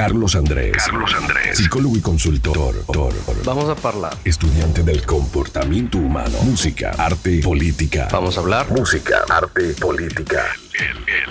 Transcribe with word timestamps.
Carlos 0.00 0.34
Andrés. 0.34 0.72
Carlos 0.78 1.14
Andrés. 1.14 1.58
Psicólogo 1.58 1.94
y 1.94 2.00
consultor. 2.00 2.74
Vamos 3.44 3.68
a 3.68 3.86
hablar. 3.86 4.16
Estudiante 4.24 4.82
del 4.82 5.04
comportamiento 5.04 5.98
humano. 5.98 6.38
Música, 6.42 6.92
arte, 6.96 7.42
política. 7.42 8.08
Vamos 8.10 8.38
a 8.38 8.40
hablar. 8.40 8.70
Música, 8.70 9.26
arte, 9.28 9.74
política. 9.78 10.46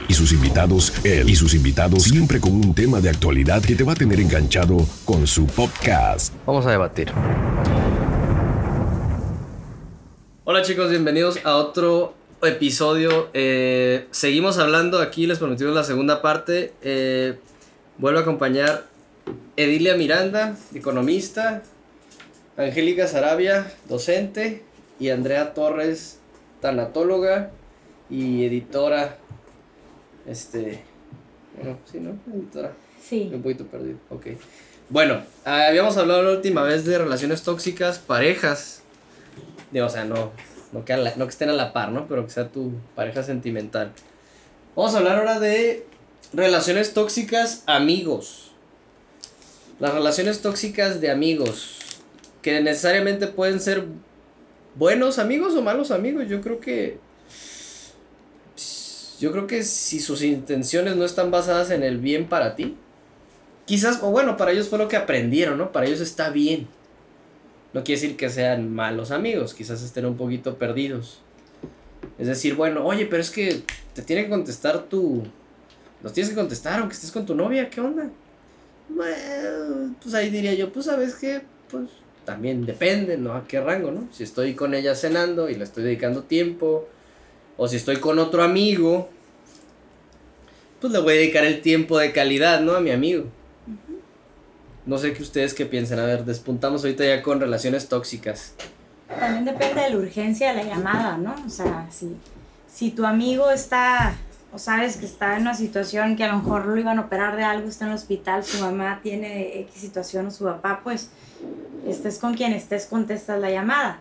Y 0.08 0.14
sus 0.14 0.34
invitados, 0.34 0.94
él 1.04 1.28
y 1.32 1.36
sus 1.36 1.56
invitados, 1.56 2.04
siempre 2.04 2.40
con 2.40 2.52
un 2.52 2.76
tema 2.76 3.02
de 3.02 3.10
actualidad 3.10 3.64
que 3.64 3.74
te 3.74 3.84
va 3.84 3.94
a 3.94 3.96
tener 3.96 4.20
enganchado 4.20 4.78
con 5.04 5.26
su 5.26 5.48
podcast. 5.48 6.36
Vamos 6.46 6.68
a 6.68 6.70
debatir. 6.70 7.12
Hola 10.44 10.62
chicos, 10.62 10.92
bienvenidos 10.92 11.40
a 11.44 11.56
otro 11.56 12.14
episodio. 12.44 13.32
Eh, 13.34 14.06
seguimos 14.12 14.60
hablando 14.60 15.00
aquí, 15.00 15.26
les 15.26 15.40
prometimos 15.40 15.74
la 15.74 15.84
segunda 15.84 16.22
parte. 16.22 16.74
Eh, 16.84 17.40
vuelvo 18.00 18.20
a 18.20 18.22
acompañar 18.24 18.86
Edilia 19.56 19.96
Miranda, 19.96 20.56
economista, 20.74 21.62
Angélica 22.58 23.08
Sarabia, 23.08 23.72
docente, 23.88 24.64
y 25.00 25.10
Andrea 25.12 25.54
Torres, 25.54 26.20
tanatóloga 26.62 27.52
y 28.10 28.44
editora. 28.46 29.18
Este. 30.28 30.84
Bueno, 31.56 31.78
sí, 31.90 32.00
¿no? 32.00 32.18
Editora. 32.34 32.74
Sí. 33.02 33.30
Un 33.34 33.42
poquito 33.42 33.66
perdido, 33.66 33.98
ok. 34.10 34.28
Bueno, 34.90 35.22
habíamos 35.46 35.96
hablado 35.98 36.24
la 36.24 36.32
última 36.32 36.64
vez 36.64 36.84
de 36.86 36.98
relaciones 36.98 37.44
tóxicas, 37.44 38.00
parejas. 38.00 38.82
Digo, 39.72 39.86
o 39.86 39.90
sea, 39.90 40.04
no, 40.04 40.32
no 40.74 40.84
que, 40.84 40.98
la- 40.98 41.16
no 41.16 41.26
que 41.26 41.30
estén 41.32 41.50
a 41.50 41.54
la 41.54 41.72
par, 41.74 41.92
¿no? 41.92 42.08
Pero 42.08 42.26
que 42.26 42.32
sea 42.32 42.50
tu 42.50 42.74
pareja 42.96 43.24
sentimental. 43.24 43.92
Vamos 44.76 44.96
a 44.96 44.98
hablar 44.98 45.20
ahora 45.20 45.40
de 45.40 45.86
relaciones 46.34 46.94
tóxicas, 46.94 47.64
amigos. 47.66 48.52
Las 49.80 49.94
relaciones 49.94 50.42
tóxicas 50.42 51.02
de 51.02 51.12
amigos. 51.12 51.80
Que 52.42 52.62
necesariamente 52.62 53.28
pueden 53.28 53.60
ser 53.60 53.86
buenos 54.76 55.20
amigos 55.20 55.56
o 55.56 55.62
malos 55.62 55.92
amigos. 55.92 56.28
Yo 56.28 56.42
creo 56.42 56.60
que. 56.60 56.98
Yo 59.20 59.32
creo 59.32 59.48
que 59.48 59.64
si 59.64 60.00
sus 60.00 60.22
intenciones 60.22 60.96
no 60.96 61.04
están 61.04 61.32
basadas 61.32 61.72
en 61.72 61.84
el 61.84 61.98
bien 61.98 62.30
para 62.30 62.56
ti. 62.56 62.78
Quizás, 63.66 64.00
o 64.02 64.10
bueno, 64.12 64.38
para 64.38 64.52
ellos 64.52 64.68
fue 64.70 64.80
lo 64.80 64.88
que 64.88 64.96
aprendieron, 64.96 65.58
¿no? 65.58 65.72
Para 65.72 65.86
ellos 65.86 66.00
está 66.00 66.30
bien. 66.30 66.68
No 67.74 67.84
quiere 67.84 68.02
decir 68.02 68.18
que 68.18 68.30
sean 68.30 68.74
malos 68.74 69.12
amigos, 69.12 69.54
quizás 69.54 69.84
estén 69.84 70.06
un 70.06 70.18
poquito 70.18 70.58
perdidos. 70.58 71.20
Es 72.18 72.28
decir, 72.28 72.56
bueno, 72.56 72.84
oye, 72.84 73.06
pero 73.06 73.22
es 73.22 73.30
que 73.30 73.62
te 73.94 74.02
tiene 74.02 74.24
que 74.24 74.30
contestar 74.30 74.84
tu... 74.84 75.24
Nos 76.02 76.14
tienes 76.14 76.30
que 76.30 76.36
contestar 76.36 76.80
aunque 76.80 76.96
estés 76.96 77.12
con 77.12 77.26
tu 77.26 77.36
novia, 77.36 77.70
¿qué 77.70 77.82
onda? 77.82 78.10
Bueno, 78.90 79.96
pues 80.02 80.16
ahí 80.16 80.30
diría 80.30 80.54
yo, 80.54 80.72
pues 80.72 80.86
sabes 80.86 81.16
que, 81.16 81.42
pues 81.70 81.90
también 82.26 82.66
depende, 82.66 83.18
¿no? 83.18 83.34
A 83.34 83.48
qué 83.48 83.60
rango, 83.60 83.92
¿no? 83.92 84.08
Si 84.12 84.24
estoy 84.24 84.54
con 84.54 84.74
ella 84.74 84.96
cenando 84.96 85.50
y 85.50 85.56
le 85.56 85.64
estoy 85.64 85.84
dedicando 85.84 86.24
tiempo, 86.24 86.88
o 87.58 87.68
si 87.68 87.76
estoy 87.76 87.98
con 87.98 88.20
otro 88.20 88.44
amigo, 88.44 89.10
pues 90.80 90.94
le 90.94 91.00
voy 91.00 91.14
a 91.14 91.16
dedicar 91.18 91.44
el 91.44 91.62
tiempo 91.62 91.98
de 91.98 92.12
calidad, 92.12 92.62
¿no? 92.62 92.74
A 92.74 92.82
mi 92.82 92.92
amigo. 92.92 93.26
No 94.86 94.98
sé 94.98 95.14
qué 95.14 95.24
ustedes 95.24 95.54
qué 95.54 95.66
piensan. 95.66 96.00
A 96.00 96.06
ver, 96.06 96.24
despuntamos 96.24 96.84
ahorita 96.84 97.04
ya 97.04 97.22
con 97.22 97.40
relaciones 97.40 97.90
tóxicas. 97.90 98.54
También 99.08 99.46
depende 99.46 99.82
de 99.82 99.90
la 99.90 99.98
urgencia 99.98 100.54
de 100.54 100.64
la 100.64 100.70
llamada, 100.70 101.18
¿no? 101.18 101.36
O 101.46 101.50
sea, 101.50 101.88
si, 101.92 102.16
si 102.72 102.92
tu 102.92 103.06
amigo 103.06 103.50
está, 103.50 104.16
o 104.52 104.58
sabes 104.58 104.98
que 104.98 105.06
está 105.06 105.36
en 105.36 105.44
una 105.44 105.54
situación 105.54 106.16
que 106.16 106.24
a 106.24 106.32
lo 106.32 106.40
mejor 106.40 106.66
lo 106.66 106.78
iban 106.78 106.98
a 106.98 107.02
operar 107.02 107.36
de 107.36 107.44
algo, 107.44 107.68
está 107.68 107.86
en 107.86 107.92
el 107.92 107.98
hospital, 107.98 108.44
su 108.44 108.60
mamá 108.60 109.00
tiene 109.04 109.60
X 109.62 109.82
situación 109.82 110.28
o 110.28 110.32
su 110.32 110.46
papá, 110.46 110.82
pues 110.84 111.12
estés 111.88 112.18
con 112.18 112.34
quien 112.34 112.54
estés, 112.54 112.86
contestas 112.86 113.40
la 113.40 113.52
llamada. 113.52 114.00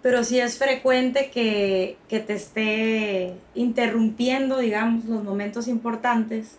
Pero 0.00 0.22
si 0.22 0.38
es 0.38 0.58
frecuente 0.58 1.30
que, 1.32 1.96
que 2.08 2.20
te 2.20 2.34
esté 2.34 3.34
interrumpiendo, 3.56 4.58
digamos, 4.58 5.06
los 5.06 5.24
momentos 5.24 5.66
importantes 5.66 6.56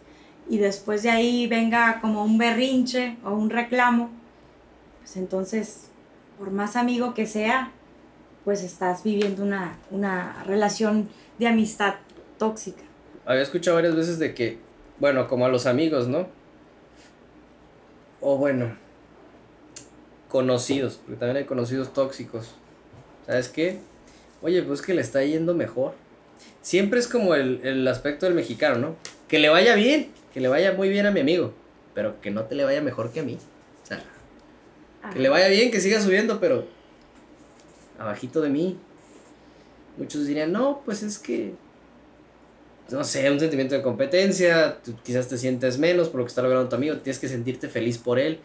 y 0.50 0.58
después 0.58 1.02
de 1.02 1.10
ahí 1.10 1.48
venga 1.48 2.02
como 2.02 2.26
un 2.26 2.38
berrinche 2.38 3.16
o 3.24 3.32
un 3.32 3.50
reclamo, 3.50 4.10
pues 5.00 5.16
entonces, 5.16 5.86
por 6.38 6.52
más 6.52 6.76
amigo 6.76 7.14
que 7.14 7.28
sea, 7.28 7.72
pues 8.44 8.62
estás 8.62 9.04
viviendo 9.04 9.42
una, 9.44 9.78
una 9.90 10.44
relación 10.46 11.08
de 11.40 11.48
amistad 11.48 11.94
tóxica. 12.38 12.91
Había 13.26 13.44
escuchado 13.44 13.76
varias 13.76 13.96
veces 13.96 14.20
de 14.20 14.34
que, 14.34 14.58
bueno, 15.00 15.28
como 15.28 15.46
a 15.46 15.50
los 15.50 15.66
amigos, 15.66 16.08
¿no? 16.08 16.28
O 18.20 18.38
bueno, 18.38 18.76
conocidos, 20.30 21.00
porque 21.04 21.20
también 21.20 21.38
hay 21.38 21.46
conocidos 21.46 21.94
tóxicos. 21.94 22.56
¿Sabes 23.26 23.50
qué? 23.50 23.80
Oye, 24.42 24.64
pues 24.64 24.82
que 24.82 24.94
le 24.94 25.02
está 25.02 25.24
yendo 25.24 25.54
mejor. 25.54 25.94
Siempre 26.62 27.00
es 27.00 27.08
como 27.08 27.36
el, 27.36 27.62
el 27.64 27.88
aspecto 27.88 28.26
del 28.26 28.36
mexicano, 28.36 28.78
¿no? 28.78 28.96
Que 29.28 29.40
le 29.40 29.50
vaya 29.50 29.76
bien, 29.76 30.12
que 30.34 30.40
le 30.40 30.48
vaya 30.48 30.74
muy 30.74 30.90
bien 30.90 31.06
a 31.06 31.12
mi 31.12 31.20
amigo, 31.20 31.54
pero 31.94 32.20
que 32.22 32.32
no 32.32 32.46
te 32.46 32.56
le 32.56 32.64
vaya 32.64 32.82
mejor 32.82 33.12
que 33.12 33.20
a 33.20 33.24
mí. 33.24 33.38
O 33.84 33.86
sea, 33.86 34.04
que 35.14 35.20
le 35.20 35.30
vaya 35.30 35.48
bien, 35.48 35.72
que 35.72 35.80
siga 35.80 36.00
subiendo, 36.00 36.40
pero 36.40 36.66
abajito 38.00 38.42
de 38.42 38.50
mí. 38.50 38.78
Muchos 39.98 40.26
dirían, 40.26 40.52
no, 40.52 40.82
pues 40.86 41.04
es 41.04 41.20
que, 41.20 41.54
no 42.92 43.04
sé, 43.04 43.30
un 43.30 43.40
sentimiento 43.40 43.76
de 43.76 43.82
competencia, 43.82 44.78
quizás 45.04 45.28
te 45.28 45.38
sientes 45.38 45.78
menos 45.78 46.10
por 46.10 46.20
lo 46.20 46.26
que 46.26 46.30
está 46.30 46.42
logrando 46.42 46.70
tu 46.70 46.76
amigo, 46.76 46.98
tienes 46.98 47.20
que 47.20 47.28
sentirte 47.28 47.70
feliz 47.70 47.98
por 47.98 48.20
él. 48.20 48.40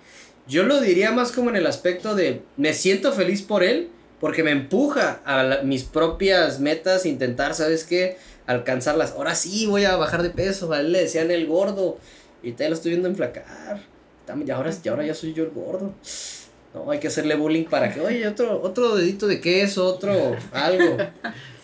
Yo 0.46 0.62
lo 0.62 0.80
diría 0.80 1.10
más 1.10 1.32
como 1.32 1.50
en 1.50 1.56
el 1.56 1.66
aspecto 1.66 2.14
de, 2.14 2.42
me 2.56 2.72
siento 2.72 3.12
feliz 3.12 3.42
por 3.42 3.64
él 3.64 3.88
porque 4.20 4.42
me 4.42 4.52
empuja 4.52 5.20
a 5.24 5.62
mis 5.62 5.84
propias 5.84 6.60
metas, 6.60 7.04
intentar, 7.04 7.54
¿sabes 7.54 7.84
qué? 7.84 8.16
Alcanzarlas. 8.46 9.12
Ahora 9.12 9.34
sí 9.34 9.66
voy 9.66 9.84
a 9.84 9.96
bajar 9.96 10.22
de 10.22 10.30
peso, 10.30 10.72
él 10.74 10.92
le 10.92 11.02
decían 11.02 11.30
el 11.30 11.46
gordo, 11.46 11.98
y 12.42 12.52
te 12.52 12.68
lo 12.68 12.74
estoy 12.74 12.92
viendo 12.92 13.08
enflacar. 13.08 13.80
Y 14.44 14.50
ahora, 14.50 14.70
y 14.82 14.88
ahora 14.88 15.04
ya 15.04 15.14
soy 15.14 15.34
yo 15.34 15.44
el 15.44 15.50
gordo. 15.50 15.92
No, 16.74 16.90
hay 16.90 16.98
que 16.98 17.08
hacerle 17.08 17.34
bullying 17.36 17.64
para 17.64 17.92
que, 17.92 18.00
oye, 18.00 18.26
otro, 18.26 18.60
otro 18.62 18.96
dedito 18.96 19.26
de 19.26 19.40
queso, 19.40 19.86
otro 19.86 20.36
algo. 20.52 20.96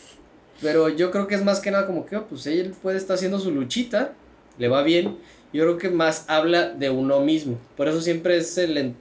Pero 0.62 0.88
yo 0.88 1.10
creo 1.10 1.26
que 1.26 1.34
es 1.34 1.44
más 1.44 1.60
que 1.60 1.70
nada 1.72 1.86
como 1.86 2.06
que, 2.06 2.16
oh, 2.16 2.26
pues 2.26 2.46
él 2.46 2.74
puede 2.80 2.96
estar 2.96 3.16
haciendo 3.16 3.40
su 3.40 3.50
luchita, 3.50 4.12
le 4.58 4.68
va 4.68 4.82
bien. 4.82 5.18
Yo 5.52 5.64
creo 5.64 5.76
que 5.76 5.90
más 5.90 6.24
habla 6.28 6.70
de 6.70 6.88
uno 6.88 7.20
mismo. 7.20 7.58
Por 7.76 7.88
eso 7.88 8.00
siempre 8.00 8.38
es 8.38 8.56
el 8.56 8.78
en, 8.78 8.96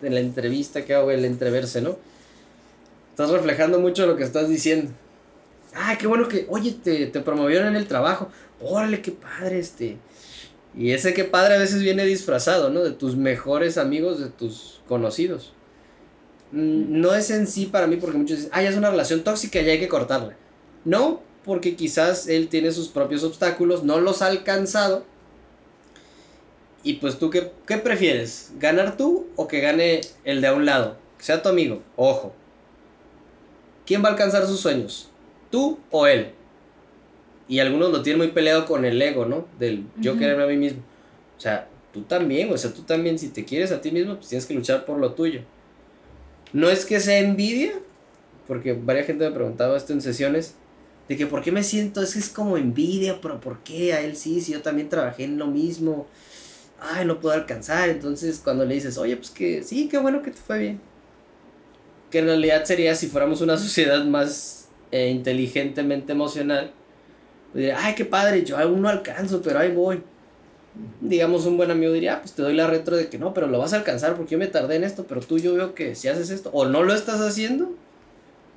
la 0.00 0.20
entrevista 0.20 0.84
que 0.84 0.94
hago, 0.94 1.10
el 1.10 1.24
entreverse, 1.24 1.82
¿no? 1.82 1.96
Estás 3.10 3.30
reflejando 3.30 3.78
mucho 3.78 4.06
lo 4.06 4.16
que 4.16 4.22
estás 4.22 4.48
diciendo. 4.48 4.92
Ah, 5.74 5.96
qué 5.98 6.06
bueno 6.06 6.28
que, 6.28 6.46
oye, 6.48 6.72
te, 6.82 7.06
te 7.06 7.20
promovieron 7.20 7.68
en 7.68 7.76
el 7.76 7.86
trabajo. 7.86 8.28
Órale, 8.60 9.02
qué 9.02 9.12
padre, 9.12 9.58
este. 9.58 9.98
Y 10.76 10.92
ese 10.92 11.12
qué 11.12 11.24
padre 11.24 11.56
a 11.56 11.58
veces 11.58 11.82
viene 11.82 12.04
disfrazado, 12.06 12.70
¿no? 12.70 12.82
De 12.82 12.92
tus 12.92 13.16
mejores 13.16 13.76
amigos, 13.76 14.20
de 14.20 14.28
tus 14.30 14.80
conocidos. 14.88 15.52
Mm, 16.52 17.00
No 17.00 17.14
es 17.14 17.30
en 17.30 17.46
sí 17.46 17.66
para 17.66 17.86
mí 17.86 17.96
porque 17.96 18.18
muchos 18.18 18.38
dicen, 18.38 18.52
ah, 18.54 18.62
ya 18.62 18.70
es 18.70 18.76
una 18.76 18.90
relación 18.90 19.24
tóxica 19.24 19.60
y 19.60 19.68
hay 19.68 19.80
que 19.80 19.88
cortarla. 19.88 20.36
No, 20.84 21.20
porque 21.44 21.76
quizás 21.76 22.28
él 22.28 22.48
tiene 22.48 22.72
sus 22.72 22.88
propios 22.88 23.24
obstáculos, 23.24 23.84
no 23.84 24.00
los 24.00 24.22
ha 24.22 24.26
alcanzado. 24.26 25.04
Y 26.84 26.94
pues 26.94 27.18
tú, 27.18 27.30
¿qué, 27.30 27.52
qué 27.66 27.78
prefieres? 27.78 28.52
¿Ganar 28.58 28.96
tú 28.96 29.26
o 29.36 29.46
que 29.46 29.60
gane 29.60 30.00
el 30.24 30.40
de 30.40 30.48
a 30.48 30.54
un 30.54 30.66
lado? 30.66 30.96
Que 31.18 31.24
sea 31.24 31.42
tu 31.42 31.48
amigo, 31.48 31.82
ojo. 31.96 32.34
¿Quién 33.86 34.02
va 34.02 34.08
a 34.08 34.12
alcanzar 34.12 34.46
sus 34.46 34.60
sueños? 34.60 35.08
¿Tú 35.50 35.78
o 35.90 36.06
él? 36.06 36.32
Y 37.48 37.58
algunos 37.58 37.90
lo 37.90 38.02
tienen 38.02 38.18
muy 38.18 38.28
peleado 38.28 38.66
con 38.66 38.84
el 38.84 39.00
ego, 39.00 39.26
¿no? 39.26 39.46
Del 39.58 39.84
yo 39.98 40.16
quererme 40.16 40.44
a 40.44 40.46
mí 40.46 40.56
mismo. 40.56 40.82
O 41.36 41.40
sea, 41.40 41.68
tú 41.92 42.02
también, 42.02 42.52
o 42.52 42.56
sea, 42.56 42.72
tú 42.72 42.82
también, 42.82 43.18
si 43.18 43.28
te 43.28 43.44
quieres 43.44 43.72
a 43.72 43.80
ti 43.80 43.90
mismo, 43.90 44.16
pues 44.16 44.28
tienes 44.28 44.46
que 44.46 44.54
luchar 44.54 44.84
por 44.84 44.98
lo 44.98 45.12
tuyo. 45.12 45.42
No 46.52 46.70
es 46.70 46.84
que 46.84 47.00
sea 47.00 47.18
envidia, 47.18 47.72
porque 48.46 48.72
varias 48.72 49.06
gente 49.06 49.28
me 49.28 49.34
preguntaba 49.34 49.76
esto 49.76 49.92
en 49.92 50.00
sesiones, 50.00 50.54
de 51.12 51.18
que 51.18 51.26
por 51.26 51.42
qué 51.42 51.52
me 51.52 51.62
siento, 51.62 52.02
es 52.02 52.14
que 52.14 52.20
es 52.20 52.30
como 52.30 52.56
envidia, 52.56 53.20
pero 53.20 53.38
¿por 53.38 53.58
qué 53.58 53.92
a 53.92 54.00
él 54.00 54.16
sí, 54.16 54.40
si 54.40 54.52
yo 54.52 54.62
también 54.62 54.88
trabajé 54.88 55.24
en 55.24 55.36
lo 55.36 55.46
mismo? 55.46 56.06
Ay, 56.80 57.04
no 57.04 57.20
puedo 57.20 57.34
alcanzar. 57.34 57.90
Entonces, 57.90 58.40
cuando 58.42 58.64
le 58.64 58.76
dices, 58.76 58.96
oye, 58.96 59.14
pues 59.18 59.28
que 59.28 59.62
sí, 59.62 59.88
qué 59.90 59.98
bueno 59.98 60.22
que 60.22 60.30
te 60.30 60.40
fue 60.40 60.58
bien. 60.58 60.80
Que 62.10 62.20
en 62.20 62.24
realidad 62.24 62.64
sería 62.64 62.94
si 62.94 63.08
fuéramos 63.08 63.42
una 63.42 63.58
sociedad 63.58 64.02
más 64.06 64.70
eh, 64.90 65.10
inteligentemente 65.10 66.12
emocional, 66.12 66.72
pues 67.52 67.60
diría, 67.60 67.76
ay, 67.78 67.94
qué 67.94 68.06
padre, 68.06 68.42
yo 68.42 68.56
aún 68.56 68.80
no 68.80 68.88
alcanzo, 68.88 69.42
pero 69.42 69.58
ahí 69.58 69.70
voy. 69.70 70.02
Digamos, 71.02 71.44
un 71.44 71.58
buen 71.58 71.70
amigo 71.70 71.92
diría, 71.92 72.14
ah, 72.14 72.20
pues 72.22 72.32
te 72.32 72.40
doy 72.40 72.54
la 72.54 72.68
retro 72.68 72.96
de 72.96 73.10
que 73.10 73.18
no, 73.18 73.34
pero 73.34 73.48
lo 73.48 73.58
vas 73.58 73.74
a 73.74 73.76
alcanzar 73.76 74.16
porque 74.16 74.32
yo 74.32 74.38
me 74.38 74.46
tardé 74.46 74.76
en 74.76 74.84
esto, 74.84 75.04
pero 75.06 75.20
tú 75.20 75.38
yo 75.38 75.52
veo 75.52 75.74
que 75.74 75.94
si 75.94 76.08
haces 76.08 76.30
esto, 76.30 76.48
o 76.54 76.64
no 76.64 76.82
lo 76.82 76.94
estás 76.94 77.20
haciendo, 77.20 77.76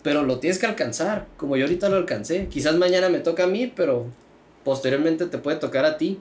pero 0.06 0.22
lo 0.22 0.38
tienes 0.38 0.60
que 0.60 0.68
alcanzar, 0.68 1.26
como 1.36 1.58
yo 1.58 1.66
ahorita 1.66 1.90
lo 1.90 1.96
alcancé. 1.96 2.46
Quizás 2.48 2.76
mañana 2.76 3.10
me 3.10 3.18
toca 3.18 3.46
a 3.46 3.48
mí, 3.48 3.74
pero 3.76 4.06
posteriormente 4.64 5.26
te 5.26 5.40
puede 5.40 5.58
tocar 5.58 5.84
a 5.84 5.98
ti. 5.98 6.20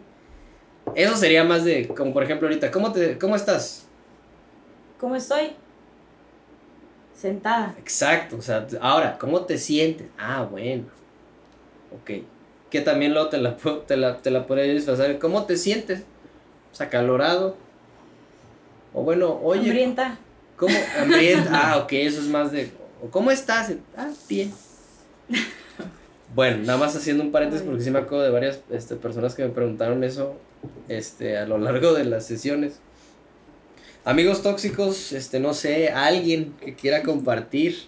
Eso 0.94 1.14
sería 1.16 1.44
más 1.44 1.66
de, 1.66 1.86
como 1.88 2.14
por 2.14 2.22
ejemplo 2.22 2.48
ahorita, 2.48 2.70
¿cómo, 2.70 2.92
te, 2.92 3.18
cómo 3.18 3.36
estás? 3.36 3.84
¿Cómo 4.98 5.14
estoy? 5.14 5.50
Sentada. 7.14 7.74
Exacto, 7.78 8.38
o 8.38 8.40
sea, 8.40 8.66
ahora, 8.80 9.18
¿cómo 9.18 9.42
te 9.42 9.58
sientes? 9.58 10.06
Ah, 10.16 10.48
bueno. 10.50 10.84
Ok. 12.00 12.24
Que 12.70 12.80
también 12.80 13.12
luego 13.12 13.28
te 13.28 13.36
la, 13.36 13.54
te 13.86 13.98
la, 13.98 14.16
te 14.16 14.30
la 14.30 14.46
podría 14.46 14.72
disfrazar. 14.72 15.18
¿Cómo 15.18 15.44
te 15.44 15.58
sientes? 15.58 16.04
O 16.72 16.74
sea, 16.74 16.88
calorado. 16.88 17.54
O 18.94 19.02
bueno, 19.02 19.38
oye. 19.42 19.60
Hambrienta. 19.60 20.16
¿Cómo? 20.56 20.74
Hambrienta. 20.98 21.50
Ah, 21.52 21.76
ok, 21.76 21.92
eso 21.92 22.20
es 22.20 22.28
más 22.28 22.50
de. 22.50 22.82
¿Cómo 23.10 23.30
estás? 23.30 23.72
Ah, 23.96 24.10
bien. 24.28 24.52
Bueno, 26.34 26.64
nada 26.64 26.78
más 26.78 26.96
haciendo 26.96 27.22
un 27.22 27.30
paréntesis 27.30 27.64
porque 27.64 27.84
sí 27.84 27.92
me 27.92 28.00
acuerdo 28.00 28.24
de 28.24 28.30
varias 28.30 28.58
este, 28.72 28.96
personas 28.96 29.36
que 29.36 29.44
me 29.44 29.50
preguntaron 29.50 30.02
eso 30.02 30.34
este, 30.88 31.38
a 31.38 31.46
lo 31.46 31.58
largo 31.58 31.92
de 31.92 32.04
las 32.04 32.26
sesiones. 32.26 32.80
Amigos 34.04 34.42
tóxicos, 34.42 35.12
este, 35.12 35.38
no 35.38 35.54
sé, 35.54 35.90
alguien 35.90 36.52
que 36.60 36.74
quiera 36.74 37.04
compartir 37.04 37.84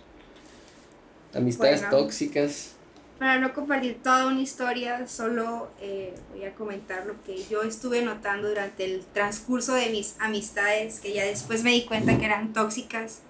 amistades 1.35 1.81
Bueno. 1.81 1.97
tóxicas. 1.97 2.77
Para 3.19 3.41
no 3.41 3.53
compartir 3.53 4.01
toda 4.01 4.29
una 4.29 4.41
historia, 4.41 5.09
solo 5.09 5.69
eh, 5.81 6.15
voy 6.33 6.45
a 6.45 6.55
comentar 6.55 7.05
lo 7.05 7.21
que 7.25 7.43
yo 7.51 7.63
estuve 7.65 8.03
notando 8.03 8.49
durante 8.49 8.85
el 8.85 9.05
transcurso 9.13 9.75
de 9.75 9.91
mis 9.91 10.15
amistades, 10.21 11.01
que 11.01 11.13
ya 11.13 11.25
después 11.25 11.65
me 11.65 11.71
di 11.73 11.85
cuenta 11.85 12.17
que 12.17 12.27
eran 12.27 12.53
tóxicas. 12.53 13.23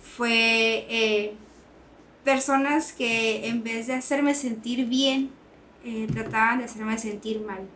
Fue 0.00 0.86
eh, 0.88 1.34
personas 2.24 2.92
que 2.92 3.48
en 3.48 3.62
vez 3.62 3.86
de 3.86 3.94
hacerme 3.94 4.34
sentir 4.34 4.86
bien, 4.86 5.30
eh, 5.84 6.06
trataban 6.12 6.58
de 6.58 6.64
hacerme 6.64 6.98
sentir 6.98 7.40
mal. 7.40 7.66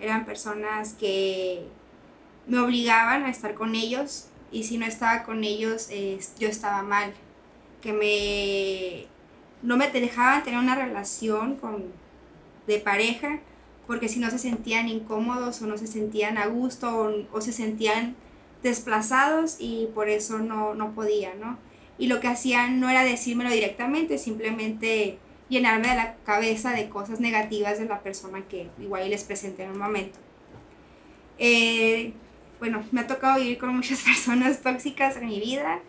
Eran 0.00 0.26
personas 0.26 0.94
que 0.94 1.66
me 2.46 2.58
obligaban 2.58 3.24
a 3.24 3.30
estar 3.30 3.54
con 3.54 3.74
ellos 3.74 4.26
y 4.52 4.64
si 4.64 4.78
no 4.78 4.86
estaba 4.86 5.22
con 5.22 5.44
ellos, 5.44 5.88
eh, 5.90 6.18
yo 6.38 6.48
estaba 6.48 6.82
mal. 6.82 7.14
Que 7.80 7.92
me 7.92 9.06
no 9.62 9.76
me 9.76 9.88
dejaban 9.88 10.44
tener 10.44 10.58
una 10.58 10.74
relación 10.74 11.56
con, 11.56 11.84
de 12.66 12.78
pareja 12.78 13.40
porque 13.86 14.08
si 14.08 14.18
no 14.18 14.30
se 14.30 14.38
sentían 14.38 14.88
incómodos 14.88 15.62
o 15.62 15.66
no 15.66 15.78
se 15.78 15.86
sentían 15.86 16.38
a 16.38 16.46
gusto 16.46 16.88
o, 16.88 17.36
o 17.36 17.40
se 17.40 17.52
sentían 17.52 18.16
desplazados 18.62 19.56
y 19.58 19.88
por 19.94 20.08
eso 20.08 20.38
no, 20.38 20.74
no 20.74 20.94
podían, 20.94 21.40
¿no? 21.40 21.58
Y 21.98 22.08
lo 22.08 22.20
que 22.20 22.28
hacían 22.28 22.80
no 22.80 22.90
era 22.90 23.04
decírmelo 23.04 23.50
directamente, 23.50 24.18
simplemente 24.18 25.18
llenarme 25.48 25.88
de 25.88 25.94
la 25.94 26.16
cabeza 26.24 26.72
de 26.72 26.88
cosas 26.88 27.20
negativas 27.20 27.78
de 27.78 27.86
la 27.86 28.00
persona 28.00 28.42
que 28.48 28.68
igual 28.80 29.08
les 29.08 29.24
presenté 29.24 29.64
en 29.64 29.70
un 29.70 29.78
momento. 29.78 30.18
Eh, 31.38 32.12
bueno, 32.58 32.82
me 32.90 33.02
ha 33.02 33.06
tocado 33.06 33.38
vivir 33.38 33.58
con 33.58 33.74
muchas 33.74 34.02
personas 34.04 34.60
tóxicas 34.62 35.16
en 35.16 35.26
mi 35.26 35.40
vida, 35.40 35.80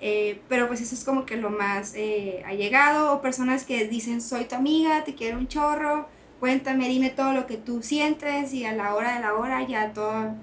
eh, 0.00 0.40
pero 0.48 0.68
pues 0.68 0.80
eso 0.80 0.94
es 0.94 1.04
como 1.04 1.24
que 1.24 1.36
lo 1.36 1.50
más 1.50 1.94
eh, 1.94 2.42
allegado, 2.46 3.12
o 3.12 3.22
personas 3.22 3.64
que 3.64 3.86
dicen 3.86 4.20
soy 4.20 4.44
tu 4.44 4.54
amiga, 4.54 5.04
te 5.04 5.14
quiero 5.14 5.38
un 5.38 5.48
chorro, 5.48 6.08
cuéntame, 6.40 6.88
dime 6.88 7.10
todo 7.10 7.32
lo 7.32 7.46
que 7.46 7.56
tú 7.56 7.82
sientes 7.82 8.52
y 8.52 8.64
a 8.64 8.72
la 8.72 8.94
hora 8.94 9.14
de 9.14 9.20
la 9.20 9.34
hora 9.34 9.66
ya 9.66 9.92
todo, 9.92 10.34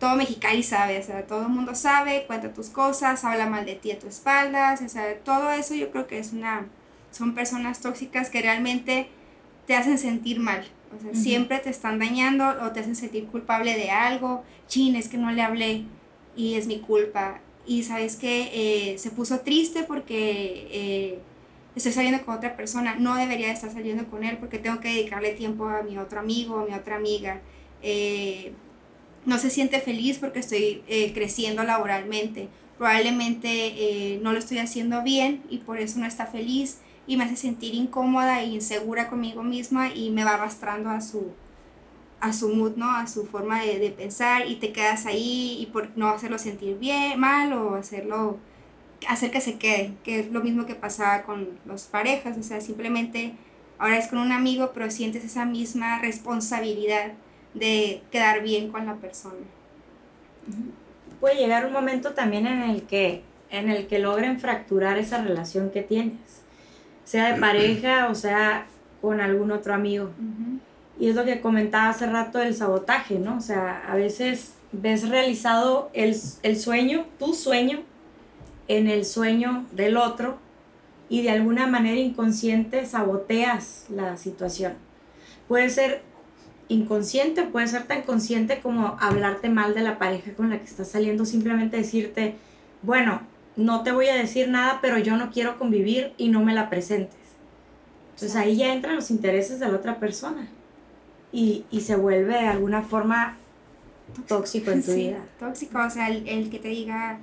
todo 0.00 0.16
Mexicali 0.16 0.62
sabe, 0.62 0.98
o 0.98 1.02
sea, 1.02 1.26
todo 1.26 1.42
el 1.42 1.50
mundo 1.50 1.74
sabe, 1.74 2.24
cuenta 2.26 2.54
tus 2.54 2.70
cosas, 2.70 3.22
habla 3.22 3.46
mal 3.46 3.66
de 3.66 3.74
ti 3.74 3.92
a 3.92 3.98
tu 3.98 4.08
espaldas, 4.08 4.80
o 4.80 4.88
sea, 4.88 5.14
todo 5.18 5.52
eso 5.52 5.74
yo 5.74 5.90
creo 5.90 6.06
que 6.06 6.18
es 6.18 6.32
una, 6.32 6.66
son 7.10 7.34
personas 7.34 7.80
tóxicas 7.80 8.30
que 8.30 8.40
realmente 8.40 9.08
te 9.66 9.76
hacen 9.76 9.98
sentir 9.98 10.40
mal, 10.40 10.66
o 10.96 11.00
sea, 11.00 11.14
siempre 11.14 11.58
te 11.58 11.68
están 11.68 11.98
dañando 11.98 12.48
o 12.62 12.72
te 12.72 12.80
hacen 12.80 12.96
sentir 12.96 13.26
culpable 13.26 13.76
de 13.76 13.90
algo, 13.90 14.42
chin, 14.68 14.96
es 14.96 15.08
que 15.08 15.18
no 15.18 15.30
le 15.32 15.42
hablé 15.42 15.84
y 16.34 16.54
es 16.54 16.66
mi 16.66 16.80
culpa. 16.80 17.40
Y 17.66 17.82
sabes 17.82 18.16
que 18.16 18.96
se 18.98 19.10
puso 19.10 19.40
triste 19.40 19.84
porque 19.84 20.66
eh, 20.72 21.18
estoy 21.76 21.92
saliendo 21.92 22.24
con 22.24 22.34
otra 22.34 22.56
persona, 22.56 22.96
no 22.96 23.14
debería 23.16 23.48
de 23.48 23.52
estar 23.52 23.70
saliendo 23.70 24.06
con 24.06 24.24
él 24.24 24.38
porque 24.38 24.58
tengo 24.58 24.80
que 24.80 24.88
dedicarle 24.88 25.32
tiempo 25.32 25.68
a 25.68 25.82
mi 25.82 25.98
otro 25.98 26.20
amigo, 26.20 26.58
a 26.58 26.64
mi 26.64 26.74
otra 26.74 26.96
amiga. 26.96 27.40
Eh, 27.82 28.52
no 29.26 29.38
se 29.38 29.50
siente 29.50 29.80
feliz 29.80 30.18
porque 30.18 30.40
estoy 30.40 30.82
eh, 30.88 31.12
creciendo 31.12 31.62
laboralmente. 31.62 32.48
Probablemente 32.78 33.48
eh, 33.48 34.20
no 34.22 34.32
lo 34.32 34.38
estoy 34.38 34.58
haciendo 34.58 35.02
bien 35.02 35.42
y 35.50 35.58
por 35.58 35.78
eso 35.78 35.98
no 35.98 36.06
está 36.06 36.26
feliz 36.26 36.78
y 37.06 37.16
me 37.16 37.24
hace 37.24 37.36
sentir 37.36 37.74
incómoda 37.74 38.40
e 38.40 38.46
insegura 38.46 39.08
conmigo 39.08 39.42
misma 39.42 39.92
y 39.94 40.10
me 40.10 40.24
va 40.24 40.34
arrastrando 40.34 40.88
a 40.90 41.00
su, 41.00 41.32
a 42.20 42.32
su 42.32 42.48
mood, 42.54 42.76
¿no? 42.76 42.90
A 42.90 43.06
su 43.06 43.26
forma 43.26 43.62
de, 43.62 43.78
de 43.78 43.90
pensar 43.90 44.48
y 44.48 44.56
te 44.56 44.72
quedas 44.72 45.06
ahí 45.06 45.58
y 45.60 45.66
por 45.66 45.90
no 45.96 46.08
hacerlo 46.08 46.38
sentir 46.38 46.78
bien, 46.78 47.18
mal 47.20 47.52
o 47.52 47.74
hacerlo, 47.74 48.38
hacer 49.08 49.30
que 49.30 49.40
se 49.40 49.58
quede, 49.58 49.92
que 50.04 50.20
es 50.20 50.30
lo 50.30 50.40
mismo 50.40 50.66
que 50.66 50.74
pasaba 50.74 51.22
con 51.22 51.58
las 51.66 51.84
parejas, 51.84 52.38
o 52.38 52.42
sea, 52.42 52.60
simplemente 52.60 53.34
ahora 53.78 53.98
es 53.98 54.08
con 54.08 54.18
un 54.18 54.32
amigo, 54.32 54.70
pero 54.72 54.90
sientes 54.90 55.24
esa 55.24 55.44
misma 55.44 55.98
responsabilidad 55.98 57.12
de 57.54 58.02
quedar 58.10 58.42
bien 58.42 58.70
con 58.70 58.86
la 58.86 58.96
persona. 58.96 59.36
Puede 61.20 61.36
llegar 61.36 61.66
un 61.66 61.72
momento 61.72 62.12
también 62.12 62.46
en 62.46 62.62
el 62.62 62.82
que 62.82 63.22
en 63.50 63.68
el 63.68 63.88
que 63.88 63.98
logren 63.98 64.38
fracturar 64.38 64.96
esa 64.98 65.22
relación 65.22 65.70
que 65.70 65.82
tienes, 65.82 66.14
sea 67.04 67.32
de 67.32 67.40
pareja 67.40 68.08
o 68.08 68.14
sea 68.14 68.66
con 69.00 69.20
algún 69.20 69.50
otro 69.50 69.74
amigo. 69.74 70.10
Y 70.98 71.08
es 71.08 71.16
lo 71.16 71.24
que 71.24 71.40
comentaba 71.40 71.88
hace 71.88 72.06
rato 72.06 72.38
del 72.38 72.54
sabotaje, 72.54 73.18
¿no? 73.18 73.38
O 73.38 73.40
sea, 73.40 73.82
a 73.88 73.96
veces 73.96 74.54
ves 74.70 75.08
realizado 75.08 75.90
el, 75.94 76.16
el 76.42 76.58
sueño, 76.58 77.06
tu 77.18 77.34
sueño, 77.34 77.80
en 78.68 78.86
el 78.86 79.04
sueño 79.04 79.66
del 79.72 79.96
otro 79.96 80.38
y 81.08 81.22
de 81.22 81.30
alguna 81.30 81.66
manera 81.66 81.98
inconsciente 81.98 82.86
saboteas 82.86 83.86
la 83.88 84.16
situación. 84.16 84.74
Puede 85.48 85.70
ser 85.70 86.02
inconsciente, 86.70 87.44
puede 87.44 87.68
ser 87.68 87.86
tan 87.86 88.02
consciente 88.04 88.60
como 88.62 88.96
hablarte 89.00 89.50
mal 89.50 89.74
de 89.74 89.82
la 89.82 89.98
pareja 89.98 90.34
con 90.34 90.50
la 90.50 90.58
que 90.58 90.64
estás 90.66 90.90
saliendo, 90.90 91.26
simplemente 91.26 91.76
decirte, 91.78 92.36
bueno, 92.82 93.28
no 93.56 93.82
te 93.84 93.92
voy 93.92 94.08
a 94.08 94.16
decir 94.16 94.48
nada, 94.48 94.80
pero 94.82 94.98
yo 94.98 95.16
no 95.18 95.30
quiero 95.32 95.58
convivir 95.58 96.14
y 96.18 96.30
no 96.30 96.42
me 96.44 96.54
la 96.54 96.70
presentes. 96.70 97.18
Entonces 98.14 98.36
ahí 98.36 98.56
ya 98.56 98.72
entran 98.74 98.96
los 98.96 99.10
intereses 99.10 99.60
de 99.60 99.68
la 99.68 99.76
otra 99.76 100.00
persona 100.00 100.48
y, 101.32 101.66
y 101.70 101.82
se 101.82 101.96
vuelve 101.96 102.34
de 102.34 102.48
alguna 102.48 102.82
forma 102.82 103.38
tóxico 104.28 104.72
en 104.72 104.84
tu 104.84 104.92
Sí, 104.92 104.94
vida. 104.94 105.30
Tóxico, 105.38 105.78
o 105.84 105.90
sea, 105.90 106.08
el, 106.10 106.28
el 106.28 106.50
que 106.50 106.58
te 106.58 106.68
diga, 106.68 107.20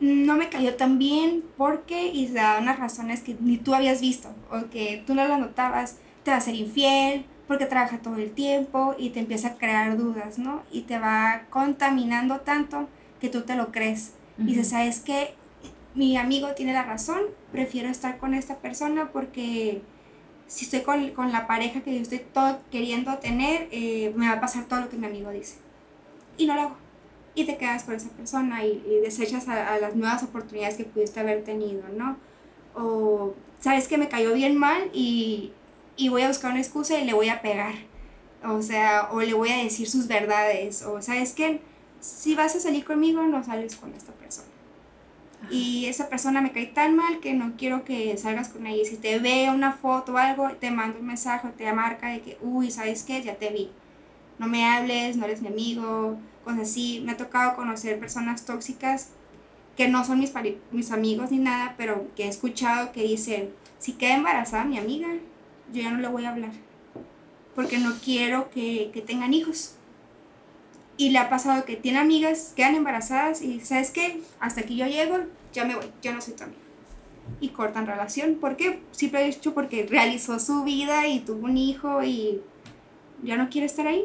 no 0.00 0.36
me 0.36 0.48
cayó 0.50 0.76
tan 0.76 0.98
bien 0.98 1.44
porque, 1.56 2.08
y 2.08 2.28
se 2.28 2.34
da 2.34 2.58
unas 2.60 2.78
razones 2.78 3.22
que 3.22 3.36
ni 3.40 3.58
tú 3.58 3.74
habías 3.74 4.00
visto, 4.00 4.30
o 4.50 4.70
que 4.70 5.04
tú 5.06 5.14
no 5.14 5.26
las 5.28 5.40
notabas, 5.40 5.98
te 6.24 6.30
va 6.32 6.38
a 6.38 6.40
ser 6.40 6.54
infiel, 6.56 7.26
porque 7.50 7.66
trabaja 7.66 7.98
todo 7.98 8.14
el 8.14 8.30
tiempo, 8.30 8.94
y 8.96 9.10
te 9.10 9.18
empieza 9.18 9.48
a 9.48 9.54
crear 9.56 9.96
dudas, 9.96 10.38
¿no? 10.38 10.62
Y 10.70 10.82
te 10.82 11.00
va 11.00 11.46
contaminando 11.50 12.42
tanto 12.42 12.88
que 13.20 13.28
tú 13.28 13.42
te 13.42 13.56
lo 13.56 13.72
crees. 13.72 14.12
Y 14.38 14.44
dices. 14.44 14.68
¿sabes 14.68 15.00
qué? 15.00 15.34
Mi 15.96 16.16
amigo 16.16 16.54
tiene 16.54 16.72
la 16.72 16.84
razón, 16.84 17.22
prefiero 17.50 17.88
estar 17.88 18.18
con 18.18 18.34
esta 18.34 18.58
persona 18.58 19.10
porque 19.12 19.82
si 20.46 20.66
estoy 20.66 20.82
con, 20.82 21.10
con 21.10 21.32
la 21.32 21.48
pareja 21.48 21.80
que 21.80 21.92
yo 21.92 22.00
estoy 22.00 22.20
todo 22.20 22.60
queriendo 22.70 23.18
tener, 23.18 23.66
eh, 23.72 24.12
me 24.14 24.28
va 24.28 24.34
a 24.34 24.40
pasar 24.40 24.66
todo 24.66 24.82
lo 24.82 24.88
que 24.88 24.96
mi 24.96 25.08
amigo 25.08 25.30
dice. 25.30 25.56
Y 26.36 26.46
no 26.46 26.54
lo 26.54 26.60
hago. 26.60 26.76
Y 27.34 27.46
te 27.46 27.56
quedas 27.56 27.82
con 27.82 27.96
esa 27.96 28.10
persona 28.10 28.64
y, 28.64 28.80
y 28.86 29.00
desechas 29.02 29.48
a, 29.48 29.74
a 29.74 29.80
las 29.80 29.96
nuevas 29.96 30.22
oportunidades 30.22 30.76
que 30.76 30.84
pudiste 30.84 31.18
haber 31.18 31.42
tenido, 31.42 31.82
¿no? 31.96 32.16
O 32.76 33.34
sabes 33.58 33.88
que 33.88 33.98
me 33.98 34.08
cayó 34.08 34.34
bien 34.34 34.56
mal 34.56 34.88
y, 34.92 35.50
y 36.00 36.08
voy 36.08 36.22
a 36.22 36.28
buscar 36.28 36.50
una 36.50 36.60
excusa 36.60 36.98
y 36.98 37.04
le 37.04 37.12
voy 37.12 37.28
a 37.28 37.42
pegar. 37.42 37.74
O 38.42 38.62
sea, 38.62 39.10
o 39.12 39.20
le 39.20 39.34
voy 39.34 39.50
a 39.50 39.58
decir 39.58 39.86
sus 39.86 40.06
verdades. 40.06 40.82
O 40.82 41.02
sabes 41.02 41.34
que 41.34 41.60
si 42.00 42.34
vas 42.34 42.56
a 42.56 42.60
salir 42.60 42.86
conmigo, 42.86 43.22
no 43.22 43.44
sales 43.44 43.76
con 43.76 43.92
esta 43.92 44.12
persona. 44.12 44.48
Y 45.50 45.84
esa 45.86 46.08
persona 46.08 46.40
me 46.40 46.52
cae 46.52 46.66
tan 46.66 46.96
mal 46.96 47.20
que 47.20 47.34
no 47.34 47.52
quiero 47.58 47.84
que 47.84 48.16
salgas 48.16 48.48
con 48.48 48.66
ella. 48.66 48.82
Y 48.82 48.86
si 48.86 48.96
te 48.96 49.18
ve 49.18 49.50
una 49.54 49.72
foto 49.72 50.14
o 50.14 50.16
algo, 50.16 50.50
te 50.52 50.70
mando 50.70 51.00
un 51.00 51.06
mensaje 51.06 51.48
o 51.48 51.50
te 51.50 51.70
marca 51.74 52.08
de 52.08 52.22
que, 52.22 52.38
uy, 52.40 52.70
¿sabes 52.70 53.02
qué? 53.02 53.22
Ya 53.22 53.36
te 53.36 53.50
vi. 53.50 53.70
No 54.38 54.46
me 54.46 54.64
hables, 54.64 55.18
no 55.18 55.26
eres 55.26 55.42
mi 55.42 55.48
amigo, 55.48 56.16
cosas 56.44 56.60
así. 56.60 57.02
Me 57.04 57.12
ha 57.12 57.16
tocado 57.18 57.56
conocer 57.56 58.00
personas 58.00 58.46
tóxicas 58.46 59.10
que 59.76 59.88
no 59.88 60.02
son 60.06 60.18
mis, 60.18 60.32
mis 60.72 60.92
amigos 60.92 61.30
ni 61.30 61.38
nada, 61.38 61.74
pero 61.76 62.08
que 62.16 62.24
he 62.24 62.28
escuchado 62.28 62.90
que 62.92 63.02
dicen, 63.02 63.50
si 63.78 63.92
queda 63.92 64.14
embarazada 64.14 64.64
mi 64.64 64.78
amiga, 64.78 65.08
yo 65.72 65.82
ya 65.82 65.90
no 65.90 65.98
le 65.98 66.08
voy 66.08 66.24
a 66.24 66.30
hablar. 66.30 66.52
Porque 67.54 67.78
no 67.78 67.94
quiero 68.02 68.50
que, 68.50 68.90
que 68.92 69.02
tengan 69.02 69.34
hijos. 69.34 69.74
Y 70.96 71.10
le 71.10 71.18
ha 71.18 71.30
pasado 71.30 71.64
que 71.64 71.76
tiene 71.76 71.98
amigas, 71.98 72.52
quedan 72.54 72.74
embarazadas 72.74 73.42
y 73.42 73.60
¿sabes 73.60 73.90
qué? 73.90 74.20
Hasta 74.38 74.60
aquí 74.60 74.76
yo 74.76 74.86
llego, 74.86 75.18
ya 75.52 75.64
me 75.64 75.74
voy, 75.74 75.86
ya 76.02 76.12
no 76.12 76.20
soy 76.20 76.34
tu 76.34 76.44
amiga. 76.44 76.60
Y 77.40 77.50
cortan 77.50 77.86
relación. 77.86 78.34
¿Por 78.34 78.56
qué? 78.56 78.82
Siempre 78.90 79.22
he 79.22 79.26
dicho 79.26 79.54
porque 79.54 79.86
realizó 79.88 80.38
su 80.38 80.62
vida 80.62 81.06
y 81.06 81.20
tuvo 81.20 81.46
un 81.46 81.56
hijo 81.56 82.02
y 82.02 82.42
ya 83.22 83.36
no 83.36 83.48
quiere 83.48 83.66
estar 83.66 83.86
ahí. 83.86 84.04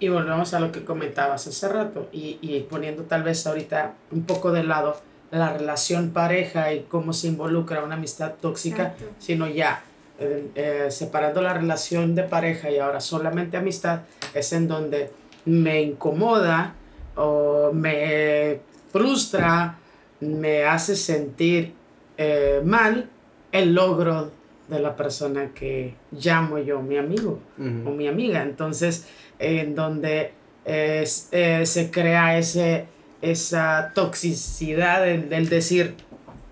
Y 0.00 0.08
volvemos 0.08 0.54
a 0.54 0.60
lo 0.60 0.72
que 0.72 0.84
comentabas 0.84 1.46
hace 1.46 1.68
rato 1.68 2.08
y, 2.10 2.38
y 2.40 2.60
poniendo 2.62 3.04
tal 3.04 3.22
vez 3.22 3.46
ahorita 3.46 3.94
un 4.10 4.24
poco 4.24 4.50
de 4.50 4.64
lado 4.64 5.00
la 5.30 5.52
relación 5.52 6.10
pareja 6.10 6.72
y 6.72 6.86
cómo 6.88 7.12
se 7.12 7.28
involucra 7.28 7.84
una 7.84 7.94
amistad 7.94 8.34
tóxica, 8.40 8.94
Exacto. 8.94 9.04
sino 9.18 9.46
ya 9.48 9.82
eh, 10.18 10.50
eh, 10.54 10.86
separando 10.90 11.40
la 11.40 11.54
relación 11.54 12.14
de 12.14 12.24
pareja 12.24 12.70
y 12.70 12.78
ahora 12.78 13.00
solamente 13.00 13.56
amistad, 13.56 14.00
es 14.34 14.52
en 14.52 14.68
donde 14.68 15.10
me 15.44 15.82
incomoda 15.82 16.74
o 17.16 17.70
me 17.72 18.60
frustra, 18.92 19.78
me 20.20 20.64
hace 20.64 20.96
sentir 20.96 21.72
eh, 22.18 22.60
mal 22.64 23.08
el 23.52 23.74
logro 23.74 24.30
de 24.68 24.78
la 24.78 24.94
persona 24.94 25.50
que 25.54 25.94
llamo 26.12 26.58
yo 26.58 26.80
mi 26.80 26.96
amigo 26.96 27.40
o 27.58 27.90
mi 27.90 28.06
amiga. 28.06 28.42
Entonces, 28.42 29.06
en 29.38 29.74
donde 29.74 30.32
eh, 30.64 31.04
se 31.06 31.90
crea 31.90 32.38
ese, 32.38 32.86
esa 33.22 33.92
toxicidad 33.94 35.02
del, 35.02 35.28
del 35.28 35.48
decir, 35.48 35.94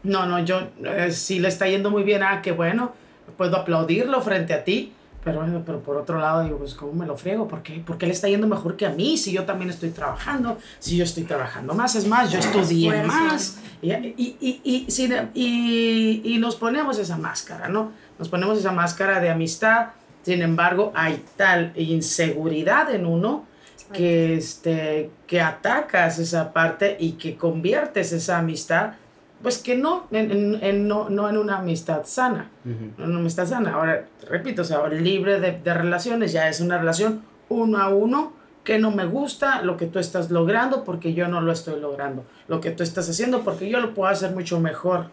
no, 0.03 0.27
no, 0.27 0.39
yo, 0.45 0.69
eh, 0.85 1.11
si 1.13 1.39
le 1.39 1.49
está 1.49 1.67
yendo 1.67 1.91
muy 1.91 2.03
bien, 2.03 2.23
ah, 2.23 2.41
qué 2.43 2.53
bueno, 2.53 2.93
puedo 3.37 3.57
aplaudirlo 3.57 4.21
frente 4.21 4.55
a 4.55 4.65
ti, 4.65 4.93
pero, 5.25 5.41
bueno, 5.41 5.63
pero 5.67 5.81
por 5.81 5.97
otro 5.97 6.19
lado 6.19 6.45
digo, 6.45 6.59
pues, 6.59 6.75
¿cómo 6.75 6.93
me 6.93 7.05
lo 7.05 7.17
friego? 7.17 7.49
¿Por 7.49 7.63
qué? 7.63 7.81
¿Por 7.81 7.99
qué 7.99 8.07
le 8.07 8.13
está 8.13 8.29
yendo 8.29 8.47
mejor 8.47 8.77
que 8.77 8.87
a 8.87 8.91
mí? 8.91 9.19
Si 9.19 9.33
yo 9.33 9.45
también 9.45 9.69
estoy 9.69 9.91
trabajando, 9.91 10.59
si 10.79 10.97
yo 10.97 11.05
estoy 11.05 11.25
trabajando 11.25 11.75
más, 11.75 11.97
es 11.97 12.07
más, 12.07 12.31
yo 12.31 12.39
estudié 12.39 12.89
Esfuerzo. 12.89 13.07
más. 13.09 13.59
Y, 13.83 13.93
y, 13.93 14.37
y, 14.65 14.87
y, 15.35 16.23
y 16.25 16.39
nos 16.39 16.57
ponemos 16.57 16.99
esa 16.99 17.17
máscara, 17.17 17.69
¿no? 17.69 17.93
Nos 18.19 18.29
ponemos 18.29 18.59
esa 18.59 18.73
máscara 18.73 19.21
de 19.21 19.29
amistad, 19.29 19.89
sin 20.23 20.43
embargo, 20.43 20.93
hay 20.95 21.25
tal 21.37 21.73
inseguridad 21.77 22.95
en 22.95 23.07
uno 23.07 23.45
que, 23.93 24.35
este, 24.37 25.11
que 25.27 25.41
atacas 25.41 26.19
esa 26.19 26.53
parte 26.53 26.97
y 27.01 27.13
que 27.13 27.37
conviertes 27.37 28.13
esa 28.13 28.39
amistad, 28.39 28.93
pues 29.43 29.59
que 29.59 29.77
no, 29.77 30.07
en, 30.11 30.31
en- 30.31 30.59
en 30.65 30.89
no, 30.89 31.09
no 31.11 31.29
en 31.29 31.37
una 31.39 31.59
amistad 31.59 32.03
sana, 32.05 32.51
no 32.65 33.05
en 33.05 33.11
una 33.11 33.21
amistad 33.21 33.47
sana. 33.47 33.75
Ahora, 33.75 34.07
repito, 34.29 34.63
o 34.63 34.65
sea, 34.65 34.87
libre 34.89 35.41
de, 35.41 35.53
de 35.53 35.75
relaciones, 35.75 36.33
ya 36.33 36.49
es 36.49 36.61
una 36.61 36.77
relación 36.79 37.23
uno 37.49 37.79
a 37.79 37.89
uno 37.89 38.33
que 38.65 38.79
no 38.79 38.91
me 38.91 39.07
gusta 39.07 39.63
lo 39.63 39.77
que 39.79 39.87
tú 39.87 39.99
estás 39.99 40.31
logrando 40.31 40.85
porque 40.85 41.15
yo 41.15 41.29
no 41.29 41.41
lo 41.41 41.53
estoy 41.53 41.81
logrando, 41.81 42.25
lo 42.49 42.61
que 42.61 42.71
tú 42.73 42.83
estás 42.83 43.09
haciendo 43.09 43.43
porque 43.43 43.71
yo 43.71 43.81
lo 43.81 43.95
puedo 43.95 44.11
hacer 44.11 44.33
mucho 44.33 44.61
mejor. 44.61 45.07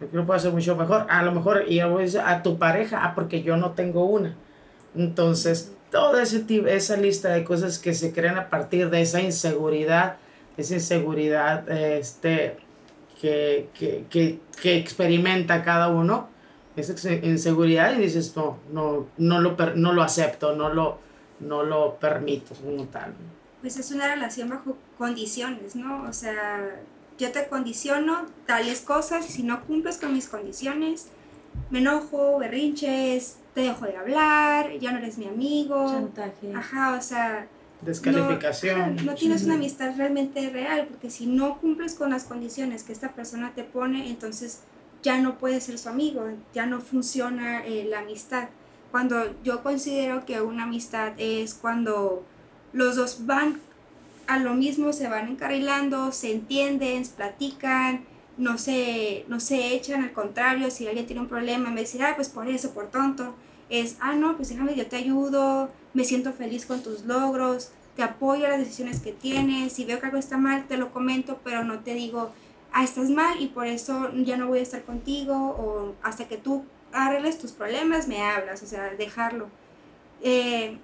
Yo 0.00 0.08
lo 0.12 0.24
puedo 0.26 0.36
hacer 0.38 0.52
mucho 0.52 0.76
mejor. 0.76 1.06
A 1.10 1.22
lo 1.22 1.30
mejor 1.32 1.64
y 1.68 1.80
a 1.80 1.86
a 2.26 2.42
tu 2.42 2.58
pareja, 2.58 3.00
ah, 3.04 3.14
porque 3.14 3.42
yo 3.42 3.56
no 3.58 3.72
tengo 3.72 4.04
una. 4.04 4.34
Entonces, 4.96 5.72
toda 5.90 6.22
ese 6.22 6.44
esa 6.68 6.96
lista 6.96 7.30
de 7.30 7.44
cosas 7.44 7.78
que 7.78 7.94
se 7.94 8.12
crean 8.12 8.38
a 8.38 8.48
partir 8.48 8.90
de 8.90 9.02
esa 9.02 9.20
inseguridad, 9.20 10.16
esa 10.56 10.74
inseguridad 10.74 11.68
este, 11.70 12.56
que, 13.20 13.68
que, 13.74 14.04
que, 14.08 14.38
que 14.60 14.76
experimenta 14.76 15.64
cada 15.64 15.88
uno, 15.88 16.28
esa 16.76 17.12
inseguridad 17.12 17.94
y 17.94 18.02
dices, 18.02 18.34
no, 18.36 18.58
no, 18.72 19.06
no, 19.18 19.40
lo, 19.40 19.56
no 19.74 19.92
lo 19.92 20.02
acepto, 20.02 20.54
no 20.54 20.72
lo, 20.72 20.98
no 21.40 21.62
lo 21.62 21.96
permito 21.96 22.54
como 22.54 22.84
tal. 22.84 23.12
Pues 23.60 23.76
es 23.76 23.90
una 23.90 24.14
relación 24.14 24.48
bajo 24.48 24.76
condiciones, 24.96 25.76
¿no? 25.76 26.04
O 26.04 26.12
sea, 26.12 26.80
yo 27.18 27.32
te 27.32 27.48
condiciono 27.48 28.26
tales 28.46 28.80
cosas 28.80 29.28
y 29.28 29.32
si 29.32 29.42
no 29.42 29.62
cumples 29.66 29.98
con 29.98 30.14
mis 30.14 30.28
condiciones, 30.28 31.08
me 31.68 31.80
enojo, 31.80 32.38
berrinches, 32.38 33.36
te 33.54 33.62
dejo 33.62 33.84
de 33.84 33.96
hablar, 33.96 34.70
ya 34.78 34.92
no 34.92 34.98
eres 34.98 35.18
mi 35.18 35.26
amigo. 35.26 35.86
Chantaje. 35.90 36.54
Ajá, 36.54 36.96
o 36.96 37.02
sea, 37.02 37.46
Descalificación. 37.82 38.96
No, 38.96 39.02
no 39.02 39.14
tienes 39.14 39.44
una 39.44 39.54
amistad 39.54 39.96
realmente 39.96 40.50
real, 40.50 40.86
porque 40.88 41.10
si 41.10 41.26
no 41.26 41.58
cumples 41.58 41.94
con 41.94 42.10
las 42.10 42.24
condiciones 42.24 42.82
que 42.82 42.92
esta 42.92 43.12
persona 43.12 43.52
te 43.54 43.64
pone, 43.64 44.10
entonces 44.10 44.60
ya 45.02 45.18
no 45.18 45.38
puedes 45.38 45.64
ser 45.64 45.78
su 45.78 45.88
amigo, 45.88 46.28
ya 46.52 46.66
no 46.66 46.80
funciona 46.80 47.64
eh, 47.64 47.86
la 47.88 48.00
amistad. 48.00 48.48
Cuando 48.90 49.34
yo 49.42 49.62
considero 49.62 50.26
que 50.26 50.42
una 50.42 50.64
amistad 50.64 51.12
es 51.16 51.54
cuando 51.54 52.22
los 52.72 52.96
dos 52.96 53.24
van 53.26 53.60
a 54.26 54.38
lo 54.38 54.54
mismo, 54.54 54.92
se 54.92 55.08
van 55.08 55.28
encarrilando, 55.28 56.12
se 56.12 56.32
entienden, 56.32 57.04
platican, 57.16 58.04
no 58.40 58.58
se, 58.58 59.24
no 59.28 59.38
se 59.38 59.74
echan, 59.74 60.02
al 60.02 60.12
contrario, 60.12 60.70
si 60.70 60.88
alguien 60.88 61.06
tiene 61.06 61.22
un 61.22 61.28
problema, 61.28 61.68
en 61.68 61.74
de 61.74 61.82
decir, 61.82 62.02
ah, 62.02 62.14
pues 62.16 62.28
por 62.28 62.48
eso, 62.48 62.72
por 62.72 62.90
tonto, 62.90 63.34
es, 63.68 63.96
ah, 64.00 64.14
no, 64.14 64.36
pues 64.36 64.48
déjame, 64.48 64.74
yo 64.74 64.86
te 64.86 64.96
ayudo, 64.96 65.70
me 65.92 66.04
siento 66.04 66.32
feliz 66.32 66.66
con 66.66 66.82
tus 66.82 67.04
logros, 67.04 67.70
te 67.94 68.02
apoyo 68.02 68.46
a 68.46 68.48
las 68.48 68.58
decisiones 68.58 69.00
que 69.00 69.12
tienes, 69.12 69.74
si 69.74 69.84
veo 69.84 70.00
que 70.00 70.06
algo 70.06 70.18
está 70.18 70.38
mal, 70.38 70.66
te 70.66 70.78
lo 70.78 70.90
comento, 70.90 71.38
pero 71.44 71.64
no 71.64 71.80
te 71.80 71.94
digo, 71.94 72.30
ah, 72.72 72.82
estás 72.82 73.10
mal 73.10 73.40
y 73.40 73.48
por 73.48 73.66
eso 73.66 74.10
ya 74.14 74.36
no 74.36 74.48
voy 74.48 74.60
a 74.60 74.62
estar 74.62 74.82
contigo, 74.84 75.34
o 75.34 75.94
hasta 76.02 76.26
que 76.26 76.38
tú 76.38 76.64
arregles 76.92 77.38
tus 77.38 77.52
problemas, 77.52 78.08
me 78.08 78.22
hablas, 78.22 78.62
o 78.62 78.66
sea, 78.66 78.94
dejarlo. 78.94 79.48
Eh, 80.22 80.78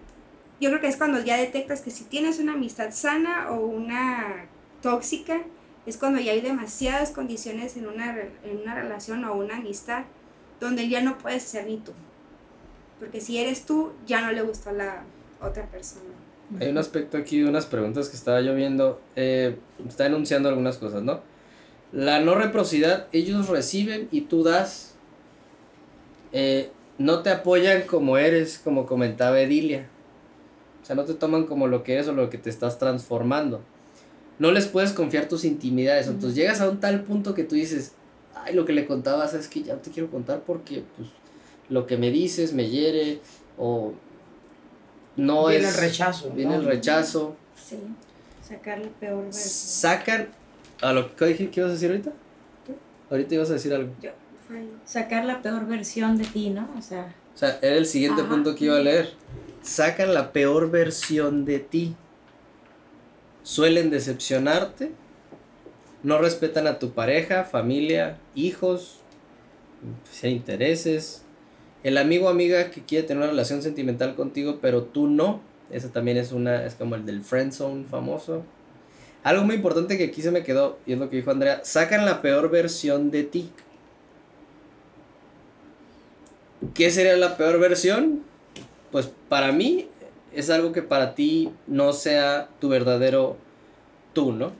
yo 0.60 0.70
creo 0.70 0.80
que 0.80 0.88
es 0.88 0.96
cuando 0.96 1.22
ya 1.22 1.36
detectas 1.36 1.80
que 1.80 1.90
si 1.90 2.04
tienes 2.04 2.38
una 2.38 2.52
amistad 2.52 2.90
sana 2.92 3.50
o 3.50 3.60
una 3.60 4.46
tóxica, 4.82 5.40
es 5.86 5.96
cuando 5.96 6.20
ya 6.20 6.32
hay 6.32 6.40
demasiadas 6.40 7.10
condiciones 7.12 7.76
en 7.76 7.86
una, 7.86 8.18
en 8.44 8.58
una 8.62 8.74
relación 8.74 9.24
o 9.24 9.34
una 9.34 9.56
amistad 9.56 10.04
donde 10.60 10.88
ya 10.88 11.00
no 11.00 11.16
puedes 11.18 11.44
ser 11.44 11.66
ni 11.66 11.78
tú. 11.78 11.92
Porque 12.98 13.20
si 13.20 13.38
eres 13.38 13.66
tú, 13.66 13.92
ya 14.06 14.20
no 14.20 14.32
le 14.32 14.42
gustó 14.42 14.72
la 14.72 15.04
otra 15.40 15.66
persona. 15.66 16.04
Hay 16.60 16.68
un 16.68 16.78
aspecto 16.78 17.18
aquí 17.18 17.40
de 17.40 17.48
unas 17.48 17.66
preguntas 17.66 18.08
que 18.08 18.16
estaba 18.16 18.40
yo 18.40 18.54
viendo. 18.54 19.00
eh, 19.16 19.56
está 19.86 20.06
enunciando 20.06 20.48
algunas 20.48 20.78
cosas, 20.78 21.02
¿no? 21.02 21.20
La 21.92 22.20
no 22.20 22.34
reciprocidad, 22.34 23.06
ellos 23.12 23.48
reciben 23.48 24.08
y 24.10 24.22
tú 24.22 24.42
das. 24.42 24.94
Eh, 26.32 26.70
no 26.98 27.22
te 27.22 27.30
apoyan 27.30 27.82
como 27.82 28.18
eres, 28.18 28.58
como 28.62 28.86
comentaba 28.86 29.40
Edilia. 29.40 29.88
O 30.82 30.86
sea, 30.86 30.96
no 30.96 31.04
te 31.04 31.14
toman 31.14 31.44
como 31.44 31.66
lo 31.66 31.82
que 31.82 31.94
eres 31.94 32.08
o 32.08 32.12
lo 32.12 32.30
que 32.30 32.38
te 32.38 32.50
estás 32.50 32.78
transformando. 32.78 33.60
No 34.38 34.50
les 34.52 34.66
puedes 34.66 34.92
confiar 34.92 35.28
tus 35.28 35.44
intimidades. 35.44 36.06
Entonces 36.08 36.34
llegas 36.36 36.60
a 36.60 36.68
un 36.68 36.80
tal 36.80 37.02
punto 37.04 37.34
que 37.34 37.44
tú 37.44 37.54
dices, 37.54 37.92
ay, 38.34 38.54
lo 38.54 38.64
que 38.64 38.72
le 38.72 38.86
contabas 38.86 39.34
es 39.34 39.48
que 39.48 39.62
ya 39.62 39.74
no 39.74 39.80
te 39.80 39.90
quiero 39.90 40.10
contar 40.10 40.42
porque 40.46 40.84
pues, 40.96 41.08
lo 41.68 41.86
que 41.86 41.96
me 41.96 42.10
dices 42.10 42.52
me 42.52 42.68
hiere 42.68 43.20
o 43.58 43.94
no 45.16 45.46
viene 45.48 45.68
es... 45.68 45.74
el 45.74 45.80
rechazo. 45.80 46.30
Viene 46.30 46.56
¿no? 46.56 46.60
el 46.60 46.66
rechazo. 46.66 47.36
Sí. 47.54 47.78
Sacar 48.46 48.78
la 48.78 48.88
peor 48.88 49.24
versión. 49.24 49.50
Sacan 49.50 50.28
a 50.82 50.92
lo 50.92 51.16
que 51.16 51.24
dije 51.26 51.50
que 51.50 51.60
ibas 51.60 51.70
a 51.70 51.72
decir 51.74 51.90
ahorita. 51.90 52.12
Ahorita 53.10 53.34
ibas 53.34 53.50
a 53.50 53.54
decir 53.54 53.72
algo. 53.72 53.92
Sacar 54.84 55.24
la 55.24 55.42
peor 55.42 55.66
versión 55.66 56.16
de 56.16 56.24
ti, 56.24 56.50
¿no? 56.50 56.68
O 56.78 56.82
sea, 56.82 57.14
O 57.34 57.38
sea, 57.38 57.58
era 57.62 57.76
el 57.76 57.86
siguiente 57.86 58.22
Ajá. 58.22 58.30
punto 58.30 58.54
que 58.54 58.66
iba 58.66 58.76
a 58.76 58.80
leer. 58.80 59.12
Sacan 59.62 60.14
la 60.14 60.32
peor 60.32 60.70
versión 60.70 61.44
de 61.44 61.58
ti. 61.58 61.96
Suelen 63.46 63.90
decepcionarte. 63.90 64.90
No 66.02 66.18
respetan 66.18 66.66
a 66.66 66.80
tu 66.80 66.90
pareja, 66.90 67.44
familia, 67.44 68.18
hijos, 68.34 68.98
intereses. 70.20 71.22
El 71.84 71.96
amigo 71.96 72.26
o 72.26 72.28
amiga 72.28 72.72
que 72.72 72.82
quiere 72.82 73.06
tener 73.06 73.22
una 73.22 73.30
relación 73.30 73.62
sentimental 73.62 74.16
contigo, 74.16 74.58
pero 74.60 74.82
tú 74.82 75.06
no. 75.06 75.40
Esa 75.70 75.92
también 75.92 76.16
es 76.16 76.32
una, 76.32 76.66
es 76.66 76.74
como 76.74 76.96
el 76.96 77.06
del 77.06 77.22
friend 77.22 77.52
zone 77.52 77.84
famoso. 77.84 78.42
Algo 79.22 79.44
muy 79.44 79.54
importante 79.54 79.96
que 79.96 80.06
aquí 80.06 80.22
se 80.22 80.32
me 80.32 80.42
quedó, 80.42 80.80
y 80.84 80.94
es 80.94 80.98
lo 80.98 81.08
que 81.08 81.18
dijo 81.18 81.30
Andrea, 81.30 81.60
sacan 81.62 82.04
la 82.04 82.22
peor 82.22 82.50
versión 82.50 83.12
de 83.12 83.22
ti. 83.22 83.52
¿Qué 86.74 86.90
sería 86.90 87.16
la 87.16 87.36
peor 87.36 87.60
versión? 87.60 88.24
Pues 88.90 89.08
para 89.28 89.52
mí 89.52 89.88
es 90.36 90.50
algo 90.50 90.72
que 90.72 90.82
para 90.82 91.14
ti 91.14 91.50
no 91.66 91.92
sea 91.92 92.48
tu 92.60 92.68
verdadero 92.68 93.36
tú, 94.12 94.32
¿no? 94.32 94.52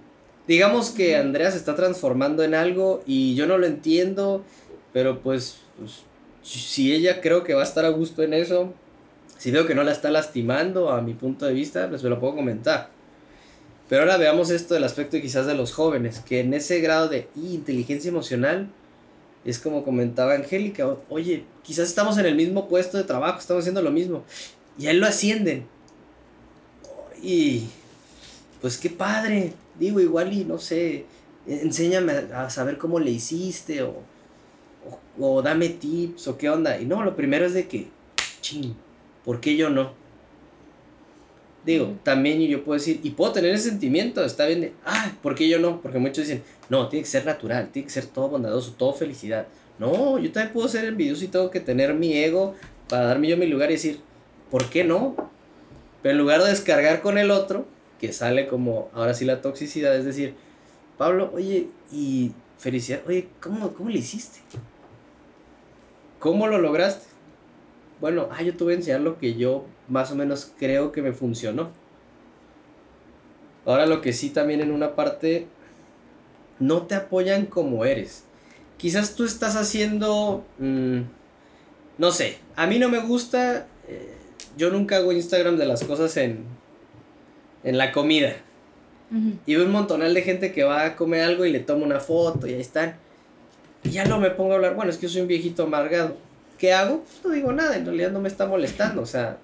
Digamos 0.49 0.91
que 0.91 1.17
Andrea 1.17 1.51
se 1.51 1.59
está 1.59 1.75
transformando 1.75 2.43
en 2.43 2.55
algo 2.55 3.03
y 3.07 3.35
yo 3.35 3.47
no 3.47 3.59
lo 3.59 3.67
entiendo, 3.67 4.43
pero 4.93 5.21
pues, 5.21 5.59
pues, 5.79 6.03
si 6.43 6.95
ella 6.95 7.21
creo 7.21 7.45
que 7.45 7.55
va 7.55 7.61
a 7.61 7.65
estar 7.65 7.85
a 7.85 7.91
gusto 7.91 8.23
en 8.23 8.33
eso, 8.33 8.73
si 9.37 9.51
veo 9.51 9.67
que 9.67 9.75
no 9.75 9.83
la 9.83 9.93
está 9.93 10.11
lastimando 10.11 10.91
a 10.91 11.03
mi 11.03 11.15
punto 11.15 11.45
de 11.45 11.53
vista, 11.53 11.89
pues 11.89 12.03
me 12.03 12.09
lo 12.11 12.21
puedo 12.21 12.37
comentar. 12.37 12.89
Pero 13.89 14.03
ahora 14.03 14.17
veamos 14.17 14.51
esto 14.51 14.75
del 14.75 14.85
aspecto 14.85 15.21
quizás 15.21 15.47
de 15.47 15.55
los 15.55 15.73
jóvenes, 15.73 16.21
que 16.21 16.41
en 16.41 16.55
ese 16.55 16.81
grado 16.81 17.09
de 17.09 17.29
inteligencia 17.37 18.09
emocional 18.09 18.71
es 19.45 19.59
como 19.61 19.85
comentaba 19.85 20.35
Angélica, 20.35 20.97
oye, 21.09 21.45
quizás 21.63 21.89
estamos 21.89 22.19
en 22.19 22.27
el 22.27 22.35
mismo 22.35 22.69
puesto 22.69 22.99
de 22.99 23.05
trabajo, 23.05 23.39
estamos 23.39 23.63
haciendo 23.63 23.83
lo 23.83 23.93
mismo, 23.93 24.25
y 24.79 24.87
a 24.87 24.91
él 24.91 25.01
lo 25.01 25.07
ascienden. 25.07 25.67
Y 27.23 27.65
pues 28.61 28.79
qué 28.79 28.91
padre, 28.91 29.53
digo, 29.79 30.01
igual 30.01 30.33
y 30.33 30.45
no 30.45 30.59
sé, 30.59 31.07
enséñame 31.47 32.13
a 32.13 32.51
saber 32.51 32.79
cómo 32.79 32.99
le 32.99 33.11
hiciste, 33.11 33.83
o, 33.83 34.03
o, 35.19 35.27
o 35.27 35.43
dame 35.43 35.69
tips, 35.69 36.29
o 36.29 36.37
qué 36.39 36.51
onda. 36.51 36.81
Y 36.81 36.85
no, 36.85 37.03
lo 37.03 37.17
primero 37.17 37.47
es 37.47 37.55
de 37.55 37.69
que, 37.69 37.89
ching, 38.41 38.75
¿por 39.25 39.41
qué 39.41 39.57
yo 39.57 39.71
no? 39.71 39.93
Digo, 41.65 41.97
también 42.05 42.41
yo 42.43 42.63
puedo 42.63 42.79
decir, 42.79 43.01
y 43.03 43.11
puedo 43.11 43.33
tener 43.33 43.53
ese 43.53 43.71
sentimiento, 43.71 44.25
está 44.25 44.47
bien 44.47 44.61
de, 44.61 44.73
ah, 44.85 45.13
¿por 45.21 45.35
qué 45.35 45.49
yo 45.49 45.59
no? 45.59 45.81
Porque 45.81 45.99
muchos 45.99 46.19
dicen, 46.19 46.45
no, 46.69 46.89
tiene 46.89 47.03
que 47.03 47.11
ser 47.11 47.27
natural, 47.27 47.71
tiene 47.73 47.87
que 47.87 47.93
ser 47.93 48.07
todo 48.07 48.29
bondadoso, 48.29 48.75
todo 48.79 48.93
felicidad. 48.93 49.49
No, 49.79 50.19
yo 50.19 50.31
también 50.31 50.53
puedo 50.53 50.69
ser 50.69 50.85
envidioso 50.85 51.25
y 51.25 51.29
tengo 51.29 51.51
que 51.51 51.59
tener 51.59 51.93
mi 51.95 52.17
ego 52.17 52.55
para 52.89 53.07
darme 53.07 53.29
yo 53.29 53.37
mi 53.37 53.47
lugar 53.47 53.71
y 53.71 53.75
decir, 53.75 54.01
¿por 54.51 54.69
qué 54.71 54.85
no? 54.85 55.17
Pero 56.03 56.13
en 56.13 56.19
lugar 56.19 56.43
de 56.43 56.51
descargar 56.51 57.01
con 57.03 57.19
el 57.19 57.31
otro, 57.31 57.67
que 58.01 58.13
sale 58.13 58.47
como 58.47 58.91
ahora 58.93 59.15
sí 59.15 59.25
la 59.25 59.41
toxicidad, 59.41 59.97
es 59.97 60.05
decir, 60.05 60.35
Pablo, 60.99 61.31
oye, 61.35 61.69
y 61.93 62.33
felicidad, 62.59 63.01
oye, 63.07 63.29
¿cómo, 63.41 63.73
cómo 63.73 63.91
le 63.91 63.99
hiciste? 63.99 64.41
¿Cómo 66.19 66.47
lo 66.47 66.59
lograste? 66.59 67.07
Bueno, 68.01 68.29
ah, 68.31 68.43
yo 68.43 68.57
te 68.57 68.65
voy 68.65 68.75
a 68.75 68.77
enseñar 68.77 69.01
lo 69.01 69.19
que 69.19 69.35
yo 69.35 69.65
más 69.89 70.11
o 70.13 70.15
menos 70.15 70.53
creo 70.59 70.93
que 70.93 71.03
me 71.03 71.13
funcionó. 71.13 71.71
Ahora 73.65 73.87
lo 73.87 74.01
que 74.01 74.13
sí 74.13 74.31
también 74.31 74.61
en 74.61 74.71
una 74.71 74.95
parte, 74.95 75.47
no 76.59 76.83
te 76.83 76.95
apoyan 76.95 77.47
como 77.47 77.85
eres. 77.85 78.25
Quizás 78.77 79.15
tú 79.15 79.25
estás 79.25 79.57
haciendo, 79.57 80.45
mm, 80.59 81.01
no 81.99 82.11
sé, 82.13 82.39
a 82.55 82.67
mí 82.67 82.79
no 82.79 82.89
me 82.89 83.01
gusta, 83.01 83.67
yo 84.57 84.71
nunca 84.71 84.97
hago 84.97 85.13
Instagram 85.13 85.57
de 85.57 85.67
las 85.67 85.85
cosas 85.85 86.17
en, 86.17 86.45
en 87.65 87.79
la 87.79 87.93
comida. 87.93 88.35
Y 89.47 89.55
veo 89.55 89.67
un 89.67 89.71
montonal 89.71 90.15
de 90.15 90.23
gente 90.23 90.53
que 90.53 90.65
va 90.65 90.85
a 90.85 90.97
comer 90.97 91.23
algo 91.23 91.45
y 91.45 91.53
le 91.53 91.61
toma 91.61 91.85
una 91.85 92.01
foto 92.01 92.49
y 92.49 92.55
ahí 92.55 92.61
están. 92.61 92.97
Y 93.85 93.91
ya 93.91 94.05
no 94.05 94.19
me 94.19 94.31
pongo 94.31 94.53
a 94.53 94.57
hablar, 94.57 94.75
bueno, 94.75 94.91
es 94.91 94.97
que 94.97 95.07
yo 95.07 95.13
soy 95.13 95.21
un 95.23 95.29
viejito 95.29 95.63
amargado. 95.63 96.17
¿Qué 96.59 96.73
hago? 96.73 97.05
Pues 97.05 97.25
no 97.25 97.31
digo 97.31 97.53
nada, 97.53 97.77
en 97.77 97.85
realidad 97.85 98.11
no 98.11 98.21
me 98.21 98.29
está 98.29 98.47
molestando, 98.47 99.03
o 99.03 99.07
sea, 99.07 99.39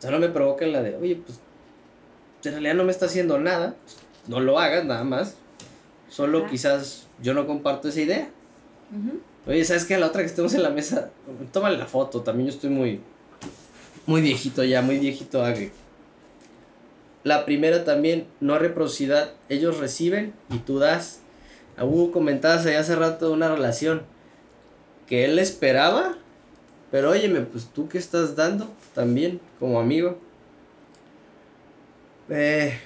solo 0.00 0.18
me 0.18 0.28
provoca 0.28 0.66
la 0.66 0.82
de, 0.82 0.96
oye, 0.96 1.16
pues 1.24 1.38
en 2.44 2.52
realidad 2.52 2.74
no 2.74 2.84
me 2.84 2.90
está 2.90 3.06
haciendo 3.06 3.38
nada, 3.38 3.76
pues, 3.84 3.98
no 4.26 4.40
lo 4.40 4.58
hagas 4.58 4.84
nada 4.84 5.04
más. 5.04 5.36
Solo 6.08 6.46
quizás 6.46 7.06
yo 7.22 7.34
no 7.34 7.46
comparto 7.46 7.88
esa 7.88 8.00
idea. 8.00 8.30
Oye, 9.46 9.64
¿sabes 9.64 9.84
qué? 9.84 9.94
A 9.94 9.98
la 9.98 10.06
otra 10.06 10.22
que 10.22 10.28
estemos 10.28 10.54
en 10.54 10.62
la 10.62 10.70
mesa, 10.70 11.10
tómale 11.52 11.76
la 11.76 11.86
foto, 11.86 12.22
también 12.22 12.48
yo 12.48 12.54
estoy 12.54 12.70
muy, 12.70 13.00
muy 14.08 14.20
viejito 14.20 14.64
ya, 14.64 14.82
muy 14.82 14.98
viejito 14.98 15.44
agri. 15.44 15.70
La 17.22 17.44
primera 17.44 17.84
también, 17.84 18.26
no 18.40 18.58
reciprocidad, 18.58 19.30
ellos 19.48 19.78
reciben 19.78 20.34
y 20.50 20.58
tú 20.58 20.80
das. 20.80 21.20
Hubo 21.80 22.10
comentadas 22.10 22.66
ahí 22.66 22.74
hace 22.74 22.96
rato 22.96 23.32
una 23.32 23.48
relación 23.48 24.02
que 25.06 25.24
él 25.24 25.38
esperaba 25.38 26.18
pero 26.90 27.10
óyeme, 27.10 27.40
pues 27.42 27.66
tú 27.66 27.88
qué 27.88 27.98
estás 27.98 28.34
dando 28.34 28.68
también 28.94 29.40
como 29.58 29.78
amigo. 29.78 30.18
Eh, 32.30 32.78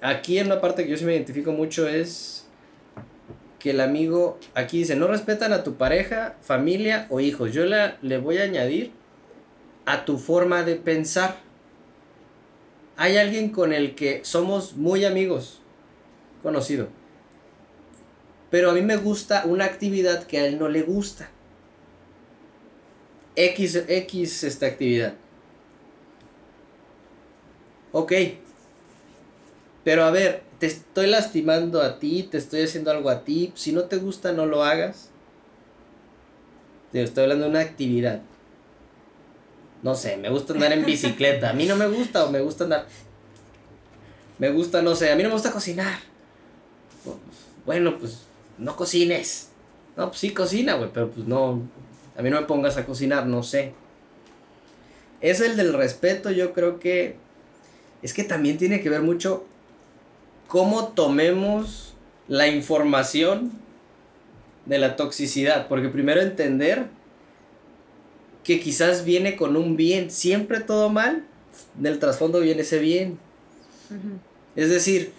aquí 0.00 0.38
en 0.38 0.46
una 0.46 0.60
parte 0.60 0.84
que 0.84 0.90
yo 0.90 0.96
sí 0.96 1.04
me 1.04 1.14
identifico 1.14 1.52
mucho 1.52 1.88
es 1.88 2.46
que 3.58 3.70
el 3.70 3.80
amigo, 3.80 4.38
aquí 4.54 4.78
dice, 4.78 4.96
no 4.96 5.06
respetan 5.06 5.52
a 5.52 5.62
tu 5.62 5.74
pareja, 5.74 6.36
familia 6.40 7.06
o 7.10 7.20
hijos. 7.20 7.52
Yo 7.52 7.64
le 7.64 8.18
voy 8.18 8.38
a 8.38 8.44
añadir 8.44 8.92
a 9.86 10.04
tu 10.04 10.18
forma 10.18 10.62
de 10.62 10.76
pensar. 10.76 11.38
Hay 12.96 13.16
alguien 13.16 13.50
con 13.50 13.72
el 13.72 13.94
que 13.94 14.20
somos 14.24 14.76
muy 14.76 15.04
amigos, 15.04 15.60
conocido. 16.42 16.88
Pero 18.50 18.70
a 18.70 18.74
mí 18.74 18.82
me 18.82 18.96
gusta 18.96 19.44
una 19.46 19.64
actividad 19.64 20.24
que 20.24 20.38
a 20.38 20.46
él 20.46 20.58
no 20.58 20.68
le 20.68 20.82
gusta. 20.82 21.30
X, 23.36 23.84
X 23.88 24.44
esta 24.44 24.66
actividad. 24.66 25.14
Ok. 27.92 28.12
Pero 29.84 30.04
a 30.04 30.10
ver, 30.10 30.42
te 30.58 30.66
estoy 30.66 31.06
lastimando 31.06 31.80
a 31.80 31.98
ti, 31.98 32.24
te 32.24 32.38
estoy 32.38 32.62
haciendo 32.62 32.90
algo 32.90 33.08
a 33.08 33.24
ti. 33.24 33.52
Si 33.54 33.72
no 33.72 33.84
te 33.84 33.96
gusta, 33.96 34.32
no 34.32 34.46
lo 34.46 34.62
hagas. 34.62 35.10
Te 36.92 37.02
estoy 37.02 37.22
hablando 37.22 37.44
de 37.44 37.50
una 37.50 37.60
actividad. 37.60 38.20
No 39.82 39.94
sé, 39.94 40.16
me 40.16 40.28
gusta 40.28 40.52
andar 40.52 40.72
en 40.72 40.84
bicicleta. 40.84 41.50
A 41.50 41.52
mí 41.52 41.66
no 41.66 41.76
me 41.76 41.86
gusta 41.86 42.24
o 42.24 42.30
me 42.30 42.40
gusta 42.40 42.64
andar. 42.64 42.86
Me 44.38 44.50
gusta, 44.50 44.82
no 44.82 44.94
sé, 44.94 45.10
a 45.10 45.16
mí 45.16 45.22
no 45.22 45.28
me 45.28 45.34
gusta 45.34 45.52
cocinar. 45.52 45.98
Bueno, 47.64 47.98
pues 47.98 48.22
no 48.58 48.76
cocines. 48.76 49.50
No, 49.96 50.08
pues 50.08 50.20
sí 50.20 50.30
cocina, 50.30 50.74
güey, 50.74 50.90
pero 50.92 51.10
pues 51.10 51.26
no, 51.26 51.62
a 52.16 52.22
mí 52.22 52.30
no 52.30 52.40
me 52.40 52.46
pongas 52.46 52.76
a 52.76 52.86
cocinar, 52.86 53.26
no 53.26 53.42
sé. 53.42 53.74
Es 55.20 55.40
el 55.40 55.56
del 55.56 55.74
respeto, 55.74 56.30
yo 56.30 56.52
creo 56.52 56.78
que 56.78 57.16
es 58.02 58.14
que 58.14 58.24
también 58.24 58.56
tiene 58.56 58.80
que 58.80 58.88
ver 58.88 59.02
mucho 59.02 59.44
cómo 60.48 60.88
tomemos 60.88 61.94
la 62.28 62.48
información 62.48 63.52
de 64.66 64.78
la 64.78 64.96
toxicidad, 64.96 65.68
porque 65.68 65.88
primero 65.88 66.20
entender 66.20 66.86
que 68.44 68.60
quizás 68.60 69.04
viene 69.04 69.36
con 69.36 69.56
un 69.56 69.76
bien, 69.76 70.10
siempre 70.10 70.60
todo 70.60 70.88
mal, 70.90 71.24
del 71.74 71.98
trasfondo 71.98 72.40
viene 72.40 72.62
ese 72.62 72.78
bien. 72.78 73.18
Es 74.56 74.70
decir, 74.70 75.12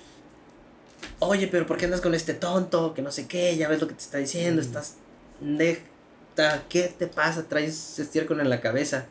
oye, 1.19 1.47
pero 1.47 1.65
¿por 1.65 1.77
qué 1.77 1.86
andas 1.86 2.01
con 2.01 2.13
este 2.13 2.34
tonto? 2.34 2.93
Que 2.93 3.01
no 3.01 3.12
sé 3.12 3.27
qué, 3.27 3.55
ya 3.57 3.67
ves 3.67 3.81
lo 3.81 3.88
que 3.88 3.93
te 3.93 4.01
está 4.01 4.17
diciendo, 4.17 4.62
estás 4.62 4.95
de 5.39 5.81
¿qué 6.69 6.93
te 6.97 7.07
pasa? 7.07 7.47
Traes 7.47 7.99
estiércol 7.99 8.39
en 8.39 8.49
la 8.49 8.62
cabeza. 8.62 9.05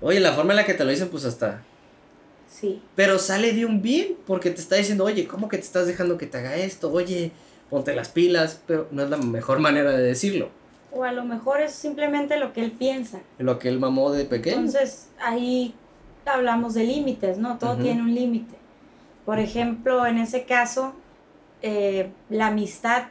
Oye, 0.00 0.20
la 0.20 0.32
forma 0.32 0.52
en 0.52 0.56
la 0.56 0.66
que 0.66 0.74
te 0.74 0.84
lo 0.84 0.90
dicen, 0.90 1.08
pues 1.08 1.24
hasta. 1.24 1.62
Sí. 2.50 2.82
Pero 2.96 3.18
sale 3.18 3.52
de 3.52 3.64
un 3.64 3.82
bien, 3.82 4.16
porque 4.26 4.50
te 4.50 4.60
está 4.60 4.76
diciendo, 4.76 5.04
oye, 5.04 5.26
¿cómo 5.26 5.48
que 5.48 5.58
te 5.58 5.64
estás 5.64 5.86
dejando 5.86 6.18
que 6.18 6.26
te 6.26 6.38
haga 6.38 6.56
esto? 6.56 6.90
Oye, 6.90 7.32
ponte 7.68 7.94
las 7.94 8.08
pilas, 8.08 8.60
pero 8.66 8.88
no 8.90 9.02
es 9.02 9.10
la 9.10 9.16
mejor 9.18 9.58
manera 9.58 9.92
de 9.92 10.02
decirlo. 10.02 10.50
O 10.92 11.04
a 11.04 11.12
lo 11.12 11.24
mejor 11.24 11.60
es 11.60 11.72
simplemente 11.72 12.38
lo 12.38 12.52
que 12.52 12.64
él 12.64 12.72
piensa. 12.72 13.20
Lo 13.38 13.58
que 13.58 13.68
él 13.68 13.78
mamó 13.78 14.10
de 14.10 14.24
pequeño. 14.24 14.56
Entonces, 14.56 15.08
ahí 15.20 15.74
hablamos 16.24 16.74
de 16.74 16.84
límites, 16.84 17.38
¿no? 17.38 17.58
Todo 17.58 17.76
tiene 17.76 18.02
un 18.02 18.14
límite. 18.14 18.56
Por 19.24 19.38
ejemplo, 19.38 20.06
en 20.06 20.18
ese 20.18 20.44
caso, 20.44 20.94
eh, 21.62 22.10
la 22.30 22.48
amistad 22.48 23.08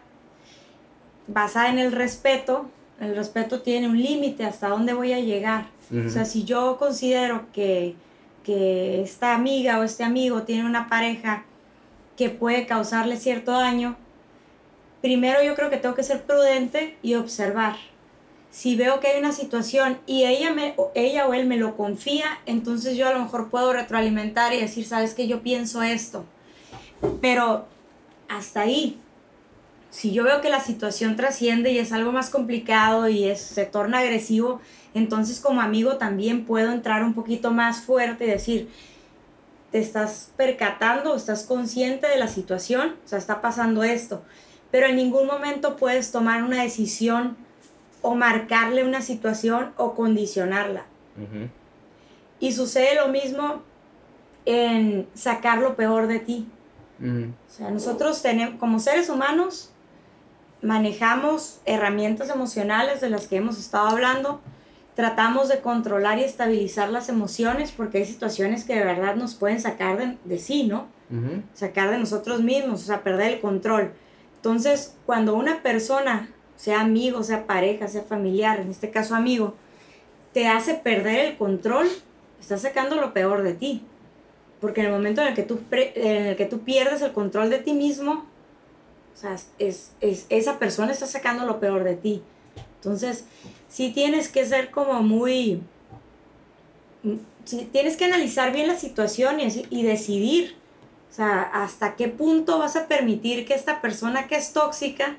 basada 1.28 1.70
en 1.70 1.80
el 1.80 1.92
respeto 1.92 2.70
el 3.00 3.16
respeto 3.16 3.62
tiene 3.62 3.88
un 3.88 4.02
límite 4.02 4.44
hasta 4.44 4.70
dónde 4.70 4.94
voy 4.94 5.14
a 5.14 5.20
llegar. 5.20 5.68
O 6.06 6.10
sea, 6.10 6.26
si 6.26 6.44
yo 6.44 6.78
considero 6.78 7.46
que, 7.54 7.96
que 8.44 9.02
esta 9.02 9.36
amiga 9.36 9.80
o 9.80 9.84
este 9.84 10.04
amigo 10.04 10.44
tiene 10.44 10.66
una 10.66 10.90
pareja 10.90 11.46
que 12.18 12.30
puede 12.30 12.66
causarle 12.66 13.18
cierto 13.18 13.52
daño, 13.52 13.96
primero 15.02 15.44
yo 15.44 15.56
creo 15.56 15.70
que 15.70 15.78
tengo 15.78 15.96
que 15.96 16.04
ser 16.04 16.24
prudente 16.24 16.98
y 17.02 17.16
observar. 17.16 17.76
Si 18.50 18.76
veo 18.76 19.00
que 19.00 19.08
hay 19.08 19.20
una 19.20 19.34
situación 19.34 20.00
y 20.06 20.26
ella, 20.26 20.52
me, 20.52 20.76
ella 20.96 21.28
o 21.28 21.34
él 21.34 21.46
me 21.46 21.58
lo 21.58 21.76
confía, 21.76 22.40
entonces 22.46 22.98
yo 22.98 23.08
a 23.08 23.14
lo 23.14 23.20
mejor 23.20 23.50
puedo 23.50 23.74
retroalimentar 23.74 24.54
y 24.54 24.62
decir, 24.62 24.86
sabes 24.86 25.14
que 25.14 25.28
yo 25.28 25.42
pienso 25.42 25.84
esto. 25.84 26.26
Pero 27.22 27.68
hasta 28.30 28.62
ahí, 28.62 29.00
si 29.90 30.12
yo 30.12 30.24
veo 30.24 30.42
que 30.42 30.50
la 30.50 30.60
situación 30.60 31.16
trasciende 31.16 31.72
y 31.72 31.78
es 31.78 31.92
algo 31.92 32.12
más 32.12 32.30
complicado 32.30 33.08
y 33.10 33.26
es, 33.26 33.42
se 33.42 33.66
torna 33.66 34.00
agresivo, 34.00 34.60
entonces 34.94 35.40
como 35.40 35.62
amigo 35.62 35.98
también 35.98 36.46
puedo 36.46 36.72
entrar 36.72 37.04
un 37.04 37.14
poquito 37.14 37.52
más 37.52 37.82
fuerte 37.82 38.26
y 38.26 38.30
decir, 38.30 38.70
te 39.72 39.80
estás 39.80 40.32
percatando, 40.38 41.16
estás 41.16 41.44
consciente 41.44 42.08
de 42.08 42.18
la 42.18 42.28
situación, 42.28 42.96
o 43.06 43.08
sea, 43.08 43.18
está 43.18 43.42
pasando 43.42 43.84
esto, 43.84 44.24
pero 44.72 44.88
en 44.88 44.96
ningún 44.96 45.28
momento 45.28 45.76
puedes 45.76 46.12
tomar 46.12 46.44
una 46.44 46.62
decisión 46.62 47.38
o 48.02 48.16
marcarle 48.16 48.84
una 48.84 49.02
situación 49.02 49.72
o 49.78 49.94
condicionarla. 49.94 50.86
Y 52.40 52.52
sucede 52.52 52.96
lo 52.96 53.08
mismo 53.08 53.64
en 54.46 55.08
sacar 55.14 55.60
lo 55.60 55.76
peor 55.76 56.08
de 56.08 56.20
ti. 56.20 56.48
O 57.00 57.52
sea, 57.52 57.70
nosotros 57.72 58.22
tenemos, 58.22 58.60
como 58.60 58.80
seres 58.80 59.10
humanos, 59.10 59.72
manejamos 60.62 61.60
herramientas 61.66 62.30
emocionales 62.30 63.02
de 63.02 63.10
las 63.10 63.28
que 63.28 63.38
hemos 63.38 63.60
estado 63.60 63.88
hablando, 63.88 64.42
tratamos 64.96 65.48
de 65.48 65.60
controlar 65.60 66.18
y 66.18 66.24
estabilizar 66.24 66.90
las 66.90 67.08
emociones 67.10 67.72
porque 67.72 68.00
hay 68.00 68.06
situaciones 68.06 68.64
que 68.64 68.74
de 68.76 68.84
verdad 68.84 69.16
nos 69.16 69.36
pueden 69.36 69.62
sacar 69.62 69.98
de, 69.98 70.18
de 70.24 70.40
sí, 70.40 70.64
¿no? 70.64 70.88
Sacar 71.54 71.92
de 71.92 72.00
nosotros 72.00 72.42
mismos, 72.42 72.82
o 72.82 72.86
sea, 72.86 73.04
perder 73.04 73.34
el 73.34 73.40
control. 73.40 73.94
Entonces, 74.38 74.96
cuando 75.06 75.36
una 75.36 75.62
persona, 75.62 76.30
sea 76.56 76.82
amigo, 76.82 77.24
sea 77.24 77.46
pareja, 77.46 77.88
sea 77.88 78.04
familiar, 78.04 78.60
en 78.60 78.70
este 78.70 78.90
caso 78.90 79.16
amigo, 79.16 79.56
te 80.34 80.48
hace 80.48 80.76
perder 80.76 81.26
el 81.26 81.38
control, 81.38 81.88
está 82.40 82.58
sacando 82.58 82.96
lo 82.96 83.14
peor 83.14 83.44
de 83.44 83.54
ti. 83.54 83.84
Porque 84.62 84.82
en 84.82 84.88
el 84.88 84.94
momento 84.94 85.22
en 85.22 85.28
el 85.28 85.34
que 85.34 85.44
tú, 85.44 85.60
en 85.72 86.26
el 86.28 86.36
que 86.36 86.46
tú 86.46 86.60
pierdes 86.62 87.02
el 87.02 87.12
control 87.14 87.50
de 87.50 87.60
ti 87.60 87.74
mismo, 87.74 88.26
o 89.14 89.20
sea, 89.20 89.36
es, 89.58 89.92
es, 90.00 90.26
esa 90.30 90.60
persona 90.60 90.92
está 90.92 91.08
sacando 91.08 91.46
lo 91.46 91.60
peor 91.60 91.84
de 91.84 91.96
ti. 91.96 92.22
Entonces, 92.76 93.26
sí 93.68 93.92
tienes 93.92 94.30
que 94.30 94.46
ser 94.46 94.70
como 94.72 95.02
muy, 95.02 95.62
mm, 97.04 97.16
tienes 97.72 97.98
que 97.98 98.06
analizar 98.06 98.54
bien 98.54 98.68
la 98.68 98.78
situación 98.78 99.40
y, 99.40 99.66
y 99.72 99.84
decidir, 99.84 100.56
sea, 101.18 101.42
hasta 101.42 101.96
qué 101.96 102.08
punto 102.08 102.60
vas 102.60 102.76
a 102.76 102.88
permitir 102.88 103.46
que 103.46 103.56
esta 103.56 103.82
persona 103.82 104.28
que 104.28 104.36
es 104.36 104.54
tóxica 104.54 105.18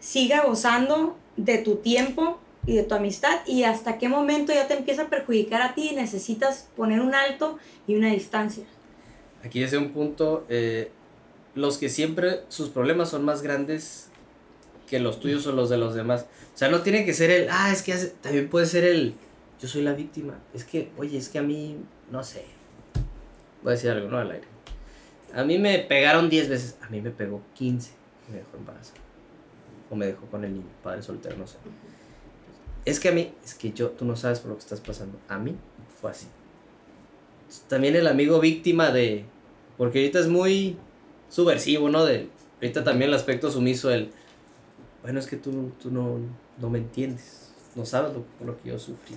siga 0.00 0.44
gozando 0.44 1.16
de 1.36 1.58
tu 1.58 1.76
tiempo 1.76 2.40
y 2.66 2.74
de 2.74 2.82
tu 2.82 2.94
amistad 2.94 3.40
y 3.46 3.62
hasta 3.62 3.98
qué 3.98 4.08
momento 4.08 4.52
ya 4.52 4.66
te 4.66 4.74
empieza 4.74 5.02
a 5.02 5.08
perjudicar 5.08 5.62
a 5.62 5.74
ti 5.74 5.90
y 5.92 5.94
necesitas 5.94 6.68
poner 6.76 7.00
un 7.00 7.14
alto 7.14 7.58
y 7.86 7.94
una 7.94 8.08
distancia. 8.08 8.64
Aquí 9.44 9.62
es 9.62 9.72
un 9.72 9.90
punto, 9.92 10.44
eh, 10.48 10.90
los 11.54 11.78
que 11.78 11.88
siempre 11.88 12.40
sus 12.48 12.68
problemas 12.68 13.08
son 13.08 13.24
más 13.24 13.40
grandes 13.40 14.08
que 14.88 14.98
los 14.98 15.20
tuyos 15.20 15.46
o 15.46 15.52
los 15.52 15.70
de 15.70 15.78
los 15.78 15.94
demás. 15.94 16.26
O 16.54 16.58
sea, 16.58 16.68
no 16.68 16.80
tiene 16.82 17.04
que 17.06 17.14
ser 17.14 17.30
el, 17.30 17.48
ah, 17.50 17.70
es 17.72 17.82
que 17.82 17.94
también 18.20 18.50
puede 18.50 18.66
ser 18.66 18.84
el, 18.84 19.14
yo 19.60 19.68
soy 19.68 19.82
la 19.82 19.92
víctima. 19.92 20.38
Es 20.52 20.64
que, 20.64 20.90
oye, 20.98 21.16
es 21.16 21.28
que 21.28 21.38
a 21.38 21.42
mí, 21.42 21.76
no 22.10 22.24
sé, 22.24 22.44
voy 23.62 23.72
a 23.72 23.76
decir 23.76 23.90
algo, 23.90 24.08
¿no? 24.08 24.18
Al 24.18 24.32
aire. 24.32 24.49
A 25.34 25.44
mí 25.44 25.58
me 25.58 25.78
pegaron 25.78 26.28
10 26.28 26.48
veces, 26.48 26.76
a 26.80 26.88
mí 26.88 27.00
me 27.00 27.10
pegó 27.10 27.42
15 27.54 27.90
y 28.28 28.32
me 28.32 28.38
dejó 28.38 28.56
embarazada. 28.56 29.00
O 29.88 29.96
me 29.96 30.06
dejó 30.06 30.26
con 30.26 30.44
el 30.44 30.52
niño, 30.52 30.66
padre 30.82 31.02
soltero, 31.02 31.36
no 31.36 31.46
sé. 31.46 31.56
Es 32.84 32.98
que 32.98 33.08
a 33.08 33.12
mí, 33.12 33.32
es 33.44 33.54
que 33.54 33.72
yo, 33.72 33.90
tú 33.90 34.04
no 34.04 34.16
sabes 34.16 34.40
por 34.40 34.50
lo 34.50 34.56
que 34.56 34.62
estás 34.62 34.80
pasando. 34.80 35.18
A 35.28 35.38
mí 35.38 35.56
fue 36.00 36.10
así. 36.10 36.26
También 37.68 37.96
el 37.96 38.06
amigo 38.06 38.40
víctima 38.40 38.90
de, 38.90 39.24
porque 39.76 39.98
ahorita 39.98 40.20
es 40.20 40.28
muy 40.28 40.76
subversivo, 41.28 41.88
¿no? 41.88 42.04
De, 42.04 42.28
ahorita 42.56 42.84
también 42.84 43.10
el 43.10 43.14
aspecto 43.14 43.50
sumiso, 43.50 43.90
el, 43.90 44.12
bueno, 45.02 45.18
es 45.18 45.26
que 45.26 45.36
tú, 45.36 45.72
tú 45.80 45.90
no, 45.90 46.18
no 46.58 46.70
me 46.70 46.78
entiendes, 46.78 47.52
no 47.74 47.84
sabes 47.84 48.12
lo, 48.12 48.24
lo 48.44 48.60
que 48.60 48.70
yo 48.70 48.78
sufrí. 48.78 49.16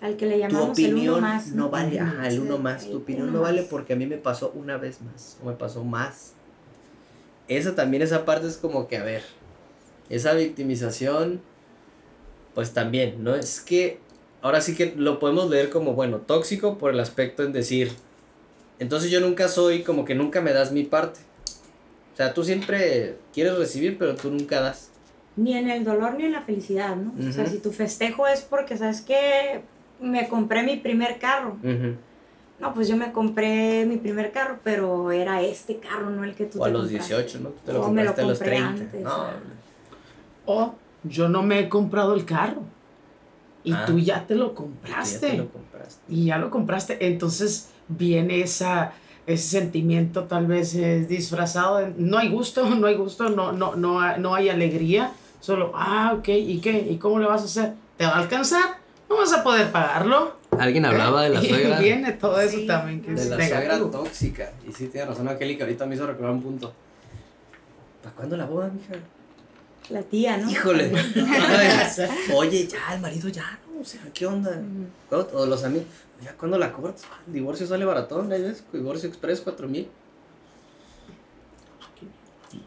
Al 0.00 0.16
que 0.16 0.26
le 0.26 0.34
Tu 0.36 0.40
llamamos 0.40 0.78
el 0.78 0.84
uno 0.84 0.92
opinión 0.94 1.20
más. 1.20 1.48
no 1.48 1.70
vale, 1.70 1.98
ajá, 1.98 2.28
el 2.28 2.40
uno 2.40 2.58
más, 2.58 2.86
tu 2.88 2.98
opinión 2.98 3.32
no 3.32 3.40
vale 3.40 3.62
porque 3.62 3.94
a 3.94 3.96
mí 3.96 4.06
me 4.06 4.16
pasó 4.16 4.52
una 4.54 4.76
vez 4.76 5.00
más, 5.02 5.38
o 5.42 5.46
me 5.46 5.54
pasó 5.54 5.82
más. 5.82 6.34
Esa 7.48 7.74
también, 7.74 8.02
esa 8.02 8.24
parte 8.24 8.46
es 8.46 8.56
como 8.58 8.86
que, 8.86 8.96
a 8.96 9.02
ver, 9.02 9.22
esa 10.08 10.34
victimización, 10.34 11.40
pues 12.54 12.72
también, 12.72 13.24
¿no? 13.24 13.34
Es 13.34 13.60
que 13.60 13.98
ahora 14.40 14.60
sí 14.60 14.76
que 14.76 14.94
lo 14.96 15.18
podemos 15.18 15.50
leer 15.50 15.70
como, 15.70 15.94
bueno, 15.94 16.18
tóxico 16.18 16.78
por 16.78 16.92
el 16.92 17.00
aspecto 17.00 17.42
en 17.42 17.52
decir, 17.52 17.90
entonces 18.78 19.10
yo 19.10 19.20
nunca 19.20 19.48
soy 19.48 19.82
como 19.82 20.04
que 20.04 20.14
nunca 20.14 20.40
me 20.40 20.52
das 20.52 20.70
mi 20.70 20.84
parte. 20.84 21.20
O 22.14 22.16
sea, 22.16 22.34
tú 22.34 22.44
siempre 22.44 23.16
quieres 23.32 23.56
recibir, 23.56 23.98
pero 23.98 24.14
tú 24.14 24.30
nunca 24.30 24.60
das. 24.60 24.90
Ni 25.36 25.56
en 25.56 25.70
el 25.70 25.84
dolor 25.84 26.14
ni 26.14 26.24
en 26.24 26.32
la 26.32 26.42
felicidad, 26.42 26.96
¿no? 26.96 27.12
O 27.28 27.32
sea, 27.32 27.46
si 27.46 27.58
tu 27.58 27.70
festejo 27.70 28.26
es 28.26 28.42
porque, 28.42 28.76
¿sabes 28.76 29.02
qué? 29.02 29.62
Me 30.00 30.28
compré 30.28 30.62
mi 30.62 30.76
primer 30.76 31.18
carro. 31.18 31.56
No, 32.60 32.74
pues 32.74 32.88
yo 32.88 32.96
me 32.96 33.12
compré 33.12 33.86
mi 33.86 33.98
primer 33.98 34.32
carro, 34.32 34.58
pero 34.64 35.12
era 35.12 35.40
este 35.42 35.78
carro, 35.78 36.10
no 36.10 36.24
el 36.24 36.34
que 36.34 36.44
tú 36.46 36.60
O 36.60 36.64
a 36.64 36.68
los 36.68 36.88
compraste. 36.88 37.14
18, 37.14 37.38
¿no? 37.40 37.48
Tú 37.50 37.58
te 37.64 37.72
lo 37.72 37.82
O 37.84 37.90
me 37.92 38.02
lo 38.04 38.10
compraste 38.14 38.20
a 38.22 38.24
los 38.26 38.38
compré 38.38 38.56
30. 38.56 38.82
antes, 38.84 39.02
no, 39.02 39.26
o- 40.46 40.74
yo 41.04 41.28
no 41.28 41.42
me 41.42 41.60
he 41.60 41.68
comprado 41.68 42.14
el 42.14 42.24
carro. 42.24 42.62
Y 43.64 43.72
Ah. 43.72 43.84
tú 43.86 43.98
ya 43.98 44.26
te 44.26 44.34
lo 44.34 44.48
ya 44.50 44.54
compraste. 44.54 45.30
te 45.30 45.36
lo 45.36 45.48
compraste. 45.50 46.00
y 46.08 46.24
ya 46.26 46.38
lo 46.38 46.50
compraste, 46.50 47.06
entonces 47.06 47.70
viene 47.88 48.40
esa, 48.40 48.92
ese 49.26 49.60
sentimiento 49.60 50.24
tal 50.24 50.46
vez 50.46 50.74
eh, 50.74 51.06
disfrazado, 51.08 51.76
de, 51.78 51.92
no 51.96 52.18
hay 52.18 52.28
gusto, 52.28 52.68
no 52.74 52.86
hay 52.86 52.94
gusto, 52.96 53.28
no, 53.28 53.52
no, 53.52 53.76
no, 53.76 54.16
no 54.18 54.34
hay 54.34 54.48
alegría, 54.48 55.12
solo, 55.40 55.72
ah, 55.74 56.14
ok, 56.18 56.28
¿y 56.28 56.60
qué? 56.60 56.86
¿Y 56.90 56.96
cómo 56.96 57.18
le 57.18 57.26
vas 57.26 57.42
a 57.42 57.44
hacer? 57.44 57.74
¿Te 57.96 58.04
va 58.06 58.12
a 58.12 58.18
alcanzar? 58.18 58.77
No 59.08 59.16
vas 59.16 59.32
a 59.32 59.42
poder 59.42 59.70
pagarlo. 59.72 60.36
Alguien 60.58 60.84
hablaba 60.84 61.22
de 61.22 61.30
la 61.30 61.40
Y 61.44 61.48
suegra. 61.48 61.78
viene 61.80 62.12
todo 62.12 62.40
eso 62.40 62.58
Sí, 62.58 62.66
también, 62.66 63.00
que 63.02 63.12
De 63.12 63.20
es 63.22 63.28
la 63.28 63.36
suegra 63.36 63.60
negativo. 63.60 63.90
tóxica. 63.90 64.52
Y 64.68 64.72
sí, 64.72 64.88
tiene 64.88 65.06
razón 65.06 65.28
Angélica, 65.28 65.64
ahorita 65.64 65.86
me 65.86 65.94
hizo 65.94 66.06
recordar 66.06 66.32
un 66.32 66.42
punto. 66.42 66.72
¿Para 68.02 68.14
cuándo 68.14 68.36
la 68.36 68.44
boda, 68.46 68.68
mija? 68.68 68.94
La 69.90 70.02
tía, 70.02 70.36
¿no? 70.36 70.50
Híjole. 70.50 70.92
Oye, 72.34 72.66
ya, 72.66 72.94
el 72.94 73.00
marido 73.00 73.28
ya, 73.30 73.58
¿no? 73.74 73.80
O 73.80 73.84
sea, 73.84 74.00
¿qué 74.12 74.26
onda? 74.26 74.50
Ujú. 74.50 74.86
¿Cuándo- 75.08 75.30
O 75.38 75.46
los 75.46 75.64
amigos, 75.64 75.86
ya, 76.22 76.32
¿cuándo 76.34 76.58
la 76.58 76.72
cortas? 76.72 77.04
El 77.26 77.32
divorcio 77.32 77.66
sale 77.66 77.84
baratón, 77.86 78.30
¿ahí 78.32 78.42
ves? 78.42 78.62
Divorcio 78.72 79.08
express, 79.08 79.40
cuatro 79.40 79.66
mil. 79.68 79.88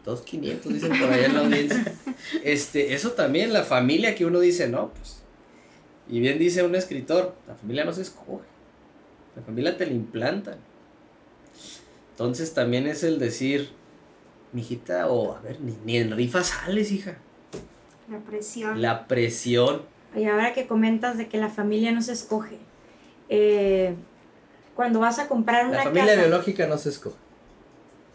Dos 0.04 0.20
quinientos, 0.22 0.72
dicen 0.72 0.90
por 0.98 1.12
allá 1.12 1.26
en 1.26 1.34
la 1.34 1.40
audiencia. 1.40 1.84
Este, 2.44 2.94
eso 2.94 3.12
también, 3.12 3.52
la 3.52 3.62
familia 3.64 4.14
que 4.14 4.24
uno 4.24 4.38
dice, 4.40 4.68
no, 4.68 4.88
pues. 4.90 5.21
Y 6.12 6.20
bien 6.20 6.38
dice 6.38 6.62
un 6.62 6.74
escritor, 6.74 7.34
la 7.48 7.54
familia 7.54 7.86
no 7.86 7.92
se 7.94 8.02
escoge. 8.02 8.44
La 9.34 9.40
familia 9.40 9.78
te 9.78 9.86
la 9.86 9.92
implantan. 9.92 10.58
Entonces 12.10 12.52
también 12.52 12.86
es 12.86 13.02
el 13.02 13.18
decir, 13.18 13.70
mijita, 14.52 15.08
o 15.10 15.34
a 15.34 15.40
ver, 15.40 15.58
ni, 15.62 15.74
ni 15.86 15.96
en 15.96 16.14
rifa 16.14 16.44
sales, 16.44 16.92
hija. 16.92 17.16
La 18.10 18.18
presión. 18.18 18.82
La 18.82 19.08
presión. 19.08 19.86
Y 20.14 20.26
ahora 20.26 20.52
que 20.52 20.66
comentas 20.66 21.16
de 21.16 21.28
que 21.28 21.38
la 21.38 21.48
familia 21.48 21.92
no 21.92 22.02
se 22.02 22.12
escoge, 22.12 22.58
eh, 23.30 23.94
cuando 24.76 25.00
vas 25.00 25.18
a 25.18 25.28
comprar 25.28 25.66
una 25.66 25.78
La 25.78 25.84
familia 25.84 26.08
casa... 26.08 26.26
biológica 26.26 26.66
no 26.66 26.76
se 26.76 26.90
escoge. 26.90 27.16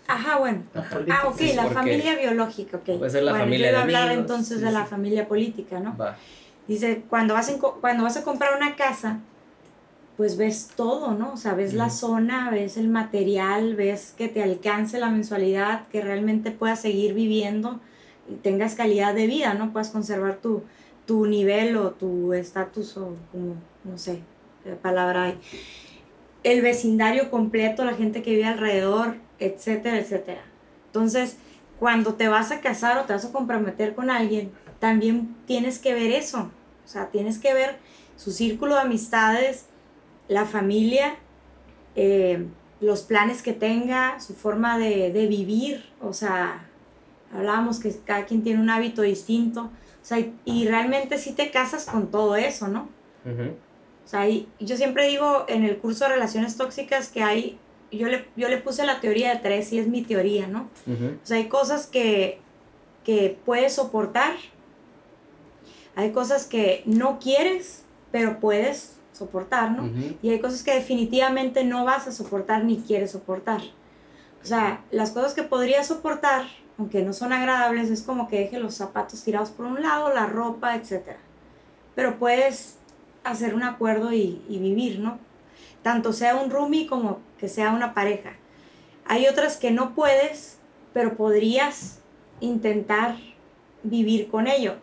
Ajá, 0.08 0.38
bueno. 0.38 0.66
Ajá. 0.76 1.00
Ah, 1.10 1.28
ok, 1.30 1.42
la 1.56 1.66
familia 1.66 2.16
biológica, 2.16 2.78
ok. 2.78 3.00
puede 3.00 3.10
ser 3.10 3.24
la 3.24 3.32
bueno, 3.32 3.46
familia 3.46 3.68
yo 3.70 3.72
iba 3.72 3.80
a 3.80 3.84
hablar 3.84 4.04
amigos, 4.04 4.22
entonces 4.22 4.60
sí, 4.60 4.64
de 4.66 4.72
la 4.72 4.84
sí. 4.84 4.90
familia 4.92 5.28
política, 5.28 5.80
¿no? 5.80 5.98
Va. 5.98 6.16
Dice, 6.68 7.04
cuando 7.10 7.34
vas, 7.34 7.50
en 7.50 7.60
cuando 7.60 8.04
vas 8.04 8.18
a 8.18 8.24
comprar 8.24 8.56
una 8.58 8.76
casa, 8.76 9.20
pues 10.18 10.36
ves 10.36 10.70
todo, 10.76 11.14
¿no? 11.14 11.34
O 11.34 11.38
sea, 11.38 11.54
ves 11.54 11.74
la 11.74 11.92
zona, 11.92 12.50
ves 12.50 12.76
el 12.76 12.90
material, 12.90 13.76
ves 13.76 14.14
que 14.18 14.28
te 14.28 14.42
alcance 14.42 15.00
la 15.00 15.10
mensualidad, 15.10 15.88
que 15.90 16.02
realmente 16.02 16.52
puedas 16.52 16.82
seguir 16.82 17.14
viviendo 17.14 17.80
y 18.28 18.34
tengas 18.36 18.74
calidad 18.74 19.14
de 19.14 19.28
vida, 19.28 19.54
¿no? 19.54 19.72
Puedas 19.72 19.92
conservar 19.92 20.38
tu, 20.38 20.64
tu 21.06 21.28
nivel 21.28 21.78
o 21.78 21.92
tu 21.92 22.34
estatus 22.34 22.98
o 22.98 23.16
como, 23.32 23.56
no 23.84 23.98
sé, 23.98 24.22
qué 24.64 24.72
palabra 24.72 25.24
hay. 25.24 25.40
El 26.44 26.62
vecindario 26.62 27.30
completo, 27.30 27.86
la 27.86 27.94
gente 27.94 28.24
que 28.24 28.32
vive 28.32 28.46
alrededor, 28.46 29.18
etcétera, 29.40 30.00
etcétera. 30.00 30.42
Entonces, 30.88 31.38
cuando 31.80 32.16
te 32.16 32.28
vas 32.28 32.52
a 32.52 32.60
casar 32.60 32.98
o 32.98 33.04
te 33.06 33.14
vas 33.14 33.26
a 33.26 33.32
comprometer 33.32 33.94
con 33.94 34.10
alguien, 34.10 34.52
también 34.80 35.36
tienes 35.46 35.78
que 35.78 35.94
ver 35.94 36.12
eso. 36.12 36.50
O 36.88 36.90
sea, 36.90 37.08
tienes 37.08 37.38
que 37.38 37.54
ver 37.54 37.76
su 38.16 38.32
círculo 38.32 38.76
de 38.76 38.82
amistades, 38.82 39.66
la 40.30 40.46
familia, 40.46 41.18
eh, 41.96 42.46
los 42.80 43.02
planes 43.02 43.42
que 43.42 43.52
tenga, 43.52 44.22
su 44.22 44.34
forma 44.36 44.78
de, 44.78 45.12
de 45.12 45.28
vivir. 45.28 45.84
O 46.00 46.14
sea, 46.14 46.66
hablábamos 47.34 47.82
que 47.82 47.94
cada 48.06 48.26
quien 48.26 48.42
tiene 48.42 48.62
un 48.62 48.70
hábito 48.70 49.02
distinto. 49.02 49.64
O 49.64 50.06
sea, 50.08 50.18
y, 50.20 50.34
y 50.46 50.66
realmente 50.66 51.18
sí 51.18 51.34
te 51.34 51.52
casas 51.52 51.88
con 51.88 52.10
todo 52.10 52.38
eso, 52.38 52.70
¿no? 52.70 52.88
O 54.06 54.08
sea, 54.10 54.30
y 54.30 54.48
yo 54.62 54.78
siempre 54.78 55.10
digo 55.10 55.44
en 55.50 55.66
el 55.66 55.80
curso 55.80 56.06
de 56.06 56.12
relaciones 56.12 56.56
tóxicas 56.56 57.10
que 57.10 57.22
hay, 57.22 57.60
yo 57.92 58.08
le, 58.08 58.26
yo 58.38 58.48
le 58.48 58.56
puse 58.56 58.86
la 58.86 59.02
teoría 59.02 59.34
de 59.34 59.42
tres 59.42 59.74
y 59.74 59.80
es 59.80 59.88
mi 59.90 60.04
teoría, 60.04 60.48
¿no? 60.48 60.70
O 60.88 61.26
sea, 61.26 61.36
hay 61.36 61.50
cosas 61.50 61.88
que, 61.88 62.40
que 63.04 63.38
puedes 63.46 63.74
soportar, 63.74 64.36
hay 65.98 66.12
cosas 66.12 66.46
que 66.46 66.84
no 66.86 67.18
quieres, 67.18 67.82
pero 68.12 68.40
puedes 68.40 68.98
soportar, 69.14 69.72
¿no? 69.72 69.90
Y 70.22 70.30
hay 70.30 70.40
cosas 70.40 70.62
que 70.62 70.76
definitivamente 70.76 71.64
no 71.64 71.86
vas 71.86 72.08
a 72.08 72.12
soportar 72.12 72.66
ni 72.66 72.78
quieres 72.78 73.10
soportar. 73.10 73.62
O 74.44 74.46
sea, 74.46 74.84
las 74.92 75.10
cosas 75.10 75.34
que 75.34 75.42
podrías 75.42 75.88
soportar, 75.88 76.44
aunque 76.78 77.02
no 77.02 77.14
son 77.14 77.34
agradables, 77.34 77.90
es 77.90 78.04
como 78.04 78.28
que 78.28 78.42
deje 78.42 78.60
los 78.60 78.76
zapatos 78.76 79.24
tirados 79.24 79.50
por 79.50 79.66
un 79.66 79.82
lado, 79.82 80.14
la 80.14 80.28
ropa, 80.28 80.76
etc. 80.76 81.18
Pero 81.96 82.20
puedes 82.20 82.78
hacer 83.24 83.56
un 83.56 83.64
acuerdo 83.64 84.14
y, 84.14 84.44
y 84.48 84.60
vivir, 84.60 85.00
¿no? 85.00 85.18
Tanto 85.82 86.14
sea 86.14 86.36
un 86.36 86.52
roomie 86.52 86.86
como 86.86 87.22
que 87.40 87.48
sea 87.48 87.72
una 87.72 87.96
pareja. 87.96 88.34
Hay 89.04 89.26
otras 89.26 89.58
que 89.58 89.72
no 89.72 89.96
puedes, 89.96 90.60
pero 90.94 91.18
podrías 91.18 92.02
intentar 92.40 93.16
vivir 93.82 94.30
con 94.30 94.46
ello. 94.46 94.76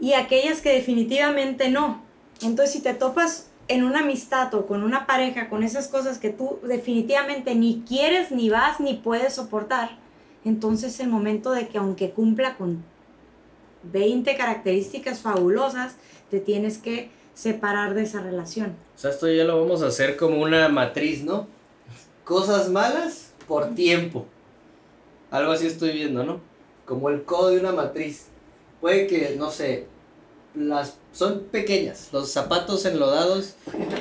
Y 0.00 0.14
aquellas 0.14 0.60
que 0.60 0.72
definitivamente 0.72 1.70
no. 1.70 2.02
Entonces, 2.42 2.72
si 2.72 2.80
te 2.80 2.94
topas 2.94 3.48
en 3.68 3.84
una 3.84 4.00
amistad 4.00 4.52
o 4.54 4.66
con 4.66 4.82
una 4.82 5.06
pareja, 5.06 5.48
con 5.48 5.62
esas 5.62 5.88
cosas 5.88 6.18
que 6.18 6.30
tú 6.30 6.58
definitivamente 6.62 7.54
ni 7.54 7.84
quieres, 7.86 8.32
ni 8.32 8.50
vas, 8.50 8.80
ni 8.80 8.94
puedes 8.94 9.34
soportar, 9.34 9.98
entonces 10.44 10.94
es 10.94 11.00
el 11.00 11.08
momento 11.08 11.52
de 11.52 11.68
que 11.68 11.78
aunque 11.78 12.10
cumpla 12.10 12.56
con 12.56 12.82
20 13.84 14.36
características 14.36 15.20
fabulosas, 15.20 15.94
te 16.30 16.40
tienes 16.40 16.78
que 16.78 17.10
separar 17.34 17.94
de 17.94 18.02
esa 18.02 18.20
relación. 18.20 18.74
O 18.96 18.98
sea, 18.98 19.10
esto 19.10 19.28
ya 19.28 19.44
lo 19.44 19.60
vamos 19.60 19.82
a 19.82 19.86
hacer 19.86 20.16
como 20.16 20.42
una 20.42 20.68
matriz, 20.68 21.22
¿no? 21.22 21.46
Cosas 22.24 22.68
malas 22.70 23.32
por 23.46 23.74
tiempo. 23.74 24.26
Algo 25.30 25.52
así 25.52 25.66
estoy 25.66 25.92
viendo, 25.92 26.24
¿no? 26.24 26.40
Como 26.84 27.08
el 27.08 27.22
codo 27.24 27.50
de 27.50 27.60
una 27.60 27.72
matriz. 27.72 28.26
Puede 28.80 29.06
que, 29.06 29.36
no 29.38 29.50
sé, 29.50 29.86
las 30.54 30.96
son 31.12 31.44
pequeñas. 31.50 32.08
Los 32.12 32.32
zapatos 32.32 32.84
enlodados, 32.86 33.54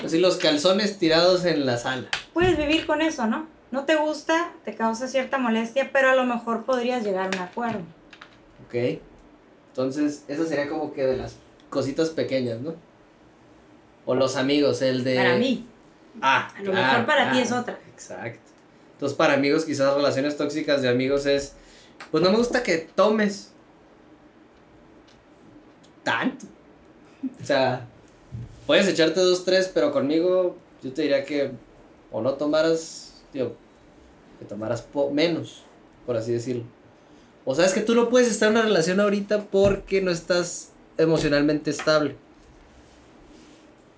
así 0.03 0.19
los 0.19 0.37
calzones 0.37 0.97
tirados 0.97 1.45
en 1.45 1.65
la 1.65 1.77
sala. 1.77 2.07
Puedes 2.33 2.57
vivir 2.57 2.85
con 2.85 3.01
eso, 3.01 3.27
¿no? 3.27 3.47
No 3.71 3.85
te 3.85 3.95
gusta, 3.95 4.51
te 4.65 4.73
causa 4.75 5.07
cierta 5.07 5.37
molestia, 5.37 5.91
pero 5.93 6.09
a 6.09 6.15
lo 6.15 6.25
mejor 6.25 6.65
podrías 6.65 7.03
llegar 7.03 7.25
a 7.25 7.37
un 7.37 7.43
acuerdo. 7.43 7.81
Ok. 8.67 8.99
Entonces, 9.69 10.23
eso 10.27 10.45
sería 10.45 10.67
como 10.67 10.93
que 10.93 11.05
de 11.05 11.17
las 11.17 11.35
cositas 11.69 12.09
pequeñas, 12.09 12.59
¿no? 12.59 12.73
O 14.05 14.15
los 14.15 14.35
amigos, 14.35 14.81
el 14.81 15.03
de... 15.03 15.15
Para 15.15 15.35
mí. 15.35 15.67
Ah, 16.21 16.51
A 16.57 16.61
lo 16.63 16.73
mejor 16.73 17.05
para 17.05 17.31
ti 17.31 17.39
es 17.39 17.51
otra. 17.51 17.77
Exacto. 17.93 18.39
Entonces, 18.93 19.15
para 19.17 19.33
amigos, 19.35 19.65
quizás 19.65 19.93
relaciones 19.93 20.35
tóxicas 20.35 20.81
de 20.81 20.89
amigos 20.89 21.25
es, 21.27 21.53
pues 22.11 22.23
no 22.23 22.31
me 22.31 22.37
gusta 22.37 22.63
que 22.63 22.77
tomes 22.79 23.53
tanto. 26.09 26.45
O 27.41 27.45
sea, 27.45 27.85
puedes 28.65 28.87
echarte 28.87 29.19
dos, 29.19 29.45
tres, 29.45 29.69
pero 29.73 29.91
conmigo 29.91 30.55
yo 30.81 30.91
te 30.93 31.01
diría 31.03 31.23
que 31.25 31.51
o 32.11 32.21
no 32.21 32.33
tomaras, 32.33 33.21
tío, 33.31 33.53
que 34.39 34.45
tomaras 34.45 34.81
po- 34.81 35.11
menos, 35.11 35.63
por 36.05 36.17
así 36.17 36.31
decirlo. 36.31 36.63
O 37.45 37.53
sabes 37.55 37.73
que 37.73 37.81
tú 37.81 37.93
no 37.95 38.09
puedes 38.09 38.29
estar 38.29 38.47
en 38.49 38.57
una 38.57 38.65
relación 38.65 38.99
ahorita 38.99 39.45
porque 39.51 40.01
no 40.01 40.11
estás 40.11 40.71
emocionalmente 40.97 41.69
estable. 41.71 42.15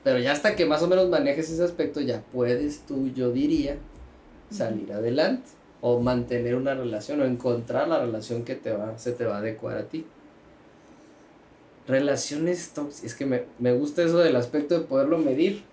Pero 0.04 0.19
ya 0.19 0.32
hasta 0.32 0.56
que 0.56 0.65
más 0.65 0.82
o 0.82 0.88
menos 0.88 1.10
manejes 1.10 1.50
ese 1.50 1.63
aspecto, 1.63 2.02
ya 2.02 2.24
puedes 2.34 2.86
tú, 2.88 3.10
yo 3.13 3.32
diría, 3.32 3.78
salir 4.50 4.91
adelante. 4.93 5.50
O 5.84 6.00
mantener 6.00 6.56
una 6.56 6.76
relación, 6.76 7.21
o 7.21 7.26
encontrar 7.26 7.88
la 7.88 8.00
relación 8.00 8.43
que 8.43 8.54
te 8.56 8.71
va, 8.71 8.97
se 9.00 9.12
te 9.13 9.26
va 9.26 9.38
a 9.38 9.39
adecuar 9.39 9.78
a 9.78 9.84
ti. 9.86 10.06
Relaciones 11.88 12.70
tóxicas. 12.74 13.04
Es 13.12 13.15
que 13.15 13.26
me, 13.26 13.44
me 13.60 13.74
gusta 13.74 14.04
eso 14.04 14.20
del 14.20 14.36
aspecto 14.36 14.80
de 14.80 14.86
poderlo 14.86 15.17
medir. 15.17 15.63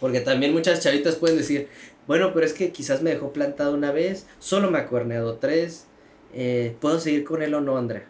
Porque 0.00 0.20
también 0.20 0.52
muchas 0.52 0.80
chavitas 0.80 1.16
pueden 1.16 1.38
decir, 1.38 1.68
bueno, 2.06 2.32
pero 2.34 2.44
es 2.44 2.52
que 2.52 2.70
quizás 2.72 3.00
me 3.02 3.10
dejó 3.10 3.32
plantado 3.32 3.74
una 3.74 3.90
vez, 3.92 4.26
solo 4.38 4.70
me 4.70 4.78
ha 4.78 4.86
cuerneado 4.86 5.36
tres. 5.38 5.86
eh, 6.34 6.76
¿Puedo 6.80 6.98
seguir 7.00 7.24
con 7.24 7.42
él 7.42 7.54
o 7.54 7.60
no, 7.60 7.78
Andrea? 7.78 8.04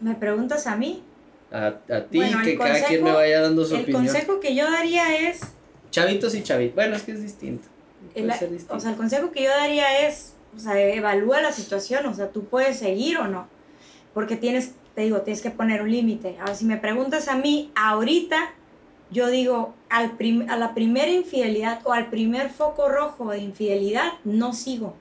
¿Me 0.00 0.14
preguntas 0.14 0.66
a 0.66 0.76
mí? 0.76 1.02
A, 1.50 1.66
a 1.88 2.04
ti, 2.04 2.18
Bueno, 2.18 2.40
el 2.40 2.44
que 2.44 2.58
cada 2.58 2.84
quien 2.86 3.04
me 3.04 3.12
vaya 3.12 3.40
dando 3.40 3.64
su 3.64 3.74
El 3.76 3.82
opinión. 3.82 4.04
consejo 4.06 4.40
que 4.40 4.54
yo 4.54 4.70
daría 4.70 5.28
es, 5.28 5.40
Chavitos 5.90 6.34
y 6.34 6.42
chavitos. 6.42 6.74
Bueno, 6.74 6.96
es 6.96 7.02
que 7.02 7.12
es 7.12 7.22
distinto. 7.22 7.68
Puede 8.12 8.26
el- 8.26 8.32
ser 8.34 8.50
distinto. 8.50 8.74
o 8.74 8.80
sea, 8.80 8.90
el 8.90 8.96
consejo 8.96 9.30
que 9.30 9.44
yo 9.44 9.50
daría 9.50 10.06
es, 10.08 10.34
o 10.56 10.58
sea, 10.58 10.78
evalúa 10.80 11.40
la 11.40 11.52
situación, 11.52 12.04
o 12.06 12.14
sea, 12.14 12.30
tú 12.30 12.44
puedes 12.44 12.78
seguir 12.78 13.16
o 13.18 13.28
no, 13.28 13.46
porque 14.12 14.36
tienes, 14.36 14.72
te 14.94 15.02
digo, 15.02 15.22
tienes 15.22 15.42
que 15.42 15.50
poner 15.50 15.82
un 15.82 15.90
límite. 15.90 16.36
Ahora, 16.40 16.54
si 16.54 16.64
me 16.64 16.76
preguntas 16.76 17.28
a 17.28 17.36
mí, 17.36 17.70
ahorita, 17.74 18.52
yo 19.10 19.28
digo, 19.30 19.74
al 19.88 20.12
prim- 20.16 20.48
a 20.48 20.56
la 20.56 20.74
primera 20.74 21.10
infidelidad 21.10 21.80
o 21.84 21.92
al 21.92 22.10
primer 22.10 22.50
foco 22.50 22.88
rojo 22.88 23.30
de 23.30 23.38
infidelidad, 23.38 24.12
no 24.24 24.52
sigo. 24.52 24.94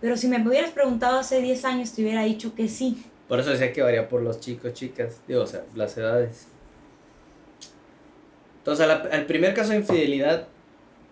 Pero 0.00 0.16
si 0.18 0.28
me 0.28 0.46
hubieras 0.46 0.70
preguntado 0.70 1.18
hace 1.18 1.40
10 1.40 1.64
años, 1.64 1.92
te 1.92 2.02
hubiera 2.02 2.22
dicho 2.24 2.54
que 2.54 2.68
sí. 2.68 3.02
Por 3.28 3.40
eso 3.40 3.50
decía 3.50 3.72
que 3.72 3.80
varía 3.80 4.08
por 4.08 4.20
los 4.20 4.38
chicos, 4.40 4.74
chicas. 4.74 5.16
Digo, 5.26 5.42
o 5.42 5.46
sea, 5.46 5.62
las 5.74 5.96
edades. 5.96 6.46
Entonces, 8.58 8.86
al 8.88 9.26
primer 9.26 9.54
caso 9.54 9.70
de 9.70 9.76
infidelidad 9.76 10.46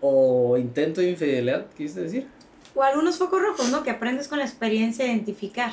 o 0.01 0.57
intento 0.57 1.01
de 1.01 1.09
infidelidad, 1.11 1.65
¿quisiste 1.77 2.01
decir? 2.01 2.27
O 2.75 2.81
algunos 2.83 3.17
focos 3.17 3.41
rojos, 3.41 3.69
¿no? 3.71 3.83
Que 3.83 3.91
aprendes 3.91 4.27
con 4.27 4.39
la 4.39 4.45
experiencia 4.45 5.05
a 5.05 5.07
identificar. 5.07 5.71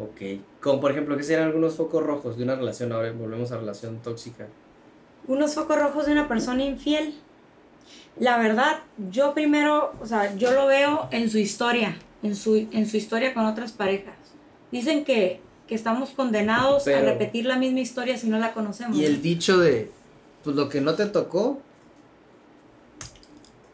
Ok. 0.00 0.40
Como 0.60 0.80
por 0.80 0.90
ejemplo, 0.92 1.16
¿qué 1.16 1.22
serían 1.22 1.48
algunos 1.48 1.74
focos 1.74 2.02
rojos 2.02 2.36
de 2.36 2.44
una 2.44 2.54
relación? 2.54 2.92
Ahora 2.92 3.10
volvemos 3.12 3.50
a 3.52 3.58
relación 3.58 3.98
tóxica. 3.98 4.46
unos 5.26 5.54
focos 5.54 5.78
rojos 5.78 6.06
de 6.06 6.12
una 6.12 6.26
persona 6.28 6.64
infiel. 6.64 7.14
La 8.18 8.38
verdad, 8.38 8.78
yo 9.10 9.34
primero, 9.34 9.92
o 10.00 10.06
sea, 10.06 10.34
yo 10.36 10.52
lo 10.52 10.66
veo 10.66 11.08
en 11.10 11.28
su 11.30 11.38
historia, 11.38 11.96
en 12.22 12.34
su, 12.34 12.56
en 12.72 12.86
su 12.86 12.96
historia 12.96 13.34
con 13.34 13.44
otras 13.46 13.72
parejas. 13.72 14.14
Dicen 14.72 15.04
que, 15.04 15.40
que 15.66 15.74
estamos 15.74 16.10
condenados 16.10 16.82
Pero- 16.84 16.98
a 16.98 17.00
repetir 17.02 17.46
la 17.46 17.56
misma 17.58 17.80
historia 17.80 18.16
si 18.16 18.28
no 18.28 18.38
la 18.38 18.54
conocemos. 18.54 18.96
Y 18.96 19.04
el 19.04 19.20
dicho 19.22 19.58
de, 19.58 19.90
pues 20.44 20.56
lo 20.56 20.68
que 20.68 20.80
no 20.80 20.94
te 20.94 21.06
tocó, 21.06 21.60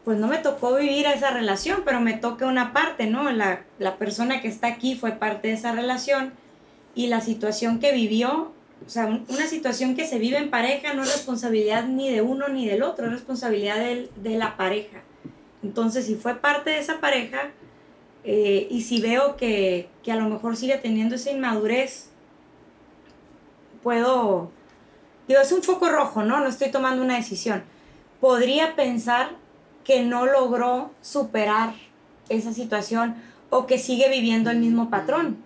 Pues 0.05 0.19
no 0.19 0.27
me 0.27 0.37
tocó 0.37 0.75
vivir 0.75 1.07
esa 1.07 1.31
relación, 1.31 1.81
pero 1.83 1.99
me 1.99 2.13
toca 2.13 2.45
una 2.45 2.73
parte, 2.73 3.07
¿no? 3.07 3.31
La, 3.31 3.63
la 3.79 3.97
persona 3.97 4.39
que 4.41 4.47
está 4.47 4.67
aquí 4.67 4.95
fue 4.95 5.13
parte 5.13 5.47
de 5.47 5.55
esa 5.55 5.71
relación 5.71 6.31
y 6.93 7.07
la 7.07 7.21
situación 7.21 7.79
que 7.79 7.91
vivió, 7.91 8.51
o 8.85 8.89
sea, 8.89 9.07
un- 9.07 9.25
una 9.29 9.47
situación 9.47 9.95
que 9.95 10.05
se 10.05 10.19
vive 10.19 10.37
en 10.37 10.51
pareja 10.51 10.93
no 10.93 11.01
es 11.03 11.11
responsabilidad 11.11 11.85
ni 11.85 12.09
de 12.11 12.21
uno 12.21 12.47
ni 12.49 12.67
del 12.67 12.83
otro, 12.83 13.07
es 13.07 13.13
responsabilidad 13.13 13.77
del- 13.79 14.11
de 14.17 14.37
la 14.37 14.55
pareja. 14.57 15.01
Entonces, 15.63 16.05
si 16.05 16.15
fue 16.15 16.35
parte 16.35 16.69
de 16.69 16.79
esa 16.79 16.99
pareja 16.99 17.49
eh, 18.23 18.67
y 18.69 18.81
si 18.81 19.01
veo 19.01 19.35
que, 19.37 19.89
que 20.03 20.11
a 20.11 20.15
lo 20.15 20.29
mejor 20.29 20.55
sigue 20.55 20.77
teniendo 20.77 21.15
esa 21.15 21.31
inmadurez, 21.31 22.09
puedo, 23.83 24.51
digo, 25.27 25.41
es 25.41 25.51
un 25.51 25.63
foco 25.63 25.89
rojo, 25.89 26.23
¿no? 26.23 26.39
No 26.39 26.47
estoy 26.47 26.69
tomando 26.71 27.01
una 27.03 27.15
decisión. 27.15 27.63
Podría 28.19 28.75
pensar 28.75 29.31
que 29.85 30.03
no 30.03 30.25
logró 30.25 30.91
superar 31.01 31.73
esa 32.27 32.51
situación 32.51 33.15
o 33.49 33.67
que 33.67 33.77
sigue 33.77 34.09
viviendo 34.09 34.49
el 34.49 34.59
mismo 34.59 34.89
patrón. 34.89 35.37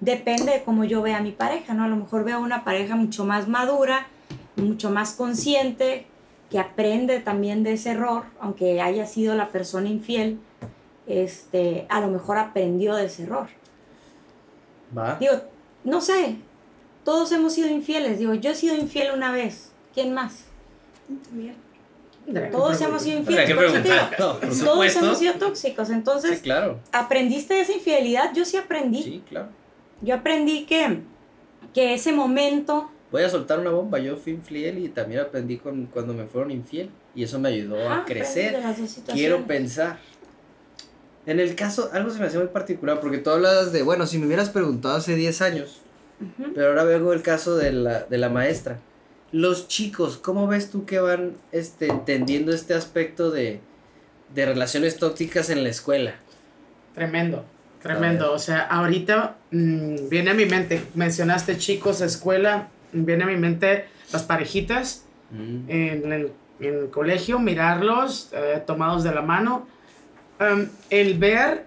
Depende 0.00 0.52
de 0.52 0.62
cómo 0.62 0.84
yo 0.84 1.02
vea 1.02 1.16
a 1.16 1.22
mi 1.22 1.32
pareja, 1.32 1.74
¿no? 1.74 1.82
A 1.82 1.88
lo 1.88 1.96
mejor 1.96 2.22
veo 2.22 2.38
una 2.38 2.62
pareja 2.62 2.94
mucho 2.94 3.24
más 3.24 3.48
madura, 3.48 4.06
mucho 4.54 4.90
más 4.90 5.14
consciente, 5.14 6.06
que 6.50 6.58
aprende 6.58 7.20
también 7.20 7.64
de 7.64 7.72
ese 7.72 7.90
error, 7.90 8.24
aunque 8.40 8.80
haya 8.80 9.06
sido 9.06 9.34
la 9.34 9.48
persona 9.48 9.88
infiel, 9.88 10.38
este, 11.06 11.86
a 11.88 12.00
lo 12.00 12.08
mejor 12.08 12.38
aprendió 12.38 12.94
de 12.94 13.06
ese 13.06 13.24
error. 13.24 13.48
va. 14.96 15.16
Digo, 15.18 15.32
no 15.84 16.00
sé, 16.00 16.36
todos 17.04 17.32
hemos 17.32 17.54
sido 17.54 17.68
infieles, 17.68 18.18
digo, 18.18 18.34
yo 18.34 18.50
he 18.50 18.54
sido 18.54 18.76
infiel 18.76 19.12
una 19.14 19.32
vez, 19.32 19.72
¿quién 19.94 20.14
más? 20.14 20.44
También. 21.28 21.67
Todos 22.52 22.80
hemos 22.80 23.02
sido 23.02 23.18
infieles. 23.20 23.46
que 23.46 23.54
por 23.54 23.64
eso 23.64 23.74
te 23.74 23.82
digo, 23.82 23.94
preguntar. 23.94 24.20
No, 24.20 24.32
por 24.32 24.40
todos 24.40 24.58
supuesto. 24.58 24.98
hemos 25.04 25.18
sido 25.18 25.34
tóxicos, 25.34 25.90
entonces, 25.90 26.36
Sí, 26.38 26.42
claro. 26.42 26.80
¿aprendiste 26.92 27.54
de 27.54 27.60
esa 27.62 27.72
infidelidad? 27.72 28.32
Yo 28.34 28.44
sí 28.44 28.56
aprendí. 28.56 29.02
Sí, 29.02 29.22
claro. 29.28 29.48
Yo 30.02 30.14
aprendí 30.14 30.64
que, 30.66 31.00
que 31.74 31.94
ese 31.94 32.12
momento, 32.12 32.90
Voy 33.10 33.22
a 33.22 33.30
soltar 33.30 33.58
una 33.58 33.70
bomba. 33.70 33.98
Yo 33.98 34.16
fui 34.18 34.34
infiel 34.34 34.78
y 34.78 34.88
también 34.90 35.22
aprendí 35.22 35.56
con, 35.56 35.86
cuando 35.86 36.12
me 36.12 36.26
fueron 36.26 36.50
infiel. 36.50 36.90
Y 37.14 37.22
eso 37.22 37.38
me 37.38 37.48
ayudó 37.48 37.90
a 37.90 38.04
crecer. 38.04 38.52
dos 38.52 38.76
situaciones. 38.76 39.14
Quiero 39.14 39.46
pensar. 39.46 39.98
En 41.24 41.40
el 41.40 41.54
caso, 41.54 41.88
algo 41.94 42.10
se 42.10 42.18
me 42.20 42.26
hace 42.26 42.38
muy 42.38 42.48
particular, 42.48 43.00
porque 43.00 43.16
tú 43.18 43.30
hablas 43.30 43.72
de, 43.72 43.82
bueno, 43.82 44.06
si 44.06 44.18
me 44.18 44.26
hubieras 44.26 44.50
preguntado 44.50 44.96
hace 44.96 45.14
10 45.14 45.40
años, 45.42 45.80
pero 46.54 46.68
ahora 46.68 46.84
veo 46.84 47.12
el 47.12 47.22
caso 47.22 47.56
de 47.56 47.72
la, 47.72 48.00
de 48.04 48.18
la 48.18 48.28
maestra. 48.28 48.78
Los 49.32 49.68
chicos, 49.68 50.16
¿cómo 50.16 50.46
ves 50.46 50.70
tú 50.70 50.86
que 50.86 51.00
van 51.00 51.36
este, 51.52 51.86
entendiendo 51.88 52.52
este 52.52 52.74
aspecto 52.74 53.30
de, 53.30 53.60
de 54.34 54.46
relaciones 54.46 54.98
tóxicas 54.98 55.50
en 55.50 55.62
la 55.62 55.68
escuela? 55.68 56.14
Tremendo, 56.94 57.44
tremendo. 57.82 58.32
O 58.32 58.38
sea, 58.38 58.60
ahorita 58.60 59.36
mm, 59.50 60.08
viene 60.08 60.30
a 60.30 60.34
mi 60.34 60.46
mente, 60.46 60.82
mencionaste 60.94 61.58
chicos, 61.58 62.00
escuela, 62.00 62.68
viene 62.92 63.24
a 63.24 63.26
mi 63.26 63.36
mente 63.36 63.86
las 64.12 64.22
parejitas 64.22 65.04
Mm. 65.30 65.70
en 65.70 66.12
el, 66.12 66.32
en 66.60 66.74
el 66.74 66.90
colegio, 66.90 67.38
mirarlos 67.38 68.30
eh, 68.32 68.62
tomados 68.66 69.04
de 69.04 69.12
la 69.12 69.22
mano, 69.22 69.66
el 70.88 71.18
ver 71.18 71.66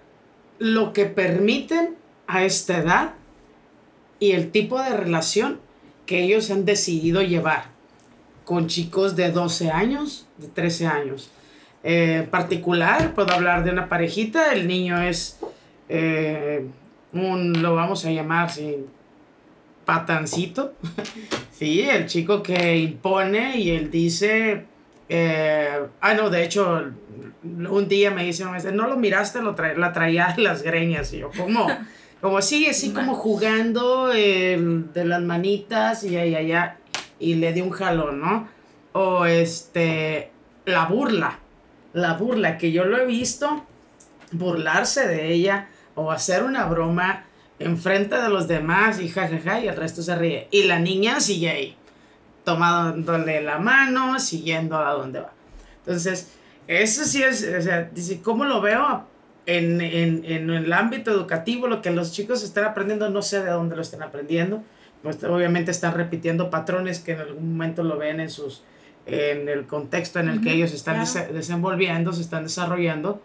lo 0.58 0.92
que 0.94 1.04
permiten 1.04 1.94
a 2.26 2.44
esta 2.44 2.78
edad 2.78 3.12
y 4.18 4.32
el 4.32 4.50
tipo 4.50 4.80
de 4.80 4.96
relación 4.96 5.60
que 6.06 6.24
ellos 6.24 6.50
han 6.50 6.64
decidido 6.64 7.22
llevar 7.22 7.66
con 8.44 8.66
chicos 8.66 9.16
de 9.16 9.30
12 9.30 9.70
años, 9.70 10.26
de 10.38 10.48
13 10.48 10.86
años. 10.86 11.30
Eh, 11.84 12.20
en 12.24 12.30
particular, 12.30 13.14
puedo 13.14 13.32
hablar 13.32 13.64
de 13.64 13.70
una 13.70 13.88
parejita, 13.88 14.52
el 14.52 14.66
niño 14.66 15.00
es 15.00 15.38
eh, 15.88 16.66
un, 17.12 17.62
lo 17.62 17.74
vamos 17.74 18.04
a 18.04 18.10
llamar, 18.10 18.50
patancito. 19.84 20.74
sí, 21.52 21.82
el 21.82 22.06
chico 22.06 22.42
que 22.42 22.76
impone 22.76 23.58
y 23.58 23.70
él 23.70 23.90
dice, 23.90 24.64
eh, 25.08 25.80
ah, 26.00 26.14
no, 26.14 26.30
de 26.30 26.44
hecho, 26.44 26.84
un 27.42 27.88
día 27.88 28.10
me 28.10 28.24
dice, 28.24 28.44
"No, 28.72 28.86
lo 28.86 28.96
miraste, 28.96 29.42
lo 29.42 29.54
la 29.76 29.92
traía 29.92 30.32
de 30.36 30.42
las 30.42 30.62
greñas. 30.62 31.12
Y 31.12 31.18
yo, 31.18 31.30
¿cómo? 31.36 31.66
Como 32.22 32.38
así, 32.38 32.68
así 32.68 32.92
como 32.92 33.16
jugando 33.16 34.12
eh, 34.14 34.56
de 34.56 35.04
las 35.04 35.20
manitas 35.20 36.04
y 36.04 36.16
allá, 36.16 36.38
allá, 36.38 36.76
y 37.18 37.34
le 37.34 37.52
di 37.52 37.60
un 37.60 37.70
jalón, 37.70 38.20
¿no? 38.20 38.48
O 38.92 39.26
este, 39.26 40.30
la 40.64 40.86
burla, 40.86 41.40
la 41.92 42.14
burla, 42.14 42.58
que 42.58 42.70
yo 42.70 42.84
lo 42.84 42.96
he 42.96 43.06
visto 43.06 43.66
burlarse 44.30 45.08
de 45.08 45.32
ella 45.32 45.68
o 45.96 46.12
hacer 46.12 46.44
una 46.44 46.66
broma 46.66 47.24
enfrente 47.58 48.16
de 48.16 48.28
los 48.28 48.46
demás 48.46 49.00
y 49.00 49.08
jajaja 49.08 49.58
y 49.58 49.66
el 49.66 49.74
resto 49.74 50.00
se 50.00 50.14
ríe. 50.14 50.46
Y 50.52 50.62
la 50.62 50.78
niña 50.78 51.18
sigue 51.18 51.50
ahí. 51.50 51.76
tomándole 52.44 53.42
la 53.42 53.58
mano, 53.58 54.20
siguiendo 54.20 54.76
a 54.76 54.92
dónde 54.92 55.20
va. 55.20 55.32
Entonces, 55.78 56.30
eso 56.68 57.04
sí 57.04 57.20
es, 57.20 57.42
o 57.42 57.62
sea, 57.62 57.90
dice, 57.92 58.22
¿cómo 58.22 58.44
lo 58.44 58.60
veo? 58.60 59.10
En, 59.44 59.80
en, 59.80 60.24
en 60.24 60.50
el 60.50 60.72
ámbito 60.72 61.10
educativo, 61.10 61.66
lo 61.66 61.82
que 61.82 61.90
los 61.90 62.12
chicos 62.12 62.44
están 62.44 62.64
aprendiendo, 62.64 63.10
no 63.10 63.22
sé 63.22 63.42
de 63.42 63.50
dónde 63.50 63.74
lo 63.74 63.82
están 63.82 64.02
aprendiendo. 64.02 64.62
Pues, 65.02 65.22
obviamente 65.24 65.70
están 65.70 65.94
repitiendo 65.94 66.48
patrones 66.48 67.00
que 67.00 67.12
en 67.12 67.20
algún 67.20 67.52
momento 67.52 67.82
lo 67.82 67.98
ven 67.98 68.20
en 68.20 68.30
sus 68.30 68.62
en 69.04 69.48
el 69.48 69.66
contexto 69.66 70.20
en 70.20 70.28
el 70.28 70.40
que 70.40 70.52
ellos 70.52 70.72
están 70.72 71.04
desenvolviendo, 71.32 72.12
se 72.12 72.20
están 72.20 72.44
desarrollando. 72.44 73.20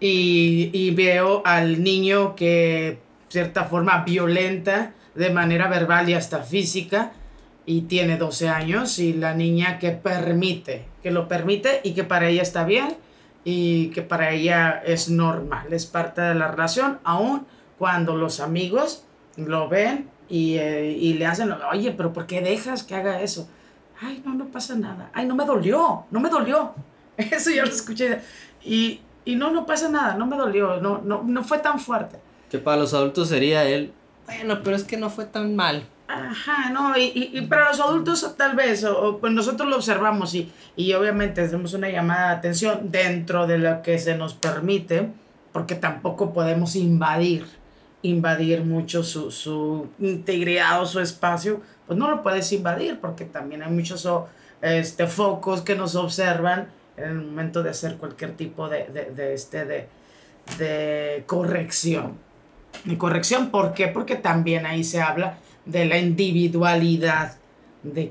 Y, 0.00 0.70
y, 0.72 0.90
veo 0.94 1.42
al 1.44 1.82
niño 1.82 2.34
que, 2.34 2.98
de 2.98 2.98
cierta 3.28 3.64
forma, 3.64 4.02
violenta 4.04 4.94
de 5.14 5.30
manera 5.30 5.68
verbal 5.68 6.08
y 6.10 6.14
hasta 6.14 6.42
física, 6.42 7.12
y 7.64 7.82
tiene 7.82 8.18
12 8.18 8.48
años, 8.48 8.98
y 8.98 9.12
la 9.12 9.32
niña 9.32 9.78
que 9.78 9.92
permite, 9.92 10.84
que 11.04 11.12
lo 11.12 11.28
permite 11.28 11.80
y 11.82 11.92
que 11.92 12.04
para 12.04 12.28
ella 12.28 12.42
está 12.42 12.64
bien 12.64 12.88
y 13.48 13.90
que 13.90 14.02
para 14.02 14.32
ella 14.32 14.82
es 14.84 15.08
normal, 15.08 15.72
es 15.72 15.86
parte 15.86 16.20
de 16.20 16.34
la 16.34 16.48
relación, 16.48 16.98
aun 17.04 17.46
cuando 17.78 18.16
los 18.16 18.40
amigos 18.40 19.04
lo 19.36 19.68
ven 19.68 20.10
y, 20.28 20.56
eh, 20.56 20.90
y 20.90 21.14
le 21.14 21.26
hacen, 21.26 21.54
oye, 21.72 21.92
pero 21.92 22.12
¿por 22.12 22.26
qué 22.26 22.42
dejas 22.42 22.82
que 22.82 22.96
haga 22.96 23.22
eso? 23.22 23.48
ay, 24.00 24.22
no, 24.24 24.34
no 24.34 24.46
pasa 24.46 24.74
nada, 24.74 25.10
ay, 25.12 25.26
no 25.26 25.34
me 25.34 25.44
dolió, 25.44 26.04
no 26.10 26.20
me 26.20 26.28
dolió. 26.28 26.74
Eso 27.16 27.50
ya 27.50 27.64
lo 27.64 27.70
escuché. 27.70 28.20
Y, 28.62 29.00
y 29.24 29.36
no, 29.36 29.50
no 29.50 29.66
pasa 29.66 29.88
nada, 29.88 30.14
no 30.14 30.26
me 30.26 30.36
dolió, 30.36 30.80
no, 30.80 30.98
no, 30.98 31.22
no 31.22 31.44
fue 31.44 31.58
tan 31.58 31.80
fuerte. 31.80 32.18
Que 32.50 32.58
para 32.58 32.76
los 32.76 32.94
adultos 32.94 33.28
sería 33.28 33.64
él, 33.64 33.92
bueno, 34.26 34.60
pero 34.62 34.76
es 34.76 34.84
que 34.84 34.96
no 34.96 35.08
fue 35.08 35.24
tan 35.24 35.56
mal. 35.56 35.84
Ajá, 36.08 36.70
no, 36.70 36.96
y, 36.96 37.30
y, 37.32 37.40
para 37.42 37.70
los 37.70 37.80
adultos 37.80 38.36
tal 38.36 38.54
vez, 38.54 38.84
o, 38.84 39.18
pues 39.18 39.32
nosotros 39.32 39.68
lo 39.68 39.76
observamos 39.76 40.34
y, 40.34 40.52
y 40.76 40.92
obviamente 40.92 41.40
hacemos 41.40 41.74
una 41.74 41.88
llamada 41.88 42.28
de 42.28 42.36
atención 42.36 42.92
dentro 42.92 43.48
de 43.48 43.58
lo 43.58 43.82
que 43.82 43.98
se 43.98 44.16
nos 44.16 44.34
permite, 44.34 45.08
porque 45.52 45.74
tampoco 45.74 46.32
podemos 46.32 46.76
invadir, 46.76 47.44
invadir 48.02 48.62
mucho 48.62 49.02
su, 49.02 49.32
su 49.32 49.88
integridad 49.98 50.80
o 50.80 50.86
su 50.86 51.00
espacio, 51.00 51.60
pues 51.88 51.98
no 51.98 52.08
lo 52.08 52.22
puedes 52.22 52.52
invadir 52.52 53.00
porque 53.00 53.24
también 53.24 53.64
hay 53.64 53.72
muchos 53.72 54.08
este, 54.62 55.08
focos 55.08 55.62
que 55.62 55.74
nos 55.74 55.96
observan 55.96 56.68
en 56.96 57.04
el 57.04 57.14
momento 57.14 57.64
de 57.64 57.70
hacer 57.70 57.96
cualquier 57.96 58.36
tipo 58.36 58.68
de, 58.68 58.84
de, 58.86 59.06
de 59.06 59.34
este, 59.34 59.64
de, 59.64 59.88
de 60.58 61.24
corrección. 61.26 62.18
De 62.84 62.96
corrección, 62.96 63.50
¿por 63.50 63.74
qué? 63.74 63.88
Porque 63.88 64.14
también 64.14 64.66
ahí 64.66 64.84
se 64.84 65.00
habla 65.00 65.38
de 65.66 65.84
la 65.84 65.98
individualidad 65.98 67.36
de, 67.82 68.06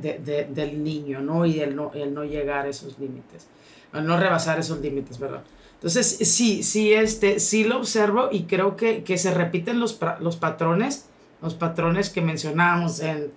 de, 0.00 0.48
del 0.48 0.84
niño, 0.84 1.20
¿no? 1.20 1.44
Y 1.44 1.60
el 1.60 1.74
no, 1.74 1.92
el 1.94 2.14
no 2.14 2.24
llegar 2.24 2.66
a 2.66 2.68
esos 2.68 2.98
límites, 2.98 3.48
no 3.92 4.18
rebasar 4.18 4.58
esos 4.58 4.80
límites, 4.80 5.18
¿verdad? 5.18 5.42
Entonces, 5.74 6.06
sí, 6.28 6.62
sí, 6.62 6.92
este, 6.92 7.40
sí 7.40 7.64
lo 7.64 7.78
observo 7.78 8.28
y 8.30 8.42
creo 8.42 8.76
que, 8.76 9.02
que 9.02 9.18
se 9.18 9.32
repiten 9.32 9.80
los, 9.80 9.98
los 10.20 10.36
patrones 10.36 11.06
los 11.42 11.54
patrones 11.54 12.10
que 12.10 12.20
mencionábamos 12.20 13.00
en, 13.00 13.32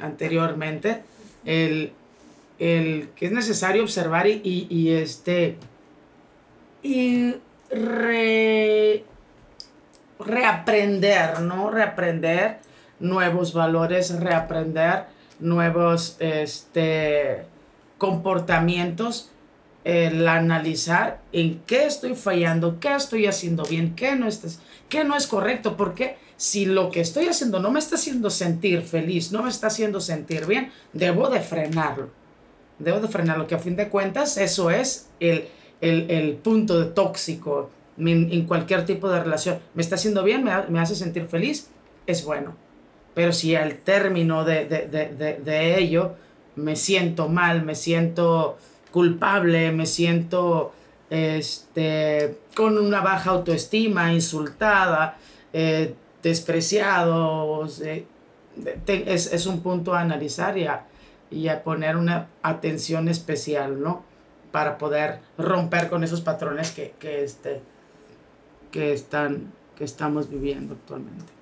anteriormente, 0.00 1.02
el, 1.44 1.92
que 2.58 3.10
es 3.20 3.32
necesario 3.32 3.82
observar 3.82 4.26
y, 4.26 4.66
y, 4.68 4.90
este, 4.90 5.56
y 6.82 7.34
reaprender, 10.18 11.40
¿no? 11.40 11.70
Reaprender 11.70 12.58
nuevos 13.00 13.52
valores, 13.52 14.18
reaprender 14.20 15.04
nuevos 15.38 16.16
este, 16.18 17.44
comportamientos, 17.98 19.30
el 19.84 20.26
analizar 20.26 21.20
en 21.32 21.60
qué 21.66 21.86
estoy 21.86 22.14
fallando, 22.16 22.80
qué 22.80 22.94
estoy 22.94 23.26
haciendo 23.26 23.64
bien, 23.64 23.94
qué 23.94 24.16
no, 24.16 24.26
estás, 24.26 24.60
qué 24.88 25.04
no 25.04 25.16
es 25.16 25.26
correcto, 25.26 25.76
porque 25.76 26.16
si 26.36 26.66
lo 26.66 26.90
que 26.90 27.00
estoy 27.00 27.28
haciendo 27.28 27.60
no 27.60 27.70
me 27.70 27.78
está 27.78 27.94
haciendo 27.94 28.30
sentir 28.30 28.82
feliz, 28.82 29.32
no 29.32 29.42
me 29.42 29.48
está 29.48 29.68
haciendo 29.68 30.00
sentir 30.00 30.46
bien, 30.46 30.70
debo 30.92 31.28
de 31.28 31.40
frenarlo. 31.40 32.10
Debo 32.78 33.00
de 33.00 33.08
frenarlo, 33.08 33.46
que 33.46 33.54
a 33.54 33.58
fin 33.58 33.76
de 33.76 33.88
cuentas 33.88 34.36
eso 34.36 34.70
es 34.70 35.08
el, 35.18 35.48
el, 35.80 36.34
punto 36.34 36.78
de 36.78 36.86
tóxico 36.86 37.70
en, 37.96 38.44
cualquier 38.46 38.84
tipo 38.84 39.08
de 39.08 39.22
relación. 39.22 39.58
Me 39.74 39.82
está 39.82 39.94
haciendo 39.94 40.22
bien, 40.22 40.44
me, 40.44 40.80
hace 40.80 40.94
sentir 40.94 41.26
feliz, 41.26 41.68
es 42.06 42.24
bueno. 42.24 42.54
Pero 43.16 43.32
si 43.32 43.56
al 43.56 43.78
término 43.78 44.44
de, 44.44 44.66
de 44.66 45.78
ello 45.78 46.14
me 46.54 46.76
siento 46.76 47.28
mal, 47.28 47.64
me 47.64 47.74
siento 47.74 48.58
culpable, 48.92 49.72
me 49.72 49.86
siento 49.86 50.72
este, 51.10 52.38
con 52.54 52.78
una 52.78 53.00
baja 53.00 53.30
autoestima, 53.30 54.12
insultada, 54.12 55.18
eh, 55.52 55.94
despreciados. 56.22 57.80
es, 57.80 59.32
es, 59.32 59.46
un 59.46 59.60
punto 59.60 59.94
a 59.94 60.00
analizar 60.00 60.58
y 60.58 60.66
a, 60.66 60.86
y 61.30 61.48
a, 61.48 61.62
poner 61.62 61.96
una 61.96 62.28
atención 62.42 63.08
especial, 63.08 63.80
¿no? 63.82 64.04
Para 64.52 64.78
poder 64.78 65.20
romper 65.38 65.88
con 65.88 66.02
esos 66.04 66.20
patrones 66.20 66.70
que, 66.70 66.94
que, 66.98 67.22
este, 67.22 67.60
que, 68.70 68.92
están, 68.92 69.52
que 69.76 69.84
estamos 69.84 70.28
viviendo 70.28 70.74
actualmente. 70.74 71.35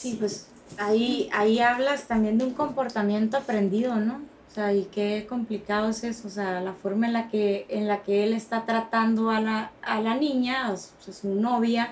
Sí, 0.00 0.16
pues 0.18 0.46
ahí, 0.78 1.28
ahí 1.30 1.58
hablas 1.58 2.08
también 2.08 2.38
de 2.38 2.44
un 2.44 2.54
comportamiento 2.54 3.36
aprendido, 3.36 3.96
¿no? 3.96 4.22
O 4.50 4.54
sea, 4.54 4.72
y 4.72 4.84
qué 4.84 5.26
complicado 5.28 5.90
es 5.90 6.02
eso, 6.04 6.26
o 6.26 6.30
sea, 6.30 6.62
la 6.62 6.72
forma 6.72 7.06
en 7.06 7.12
la 7.12 7.28
que, 7.28 7.66
en 7.68 7.86
la 7.86 8.02
que 8.02 8.24
él 8.24 8.32
está 8.32 8.64
tratando 8.64 9.28
a 9.28 9.42
la, 9.42 9.72
a 9.82 10.00
la 10.00 10.14
niña, 10.14 10.68
a 10.68 10.76
su 10.78 11.34
novia, 11.34 11.90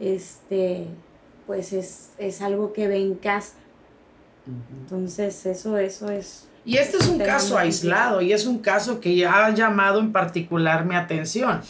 este, 0.00 0.86
pues 1.46 1.74
es, 1.74 2.12
es 2.16 2.40
algo 2.40 2.72
que 2.72 2.88
ve 2.88 2.96
en 2.96 3.16
casa. 3.16 3.52
Entonces, 4.80 5.44
eso, 5.44 5.76
eso 5.76 6.10
es... 6.10 6.48
Y 6.64 6.78
este 6.78 6.96
es 6.96 7.06
un 7.06 7.18
caso 7.18 7.58
aislado 7.58 8.22
y 8.22 8.32
es 8.32 8.46
un 8.46 8.60
caso 8.60 8.98
que 8.98 9.14
ya 9.14 9.44
ha 9.44 9.50
llamado 9.50 10.00
en 10.00 10.10
particular 10.10 10.86
mi 10.86 10.96
atención. 10.96 11.60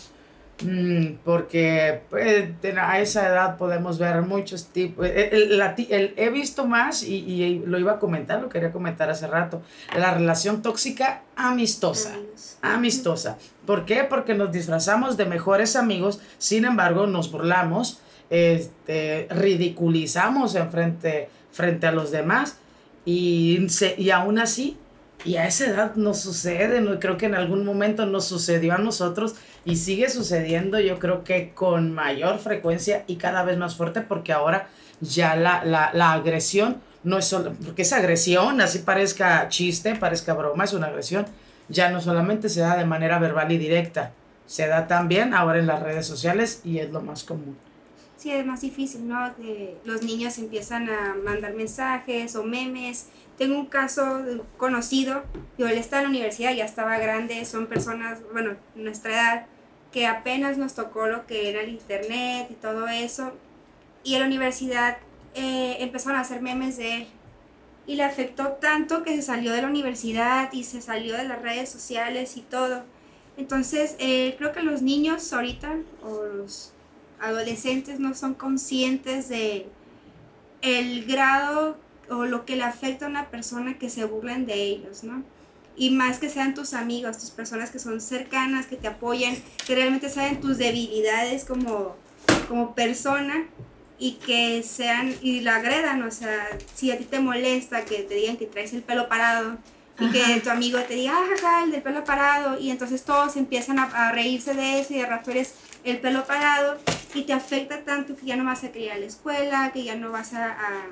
Mm, 0.62 1.18
porque 1.25 2.03
pues, 2.11 2.51
a 2.79 3.01
esa 3.01 3.29
edad 3.29 3.57
podemos 3.57 3.99
ver 3.99 4.23
muchos 4.23 4.66
tipos. 4.66 5.07
El, 5.07 5.61
he 5.90 6.31
visto 6.31 6.66
más 6.66 7.03
y, 7.03 7.16
y, 7.16 7.62
lo 7.66 7.79
iba 7.79 7.92
a 7.92 7.99
comentar, 7.99 8.40
lo 8.42 8.49
quería 8.49 8.73
comentar 8.73 9.11
hace 9.11 9.27
rato. 9.27 9.62
La 9.96 10.12
relación 10.12 10.62
tóxica 10.62 11.23
amistosa. 11.37 12.14
Amistosa. 12.62 13.38
¿Por 13.66 13.85
qué? 13.85 14.05
Porque 14.05 14.35
nos 14.35 14.53
disfrazamos 14.53 15.16
de 15.16 15.27
mejores 15.27 15.77
amigos, 15.77 16.20
sin 16.38 16.64
embargo 16.64 17.07
nos 17.07 17.31
burlamos 17.31 18.01
este, 18.31 19.27
ridiculizamos 19.29 20.55
en 20.55 20.70
frente, 20.70 21.29
frente 21.51 21.88
a 21.88 21.92
los 21.92 22.12
demás 22.12 22.57
y, 23.05 23.66
y 23.99 24.11
aún 24.11 24.38
así, 24.38 24.77
y 25.24 25.37
a 25.37 25.46
esa 25.46 25.66
edad 25.66 25.94
nos 25.96 26.20
sucede, 26.20 26.80
no, 26.80 26.98
creo 26.98 27.16
que 27.16 27.26
en 27.26 27.35
algún 27.35 27.64
momento 27.64 28.06
nos 28.06 28.24
sucedió 28.26 28.74
a 28.74 28.78
nosotros 28.78 29.35
y 29.64 29.76
sigue 29.76 30.09
sucediendo 30.09 30.80
yo 30.80 30.98
creo 30.98 31.24
que 31.24 31.52
con 31.54 31.92
mayor 31.92 32.38
frecuencia 32.38 33.04
y 33.06 33.16
cada 33.16 33.42
vez 33.42 33.59
más 33.59 33.76
fuerte 33.76 34.00
porque 34.00 34.33
ahora 34.33 34.68
ya 35.00 35.37
la, 35.37 35.64
la, 35.64 35.90
la 35.92 36.12
agresión 36.12 36.81
no 37.02 37.18
es 37.18 37.27
solo, 37.27 37.54
porque 37.64 37.83
esa 37.83 37.96
agresión, 37.96 38.60
así 38.60 38.81
parezca 38.81 39.48
chiste, 39.48 39.94
parezca 39.94 40.35
broma, 40.35 40.64
es 40.64 40.75
una 40.75 40.88
agresión, 40.88 41.27
ya 41.68 41.90
no 41.90 42.00
solamente 42.00 42.48
se 42.48 42.60
da 42.60 42.77
de 42.77 42.85
manera 42.85 43.18
verbal 43.18 43.50
y 43.52 43.58
directa, 43.58 44.12
se 44.46 44.66
da 44.66 44.87
también 44.87 45.33
ahora 45.33 45.58
en 45.58 45.66
las 45.66 45.83
redes 45.83 46.06
sociales 46.06 46.60
y 46.64 46.79
es 46.79 46.90
lo 46.90 47.00
más 47.00 47.25
común 47.25 47.56
sí 48.21 48.31
es 48.31 48.44
más 48.44 48.60
difícil, 48.60 49.08
¿no? 49.08 49.33
Los 49.85 50.02
niños 50.02 50.37
empiezan 50.37 50.90
a 50.90 51.14
mandar 51.14 51.54
mensajes 51.54 52.37
o 52.37 52.44
memes. 52.44 53.06
Tengo 53.40 53.58
un 53.58 53.64
caso 53.64 54.22
conocido, 54.58 55.22
yo 55.56 55.66
él 55.66 55.78
está 55.78 55.96
en 55.96 56.02
la 56.02 56.08
universidad, 56.10 56.52
ya 56.52 56.66
estaba 56.66 56.98
grande, 56.98 57.46
son 57.46 57.68
personas, 57.68 58.18
bueno, 58.34 58.56
nuestra 58.74 59.14
edad, 59.14 59.46
que 59.92 60.06
apenas 60.06 60.58
nos 60.58 60.74
tocó 60.74 61.06
lo 61.06 61.26
que 61.26 61.48
era 61.48 61.62
el 61.62 61.70
internet 61.70 62.48
y 62.50 62.54
todo 62.56 62.86
eso. 62.88 63.32
Y 64.04 64.12
en 64.12 64.20
la 64.20 64.26
universidad 64.26 64.98
eh, 65.34 65.78
empezaron 65.80 66.18
a 66.18 66.20
hacer 66.20 66.42
memes 66.42 66.76
de 66.76 66.96
él. 66.96 67.06
Y 67.86 67.94
le 67.94 68.04
afectó 68.04 68.58
tanto 68.60 69.02
que 69.04 69.16
se 69.16 69.22
salió 69.22 69.54
de 69.54 69.62
la 69.62 69.68
universidad 69.68 70.52
y 70.52 70.64
se 70.64 70.82
salió 70.82 71.16
de 71.16 71.24
las 71.24 71.40
redes 71.40 71.70
sociales 71.70 72.36
y 72.36 72.42
todo. 72.42 72.84
Entonces, 73.38 73.96
eh, 74.00 74.34
creo 74.36 74.52
que 74.52 74.60
los 74.60 74.82
niños 74.82 75.32
ahorita, 75.32 75.76
o 76.02 76.26
los 76.26 76.74
adolescentes 77.18 78.00
no 78.00 78.12
son 78.12 78.34
conscientes 78.34 79.30
de 79.30 79.66
el 80.60 81.06
grado 81.06 81.78
o 82.11 82.25
lo 82.25 82.44
que 82.44 82.56
le 82.56 82.65
afecta 82.65 83.06
a 83.06 83.08
una 83.08 83.31
persona 83.31 83.79
que 83.79 83.88
se 83.88 84.04
burlen 84.04 84.44
de 84.44 84.54
ellos, 84.54 85.04
¿no? 85.04 85.23
Y 85.77 85.90
más 85.90 86.19
que 86.19 86.29
sean 86.29 86.54
tus 86.54 86.75
amigos, 86.75 87.19
tus 87.19 87.31
personas 87.31 87.71
que 87.71 87.79
son 87.79 88.00
cercanas, 88.00 88.67
que 88.67 88.77
te 88.77 88.88
apoyan, 88.88 89.37
que 89.67 89.75
realmente 89.75 90.11
saben 90.11 90.40
tus 90.40 90.58
debilidades 90.58 91.44
como, 91.44 91.96
como 92.48 92.75
persona 92.75 93.46
y 93.98 94.13
que 94.13 94.63
sean, 94.63 95.15
y 95.23 95.40
lo 95.40 95.52
agredan, 95.52 96.02
o 96.02 96.11
sea, 96.11 96.48
si 96.75 96.90
a 96.90 96.98
ti 96.98 97.04
te 97.04 97.21
molesta 97.21 97.85
que 97.85 98.02
te 98.02 98.15
digan 98.15 98.37
que 98.37 98.46
traes 98.46 98.73
el 98.73 98.83
pelo 98.83 99.08
parado 99.08 99.58
y 99.98 100.11
que 100.11 100.40
tu 100.40 100.50
amigo 100.50 100.79
te 100.81 100.94
diga, 100.94 101.13
ah, 101.15 101.27
jaja, 101.31 101.65
el 101.65 101.71
del 101.71 101.83
pelo 101.83 102.02
parado, 102.04 102.58
y 102.58 102.71
entonces 102.71 103.04
todos 103.04 103.37
empiezan 103.37 103.79
a, 103.79 103.85
a, 103.85 104.13
reírse 104.13 104.54
de 104.54 104.81
eso 104.81 104.94
y 104.94 104.98
de 104.98 105.06
rato 105.06 105.31
eres 105.31 105.54
el 105.85 106.00
pelo 106.00 106.25
parado 106.27 106.79
y 107.15 107.23
te 107.23 107.35
afecta 107.35 107.85
tanto 107.85 108.17
que 108.17 108.27
ya 108.27 108.37
no 108.37 108.44
vas 108.44 108.65
a 108.65 108.73
querer 108.73 108.87
ir 108.87 108.92
a 108.92 108.98
la 108.98 109.06
escuela, 109.06 109.71
que 109.73 109.85
ya 109.85 109.94
no 109.94 110.11
vas 110.11 110.33
a, 110.33 110.46
a, 110.46 110.87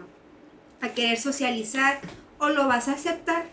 a 0.80 0.88
querer 0.90 1.18
socializar 1.18 2.00
o 2.38 2.48
lo 2.48 2.68
vas 2.68 2.88
a 2.88 2.92
aceptar 2.92 3.46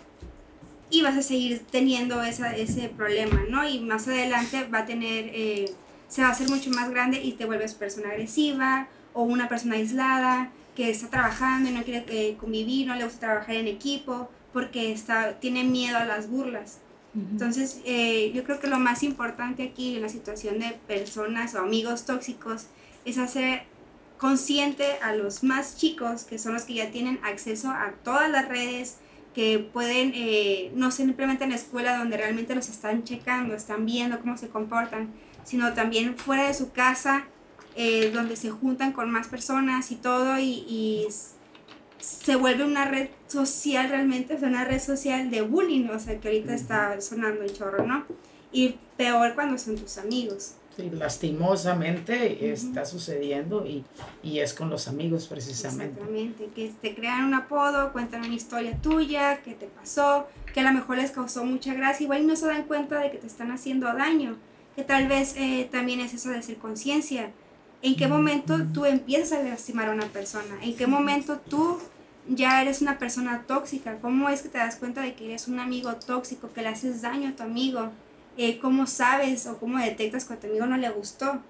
y 0.89 1.01
vas 1.01 1.17
a 1.17 1.21
seguir 1.21 1.61
teniendo 1.71 2.21
esa, 2.23 2.55
ese 2.55 2.89
problema, 2.89 3.43
¿no? 3.49 3.67
Y 3.67 3.79
más 3.79 4.07
adelante 4.07 4.65
va 4.73 4.79
a 4.79 4.85
tener, 4.85 5.29
eh, 5.33 5.71
se 6.07 6.21
va 6.21 6.29
a 6.29 6.31
hacer 6.31 6.49
mucho 6.49 6.69
más 6.69 6.89
grande 6.89 7.21
y 7.21 7.33
te 7.33 7.45
vuelves 7.45 7.73
persona 7.73 8.09
agresiva 8.09 8.87
o 9.13 9.23
una 9.23 9.49
persona 9.49 9.75
aislada 9.75 10.51
que 10.75 10.89
está 10.89 11.09
trabajando 11.09 11.69
y 11.69 11.73
no 11.73 11.83
quiere 11.83 12.05
eh, 12.07 12.35
convivir, 12.37 12.87
no 12.87 12.95
le 12.95 13.05
gusta 13.05 13.19
trabajar 13.19 13.55
en 13.55 13.67
equipo 13.67 14.29
porque 14.53 14.91
está, 14.91 15.39
tiene 15.39 15.63
miedo 15.63 15.97
a 15.97 16.05
las 16.05 16.29
burlas. 16.29 16.79
Entonces, 17.15 17.79
eh, 17.85 18.33
yo 18.35 18.43
creo 18.43 18.59
que 18.59 18.67
lo 18.67 18.77
más 18.77 19.01
importante 19.01 19.63
aquí 19.63 19.95
en 19.95 20.01
la 20.01 20.09
situación 20.09 20.59
de 20.59 20.77
personas 20.85 21.55
o 21.55 21.59
amigos 21.59 22.05
tóxicos 22.05 22.67
es 23.05 23.17
hacer 23.17 23.63
consciente 24.17 24.97
a 25.01 25.13
los 25.13 25.43
más 25.43 25.77
chicos, 25.77 26.23
que 26.23 26.39
son 26.39 26.53
los 26.53 26.63
que 26.63 26.75
ya 26.75 26.91
tienen 26.91 27.19
acceso 27.23 27.69
a 27.69 27.93
todas 28.03 28.29
las 28.29 28.47
redes, 28.47 28.97
que 29.33 29.59
pueden, 29.59 30.13
eh, 30.15 30.71
no 30.75 30.91
simplemente 30.91 31.43
en 31.43 31.49
la 31.49 31.57
escuela 31.57 31.97
donde 31.97 32.15
realmente 32.15 32.55
los 32.55 32.69
están 32.69 33.03
checando, 33.03 33.53
están 33.53 33.85
viendo 33.85 34.19
cómo 34.21 34.37
se 34.37 34.47
comportan, 34.47 35.13
sino 35.43 35.73
también 35.73 36.17
fuera 36.17 36.47
de 36.47 36.53
su 36.53 36.71
casa, 36.71 37.27
eh, 37.75 38.11
donde 38.13 38.37
se 38.37 38.49
juntan 38.49 38.93
con 38.93 39.11
más 39.11 39.27
personas 39.27 39.91
y 39.91 39.95
todo, 39.95 40.39
y, 40.39 40.65
y, 40.67 41.07
se 41.99 42.35
vuelve 42.35 42.63
una 42.63 42.85
red 42.85 43.09
social 43.27 43.89
realmente, 43.89 44.35
es 44.35 44.43
una 44.43 44.63
red 44.63 44.79
social 44.79 45.31
de 45.31 45.41
bullying, 45.41 45.89
o 45.89 45.99
sea, 45.99 46.19
que 46.19 46.27
ahorita 46.27 46.53
está 46.53 47.01
sonando 47.01 47.41
el 47.41 47.51
chorro, 47.51 47.85
¿no? 47.85 48.05
Y 48.51 48.77
peor 48.95 49.33
cuando 49.33 49.57
son 49.57 49.75
tus 49.75 49.97
amigos. 49.97 50.55
Lastimosamente 50.77 52.13
uh 52.13 52.43
-huh. 52.43 52.51
está 52.51 52.85
sucediendo 52.85 53.65
y, 53.65 53.83
y, 54.23 54.39
es 54.39 54.53
con 54.53 54.69
los 54.69 54.87
amigos 54.87 55.27
precisamente. 55.27 55.93
Exactamente, 55.93 56.49
que 56.53 56.71
te 56.81 56.95
crean 56.95 57.25
un 57.25 57.33
apodo, 57.33 57.93
cuentan 57.93 58.25
una 58.25 58.33
historia 58.33 58.77
tuya, 58.81 59.41
que 59.41 59.53
te 59.53 59.67
pasó, 59.67 60.27
que 60.53 60.59
a 60.59 60.63
lo 60.63 60.73
mejor 60.73 60.97
les 60.97 61.11
causó 61.11 61.45
mucha 61.45 61.73
gracia, 61.73 62.03
igual 62.03 62.23
y 62.23 62.25
no 62.25 62.35
se 62.35 62.47
dan 62.47 62.63
cuenta 62.63 62.99
de 62.99 63.11
que 63.11 63.17
te 63.17 63.27
están 63.27 63.51
haciendo 63.51 63.87
daño, 63.93 64.37
que 64.75 64.83
tal 64.83 65.07
vez 65.07 65.35
eh, 65.37 65.67
también 65.71 65.99
es 65.99 66.13
eso 66.13 66.29
de 66.29 66.41
ser 66.41 66.57
conciencia. 66.57 67.31
¿En 67.81 67.95
qué 67.95 68.07
momento 68.07 68.57
tú 68.73 68.85
empiezas 68.85 69.39
a 69.39 69.43
lastimar 69.43 69.89
a 69.89 69.91
una 69.91 70.07
persona? 70.07 70.55
¿En 70.61 70.75
qué 70.75 70.87
momento 70.87 71.39
tú 71.39 71.77
ya 72.27 72.61
eres 72.61 72.81
una 72.81 72.97
persona 72.97 73.43
tóxica? 73.47 73.99
¿Cómo 73.99 74.29
es 74.29 74.41
que 74.41 74.49
te 74.49 74.57
das 74.57 74.75
cuenta 74.77 75.01
de 75.01 75.13
que 75.13 75.25
eres 75.25 75.47
un 75.47 75.59
amigo 75.59 75.93
tóxico, 75.95 76.51
que 76.51 76.61
le 76.61 76.69
haces 76.69 77.01
daño 77.01 77.29
a 77.29 77.35
tu 77.35 77.43
amigo? 77.43 77.91
Eh, 78.37 78.59
cómo 78.59 78.85
sabes 78.87 79.47
o 79.47 79.57
cómo 79.57 79.77
detectas 79.79 80.25
que 80.25 80.33
a 80.33 80.39
tu 80.39 80.47
amigo 80.47 80.65
no 80.65 80.77
le 80.77 80.89
gustó. 80.89 81.41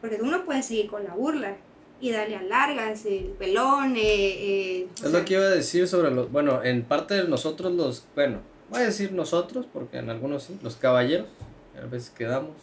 Porque 0.00 0.18
uno 0.20 0.44
puede 0.44 0.62
seguir 0.62 0.88
con 0.88 1.04
la 1.04 1.14
burla 1.14 1.56
y 2.02 2.10
darle 2.10 2.36
a 2.36 2.42
largas, 2.42 3.06
el 3.06 3.26
pelón. 3.38 3.96
Eh, 3.96 4.00
eh, 4.02 4.88
es 4.96 5.12
lo 5.12 5.24
que 5.24 5.34
iba 5.34 5.44
a 5.44 5.50
decir 5.50 5.86
sobre 5.86 6.10
los. 6.10 6.30
Bueno, 6.32 6.62
en 6.64 6.82
parte 6.82 7.14
de 7.14 7.28
nosotros, 7.28 7.72
los. 7.72 8.04
Bueno, 8.16 8.40
voy 8.68 8.80
a 8.80 8.84
decir 8.86 9.12
nosotros, 9.12 9.66
porque 9.72 9.98
en 9.98 10.10
algunos 10.10 10.42
sí, 10.42 10.58
los 10.62 10.74
caballeros, 10.74 11.28
a 11.80 11.86
veces 11.86 12.10
quedamos. 12.10 12.56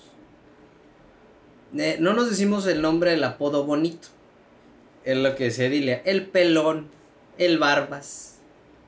Eh, 1.78 1.98
no 2.02 2.14
nos 2.14 2.30
decimos 2.30 2.68
el 2.68 2.82
nombre 2.82 3.12
del 3.12 3.24
apodo 3.24 3.64
bonito. 3.64 4.10
Es 5.06 5.18
lo 5.18 5.34
que 5.36 5.46
decía 5.46 5.70
Dilia. 5.70 6.02
El 6.04 6.26
pelón, 6.26 6.88
el 7.38 7.58
barbas. 7.60 8.40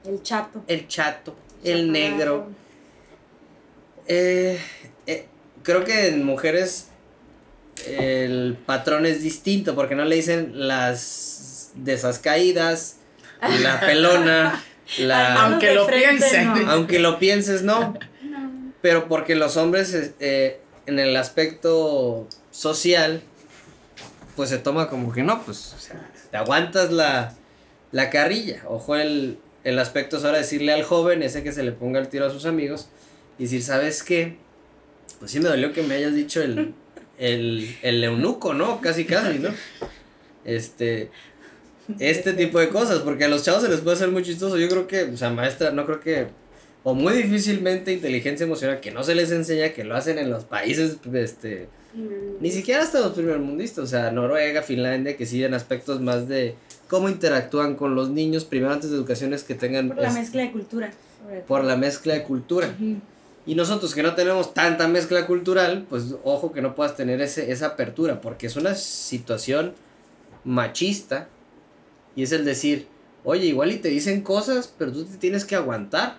El 0.03 0.21
chato. 0.21 0.61
El 0.67 0.89
chato, 0.89 1.33
el 1.63 1.93
negro. 1.93 2.47
Eh, 4.07 4.59
eh, 5.07 5.25
creo 5.63 5.83
que 5.83 6.09
en 6.09 6.23
mujeres 6.25 6.87
el 7.85 8.57
patrón 8.65 9.05
es 9.05 9.23
distinto 9.23 9.75
porque 9.75 9.95
no 9.95 10.05
le 10.05 10.15
dicen 10.15 10.67
las 10.67 11.71
desascaídas, 11.75 12.97
la 13.61 13.79
pelona, 13.81 14.63
la... 14.99 15.45
Aunque 15.45 15.73
lo 15.73 15.87
piensen. 15.87 16.47
No. 16.47 16.71
Aunque 16.71 16.99
lo 16.99 17.19
pienses, 17.19 17.63
no. 17.63 17.93
no. 18.23 18.69
Pero 18.81 19.07
porque 19.07 19.35
los 19.35 19.57
hombres 19.57 20.13
eh, 20.19 20.59
en 20.85 20.99
el 20.99 21.15
aspecto 21.15 22.27
social, 22.51 23.21
pues 24.35 24.49
se 24.49 24.57
toma 24.57 24.89
como 24.89 25.11
que 25.11 25.23
no, 25.23 25.43
pues 25.43 25.73
o 25.77 25.79
sea, 25.79 26.09
te 26.29 26.37
aguantas 26.37 26.91
la, 26.91 27.33
la 27.91 28.09
carrilla. 28.09 28.63
Ojo 28.67 28.95
el, 28.95 29.37
el 29.63 29.79
aspecto 29.79 30.17
es 30.17 30.25
ahora 30.25 30.39
decirle 30.39 30.73
al 30.73 30.83
joven, 30.83 31.23
ese 31.23 31.43
que 31.43 31.51
se 31.51 31.63
le 31.63 31.71
ponga 31.71 31.99
el 31.99 32.07
tiro 32.09 32.25
a 32.25 32.29
sus 32.29 32.45
amigos, 32.45 32.89
y 33.41 33.45
decir, 33.45 33.63
¿sabes 33.63 34.03
qué? 34.03 34.35
Pues 35.17 35.31
sí 35.31 35.39
me 35.39 35.49
dolió 35.49 35.73
que 35.73 35.81
me 35.81 35.95
hayas 35.95 36.13
dicho 36.13 36.43
el, 36.43 36.75
el, 37.17 37.75
el 37.81 38.03
eunuco, 38.03 38.53
¿no? 38.53 38.79
Casi, 38.81 39.05
casi, 39.05 39.39
¿no? 39.39 39.49
Este, 40.45 41.09
este 41.97 42.33
tipo 42.33 42.59
de 42.59 42.69
cosas, 42.69 42.99
porque 42.99 43.23
a 43.23 43.29
los 43.29 43.43
chavos 43.43 43.63
se 43.63 43.69
les 43.69 43.79
puede 43.79 43.95
hacer 43.95 44.11
muy 44.11 44.21
chistoso. 44.21 44.59
Yo 44.59 44.69
creo 44.69 44.85
que, 44.85 45.05
o 45.05 45.17
sea, 45.17 45.31
maestra, 45.31 45.71
no 45.71 45.87
creo 45.87 45.99
que, 45.99 46.27
o 46.83 46.93
muy 46.93 47.13
difícilmente 47.13 47.91
inteligencia 47.91 48.43
emocional, 48.43 48.79
que 48.79 48.91
no 48.91 49.03
se 49.03 49.15
les 49.15 49.31
enseña, 49.31 49.69
que 49.69 49.85
lo 49.85 49.95
hacen 49.95 50.19
en 50.19 50.29
los 50.29 50.45
países, 50.45 50.97
este, 51.11 51.67
ni 52.39 52.51
siquiera 52.51 52.83
hasta 52.83 52.99
los 52.99 53.13
primermundistas, 53.13 53.85
o 53.85 53.87
sea, 53.87 54.11
Noruega, 54.11 54.61
Finlandia, 54.61 55.17
que 55.17 55.25
sí 55.25 55.43
en 55.43 55.55
aspectos 55.55 55.99
más 55.99 56.27
de 56.27 56.53
cómo 56.87 57.09
interactúan 57.09 57.73
con 57.75 57.95
los 57.95 58.11
niños, 58.11 58.45
primero 58.45 58.71
antes 58.71 58.91
de 58.91 58.97
educaciones 58.97 59.43
que 59.43 59.55
tengan... 59.55 59.87
Por 59.87 59.97
la 59.97 60.09
es, 60.09 60.13
mezcla 60.13 60.43
de 60.43 60.51
cultura. 60.51 60.91
Por 61.47 61.63
la 61.63 61.75
mezcla 61.75 62.13
de 62.13 62.21
cultura. 62.21 62.67
Uh 62.79 62.83
-huh. 62.83 63.01
Y 63.45 63.55
nosotros 63.55 63.95
que 63.95 64.03
no 64.03 64.13
tenemos 64.13 64.53
tanta 64.53 64.87
mezcla 64.87 65.25
cultural, 65.25 65.85
pues 65.89 66.15
ojo 66.23 66.51
que 66.51 66.61
no 66.61 66.75
puedas 66.75 66.95
tener 66.95 67.21
ese, 67.21 67.51
esa 67.51 67.67
apertura, 67.67 68.21
porque 68.21 68.47
es 68.47 68.55
una 68.55 68.75
situación 68.75 69.73
machista. 70.43 71.27
Y 72.15 72.23
es 72.23 72.31
el 72.31 72.45
decir, 72.45 72.87
oye, 73.23 73.47
igual 73.47 73.71
y 73.71 73.77
te 73.77 73.89
dicen 73.89 74.21
cosas, 74.21 74.71
pero 74.77 74.91
tú 74.91 75.05
te 75.05 75.17
tienes 75.17 75.45
que 75.45 75.55
aguantar. 75.55 76.17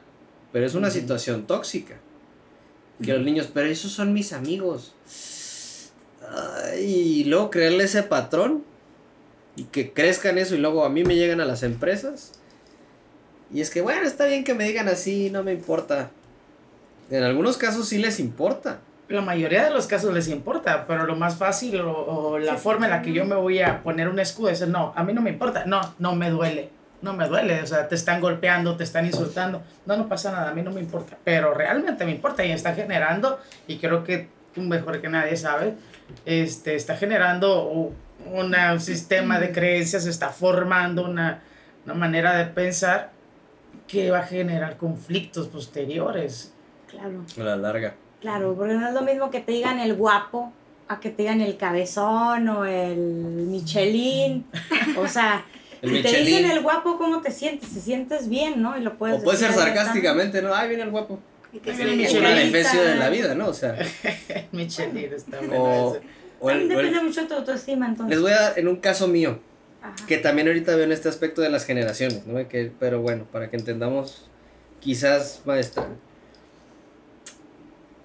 Pero 0.52 0.66
es 0.66 0.74
una 0.74 0.88
uh 0.88 0.90
-huh. 0.90 0.94
situación 0.94 1.46
tóxica. 1.46 1.96
Que 3.02 3.10
uh 3.10 3.14
-huh. 3.14 3.16
los 3.18 3.24
niños, 3.24 3.48
pero 3.52 3.68
esos 3.68 3.92
son 3.92 4.12
mis 4.12 4.32
amigos. 4.32 4.94
Ay, 6.28 6.84
y 6.84 7.24
luego 7.24 7.50
creerle 7.50 7.84
ese 7.84 8.02
patrón. 8.02 8.64
Y 9.54 9.64
que 9.64 9.92
crezcan 9.92 10.38
eso 10.38 10.54
y 10.54 10.58
luego 10.58 10.84
a 10.84 10.88
mí 10.88 11.04
me 11.04 11.14
llegan 11.14 11.40
a 11.40 11.44
las 11.44 11.62
empresas. 11.62 12.32
Y 13.52 13.60
es 13.60 13.70
que 13.70 13.82
bueno, 13.82 14.02
está 14.02 14.26
bien 14.26 14.44
que 14.44 14.54
me 14.54 14.66
digan 14.66 14.88
así, 14.88 15.30
no 15.30 15.42
me 15.42 15.52
importa. 15.52 16.10
En 17.12 17.24
algunos 17.24 17.58
casos 17.58 17.88
sí 17.88 17.98
les 17.98 18.18
importa. 18.18 18.78
La 19.08 19.20
mayoría 19.20 19.64
de 19.64 19.70
los 19.70 19.86
casos 19.86 20.14
les 20.14 20.28
importa, 20.28 20.86
pero 20.86 21.04
lo 21.04 21.14
más 21.14 21.36
fácil 21.36 21.78
o, 21.82 21.92
o 21.92 22.38
la 22.38 22.54
sí, 22.54 22.58
forma 22.58 22.86
en 22.86 22.92
la 22.92 23.02
que 23.02 23.12
yo 23.12 23.26
me 23.26 23.34
voy 23.34 23.60
a 23.60 23.82
poner 23.82 24.08
un 24.08 24.18
escudo 24.18 24.48
es 24.48 24.66
no, 24.66 24.94
a 24.96 25.04
mí 25.04 25.12
no 25.12 25.20
me 25.20 25.28
importa, 25.28 25.66
no, 25.66 25.94
no 25.98 26.16
me 26.16 26.30
duele, 26.30 26.70
no 27.02 27.12
me 27.12 27.28
duele, 27.28 27.60
o 27.60 27.66
sea, 27.66 27.86
te 27.86 27.96
están 27.96 28.22
golpeando, 28.22 28.78
te 28.78 28.84
están 28.84 29.04
insultando, 29.04 29.62
no, 29.84 29.98
no 29.98 30.08
pasa 30.08 30.32
nada, 30.32 30.48
a 30.52 30.54
mí 30.54 30.62
no 30.62 30.70
me 30.70 30.80
importa, 30.80 31.18
pero 31.22 31.52
realmente 31.52 32.06
me 32.06 32.12
importa 32.12 32.46
y 32.46 32.52
está 32.52 32.74
generando, 32.74 33.38
y 33.66 33.76
creo 33.76 34.04
que 34.04 34.28
tú 34.54 34.62
mejor 34.62 35.02
que 35.02 35.10
nadie 35.10 35.36
sabe, 35.36 35.74
este, 36.24 36.76
está 36.76 36.96
generando 36.96 37.68
un, 37.68 37.94
un 38.24 38.80
sistema 38.80 39.38
de 39.38 39.52
creencias, 39.52 40.06
está 40.06 40.30
formando 40.30 41.04
una, 41.04 41.42
una 41.84 41.94
manera 41.94 42.34
de 42.38 42.46
pensar 42.46 43.10
que 43.86 44.10
va 44.10 44.20
a 44.20 44.26
generar 44.26 44.78
conflictos 44.78 45.48
posteriores. 45.48 46.54
Claro. 46.92 47.24
A 47.38 47.42
la 47.42 47.56
larga. 47.56 47.94
Claro, 48.20 48.54
porque 48.56 48.74
no 48.74 48.86
es 48.86 48.94
lo 48.94 49.02
mismo 49.02 49.30
que 49.30 49.40
te 49.40 49.50
digan 49.52 49.80
el 49.80 49.94
guapo 49.94 50.52
a 50.88 51.00
que 51.00 51.10
te 51.10 51.22
digan 51.22 51.40
el 51.40 51.56
cabezón 51.56 52.48
o 52.48 52.64
el 52.64 52.96
Michelin. 52.96 54.44
o 54.98 55.08
sea, 55.08 55.44
el 55.80 55.90
si 55.90 55.96
Michelin. 55.96 56.24
te 56.24 56.30
dicen 56.30 56.50
el 56.50 56.62
guapo, 56.62 56.98
¿cómo 56.98 57.20
te 57.20 57.30
sientes? 57.32 57.70
Te 57.72 57.80
sientes 57.80 58.28
bien, 58.28 58.62
¿no? 58.62 58.78
Y 58.78 58.82
lo 58.82 58.96
puedes 58.98 59.20
O 59.20 59.24
puede 59.24 59.38
ser 59.38 59.52
sarcásticamente, 59.52 60.40
¿no? 60.42 60.54
Ay, 60.54 60.68
viene 60.68 60.84
el 60.84 60.90
guapo. 60.90 61.18
Es 61.52 61.76
llama- 62.12 62.30
defensa 62.30 62.80
de 62.80 62.94
la 62.94 63.10
vida, 63.10 63.34
¿no? 63.34 63.48
O 63.48 63.52
sea, 63.54 63.76
Michelin 64.52 65.12
está 65.12 65.38
bueno. 65.40 65.52
ese. 65.54 65.58
o 65.58 65.94
el- 65.96 66.02
o 66.40 66.50
el- 66.50 66.68
Depende 66.68 67.02
mucho 67.02 67.20
de 67.22 67.26
tu 67.26 67.34
autoestima, 67.34 67.86
entonces. 67.86 68.10
les 68.14 68.22
voy 68.22 68.32
a 68.32 68.40
dar 68.40 68.58
en 68.58 68.68
un 68.68 68.76
caso 68.76 69.06
mío, 69.08 69.38
Ajá. 69.82 69.94
que 70.06 70.18
también 70.18 70.48
ahorita 70.48 70.74
veo 70.76 70.84
en 70.84 70.92
este 70.92 71.08
aspecto 71.08 71.40
de 71.42 71.50
las 71.50 71.64
generaciones, 71.66 72.26
¿no? 72.26 72.46
Que, 72.48 72.70
pero 72.78 73.00
bueno, 73.02 73.24
para 73.30 73.50
que 73.50 73.56
entendamos, 73.56 74.28
quizás, 74.80 75.42
maestra. 75.44 75.86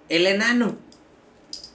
El 0.10 0.28
enano. 0.28 0.78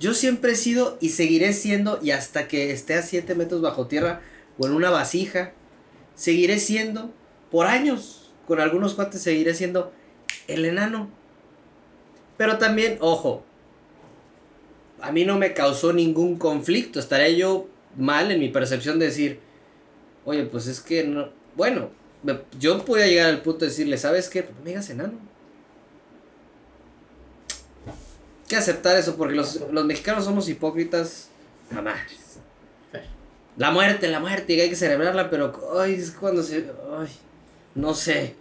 Yo 0.00 0.14
siempre 0.14 0.52
he 0.52 0.56
sido 0.56 0.98
y 1.00 1.10
seguiré 1.10 1.52
siendo, 1.52 1.98
y 2.02 2.10
hasta 2.10 2.48
que 2.48 2.72
esté 2.72 2.94
a 2.94 3.02
7 3.02 3.34
metros 3.34 3.62
bajo 3.62 3.86
tierra 3.86 4.20
o 4.58 4.66
en 4.66 4.72
una 4.72 4.90
vasija, 4.90 5.52
seguiré 6.14 6.58
siendo, 6.58 7.12
por 7.50 7.66
años, 7.66 8.32
con 8.46 8.60
algunos 8.60 8.94
cuates 8.94 9.22
seguiré 9.22 9.54
siendo 9.54 9.92
el 10.48 10.64
enano. 10.64 11.08
Pero 12.36 12.58
también, 12.58 12.98
ojo, 13.00 13.44
a 15.00 15.12
mí 15.12 15.24
no 15.24 15.38
me 15.38 15.52
causó 15.54 15.92
ningún 15.92 16.36
conflicto. 16.36 16.98
Estaría 16.98 17.30
yo 17.30 17.68
mal 17.96 18.30
en 18.32 18.40
mi 18.40 18.48
percepción 18.48 18.98
de 18.98 19.06
decir, 19.06 19.40
Oye, 20.24 20.44
pues 20.44 20.66
es 20.66 20.80
que 20.80 21.04
no. 21.04 21.30
Bueno, 21.56 21.90
yo 22.58 22.84
podía 22.84 23.06
llegar 23.06 23.28
al 23.28 23.42
punto 23.42 23.60
de 23.60 23.70
decirle, 23.70 23.98
¿sabes 23.98 24.28
qué? 24.28 24.42
Pues 24.42 24.54
no 24.56 24.62
me 24.62 24.70
digas 24.70 24.88
enano. 24.90 25.14
Hay 28.41 28.41
que 28.52 28.58
aceptar 28.58 28.98
eso 28.98 29.16
porque 29.16 29.34
los, 29.34 29.60
los 29.72 29.84
mexicanos 29.86 30.24
somos 30.24 30.46
hipócritas. 30.46 31.30
Sí. 31.70 32.98
La 33.56 33.70
muerte, 33.70 34.08
la 34.08 34.20
muerte, 34.20 34.52
y 34.52 34.60
hay 34.60 34.68
que 34.68 34.76
celebrarla, 34.76 35.30
pero 35.30 35.52
ay, 35.78 35.94
es 35.94 36.10
cuando 36.10 36.42
se. 36.42 36.70
Ay, 36.98 37.08
no 37.74 37.94
sé. 37.94 38.34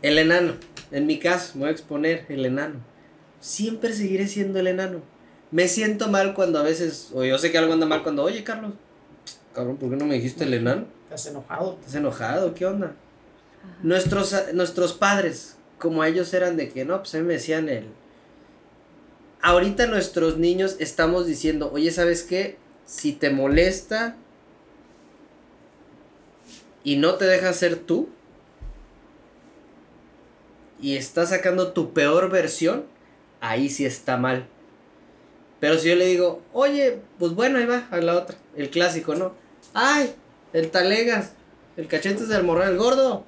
El 0.00 0.18
enano. 0.18 0.54
En 0.90 1.06
mi 1.06 1.18
caso, 1.18 1.52
me 1.54 1.60
voy 1.60 1.68
a 1.68 1.72
exponer 1.72 2.24
el 2.30 2.46
enano. 2.46 2.76
Siempre 3.40 3.92
seguiré 3.92 4.26
siendo 4.26 4.58
el 4.58 4.66
enano. 4.66 5.02
Me 5.50 5.68
siento 5.68 6.08
mal 6.08 6.32
cuando 6.32 6.58
a 6.58 6.62
veces, 6.62 7.10
o 7.12 7.24
yo 7.24 7.36
sé 7.36 7.52
que 7.52 7.58
algo 7.58 7.74
anda 7.74 7.84
mal 7.84 8.02
cuando, 8.02 8.22
oye 8.22 8.42
Carlos, 8.42 8.72
cabrón, 9.54 9.76
¿por 9.76 9.90
qué 9.90 9.96
no 9.96 10.06
me 10.06 10.14
dijiste 10.14 10.44
el 10.44 10.54
enano? 10.54 10.86
¿Estás 11.04 11.26
enojado? 11.26 11.76
¿Estás 11.78 11.94
enojado? 11.94 12.54
¿Qué 12.54 12.64
onda? 12.64 12.96
Nuestros, 13.82 14.34
nuestros 14.54 14.94
padres, 14.94 15.53
como 15.78 16.04
ellos 16.04 16.32
eran 16.34 16.56
de 16.56 16.68
que 16.68 16.84
no, 16.84 16.98
pues 16.98 17.14
a 17.14 17.18
mí 17.18 17.24
me 17.24 17.34
decían 17.34 17.68
el. 17.68 17.86
Ahorita 19.42 19.86
nuestros 19.86 20.38
niños 20.38 20.76
estamos 20.78 21.26
diciendo, 21.26 21.70
oye, 21.72 21.90
¿sabes 21.90 22.22
qué? 22.22 22.56
Si 22.86 23.12
te 23.12 23.30
molesta 23.30 24.16
y 26.82 26.96
no 26.96 27.14
te 27.14 27.26
deja 27.26 27.52
ser 27.52 27.76
tú 27.76 28.08
y 30.80 30.96
estás 30.96 31.30
sacando 31.30 31.72
tu 31.72 31.92
peor 31.92 32.30
versión, 32.30 32.84
ahí 33.40 33.68
sí 33.68 33.84
está 33.84 34.16
mal. 34.16 34.46
Pero 35.60 35.78
si 35.78 35.88
yo 35.88 35.96
le 35.96 36.06
digo, 36.06 36.42
oye, 36.52 36.98
pues 37.18 37.32
bueno, 37.32 37.58
ahí 37.58 37.64
va, 37.64 37.86
a 37.90 37.96
la 37.98 38.16
otra, 38.16 38.36
el 38.54 38.70
clásico, 38.70 39.14
¿no? 39.14 39.34
Ay, 39.72 40.14
el 40.52 40.70
talegas, 40.70 41.32
el 41.76 41.88
cachetes 41.88 42.28
del 42.28 42.44
morral, 42.44 42.72
el 42.72 42.78
gordo. 42.78 43.24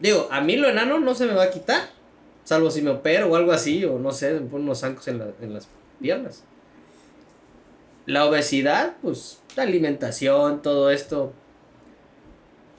Digo, 0.00 0.28
a 0.30 0.40
mí 0.40 0.56
lo 0.56 0.68
enano 0.68 0.98
no 1.00 1.14
se 1.14 1.26
me 1.26 1.34
va 1.34 1.44
a 1.44 1.50
quitar. 1.50 1.88
Salvo 2.44 2.70
si 2.70 2.82
me 2.82 2.90
opero 2.90 3.28
o 3.30 3.36
algo 3.36 3.52
así, 3.52 3.84
o 3.84 3.98
no 3.98 4.10
sé, 4.12 4.32
me 4.32 4.40
pongo 4.40 4.56
unos 4.64 4.80
zancos 4.80 5.06
en, 5.08 5.18
la- 5.18 5.30
en 5.42 5.52
las 5.52 5.68
piernas. 6.00 6.42
La 8.06 8.24
obesidad, 8.24 8.96
pues, 9.02 9.38
la 9.56 9.64
alimentación, 9.64 10.62
todo 10.62 10.90
esto. 10.90 11.32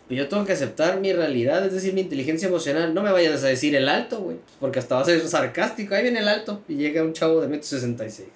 Yo 0.09 0.27
tengo 0.27 0.43
que 0.43 0.53
aceptar 0.53 0.99
mi 0.99 1.13
realidad, 1.13 1.63
es 1.67 1.71
decir, 1.73 1.93
mi 1.93 2.01
inteligencia 2.01 2.47
emocional. 2.47 2.95
No 2.95 3.03
me 3.03 3.11
vayas 3.11 3.43
a 3.43 3.47
decir 3.47 3.75
el 3.75 3.87
alto, 3.89 4.21
güey, 4.21 4.37
porque 4.59 4.79
hasta 4.79 4.95
va 4.95 5.01
a 5.01 5.05
ser 5.05 5.21
sarcástico. 5.27 5.93
Ahí 5.93 6.01
viene 6.01 6.19
el 6.19 6.27
alto 6.27 6.63
y 6.67 6.75
llega 6.77 7.03
un 7.03 7.13
chavo 7.13 7.41
de 7.41 7.47
metro 7.47 7.67
sesenta 7.67 8.07
y 8.07 8.09
seis. 8.09 8.29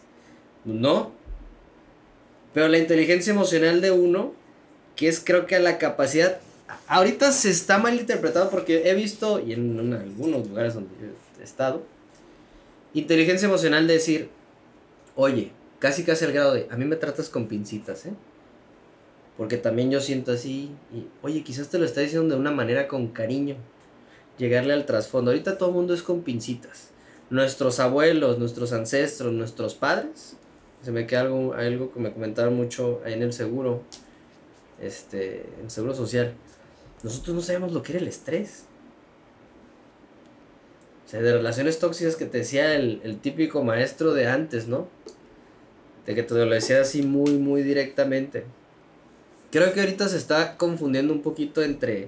No. 0.66 1.12
Pero 2.54 2.68
la 2.68 2.78
inteligencia 2.78 3.32
emocional 3.34 3.82
de 3.82 3.90
uno, 3.90 4.34
que 4.96 5.08
es 5.08 5.20
creo 5.20 5.48
que 5.48 5.58
la 5.60 5.80
capacidad 5.80 6.38
ahorita 6.88 7.32
se 7.32 7.50
está 7.50 7.78
mal 7.78 8.00
interpretado 8.00 8.50
porque 8.50 8.90
he 8.90 8.94
visto, 8.94 9.40
y 9.40 9.54
en, 9.54 9.94
algunos 9.94 10.48
lugares 10.48 10.74
donde 10.74 10.90
he 11.40 11.44
estado, 11.44 11.84
inteligencia 12.94 13.48
emocional 13.48 13.88
de 13.88 13.94
decir, 13.94 14.30
oye, 15.16 15.52
casi 15.80 16.04
casi 16.04 16.26
al 16.26 16.34
grado 16.34 16.54
de, 16.54 16.68
a 16.70 16.78
mí 16.78 16.86
me 16.86 16.96
tratas 16.96 17.30
con 17.30 17.48
pincitas, 17.48 18.06
¿eh? 18.06 18.14
Porque 19.38 19.58
también 19.58 19.90
yo 19.90 20.00
siento 20.00 20.32
así, 20.32 20.72
y, 20.94 21.08
oye, 21.24 21.44
quizás 21.44 21.70
te 21.70 21.80
lo 21.80 21.86
está 21.86 22.02
diciendo 22.02 22.36
de 22.36 22.40
una 22.40 22.52
manera 22.52 22.88
con 22.88 23.08
cariño, 23.08 23.56
llegarle 24.38 24.74
al 24.74 24.86
trasfondo. 24.86 25.32
Ahorita 25.32 25.58
todo 25.58 25.70
el 25.70 25.76
mundo 25.76 25.94
es 25.94 26.04
con 26.04 26.22
pincitas. 26.22 26.90
Nuestros 27.30 27.80
abuelos, 27.80 28.38
nuestros 28.38 28.74
ancestros, 28.74 29.34
nuestros 29.34 29.74
padres, 29.74 30.38
se 30.84 30.92
me 30.92 31.08
queda 31.08 31.22
algo, 31.22 31.54
algo 31.54 31.92
que 31.92 32.00
me 32.00 32.12
comentaron 32.12 32.56
mucho 32.56 33.02
ahí 33.06 33.14
en 33.14 33.24
el 33.24 33.34
seguro, 33.34 33.82
este, 34.80 35.46
en 35.58 35.66
el 35.66 35.72
seguro 35.72 35.96
social. 35.96 36.34
Nosotros 37.04 37.36
no 37.36 37.42
sabemos 37.42 37.74
lo 37.74 37.84
que 37.84 37.92
era 37.92 38.02
el 38.02 38.08
estrés. 38.08 38.64
O 41.06 41.10
sea, 41.10 41.22
de 41.22 41.34
relaciones 41.34 41.78
tóxicas 41.78 42.16
que 42.16 42.26
te 42.26 42.40
decía 42.40 42.76
el, 42.76 43.02
el 43.04 43.20
típico 43.20 43.64
maestro 43.64 44.14
de 44.14 44.28
antes, 44.28 44.68
¿no? 44.68 44.88
De 46.06 46.16
que 46.16 46.24
te 46.24 46.34
lo 46.34 46.50
decía 46.50 46.82
así 46.82 47.04
muy, 47.04 47.38
muy 47.38 47.62
directamente. 47.62 48.46
Creo 49.52 49.72
que 49.74 49.82
ahorita 49.82 50.08
se 50.08 50.18
está 50.18 50.58
confundiendo 50.58 51.14
un 51.14 51.22
poquito 51.22 51.62
entre... 51.62 52.08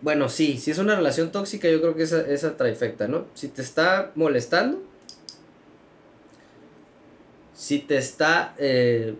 Bueno, 0.00 0.28
sí, 0.28 0.56
si 0.58 0.70
es 0.70 0.78
una 0.78 0.94
relación 0.94 1.32
tóxica, 1.32 1.68
yo 1.68 1.80
creo 1.80 1.96
que 1.96 2.04
esa, 2.04 2.20
esa 2.20 2.56
trifecta, 2.56 3.08
¿no? 3.08 3.26
Si 3.34 3.48
te 3.48 3.60
está 3.60 4.12
molestando, 4.14 4.80
si 7.52 7.80
te 7.80 7.98
está 7.98 8.54
eh, 8.56 9.16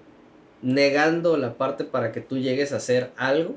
negando 0.62 1.36
la 1.36 1.54
parte 1.54 1.84
para 1.84 2.12
que 2.12 2.20
tú 2.20 2.38
llegues 2.38 2.72
a 2.72 2.76
hacer 2.76 3.12
algo, 3.16 3.54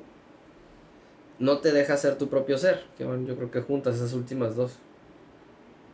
no 1.40 1.60
te 1.60 1.72
deja 1.72 1.98
ser 1.98 2.18
tu 2.18 2.30
propio 2.30 2.58
ser. 2.58 2.84
Que 2.98 3.06
bueno, 3.06 3.28
yo 3.28 3.36
creo 3.36 3.52
que 3.52 3.62
juntas 3.62 3.96
esas 3.96 4.14
últimas 4.14 4.56
dos. 4.56 4.74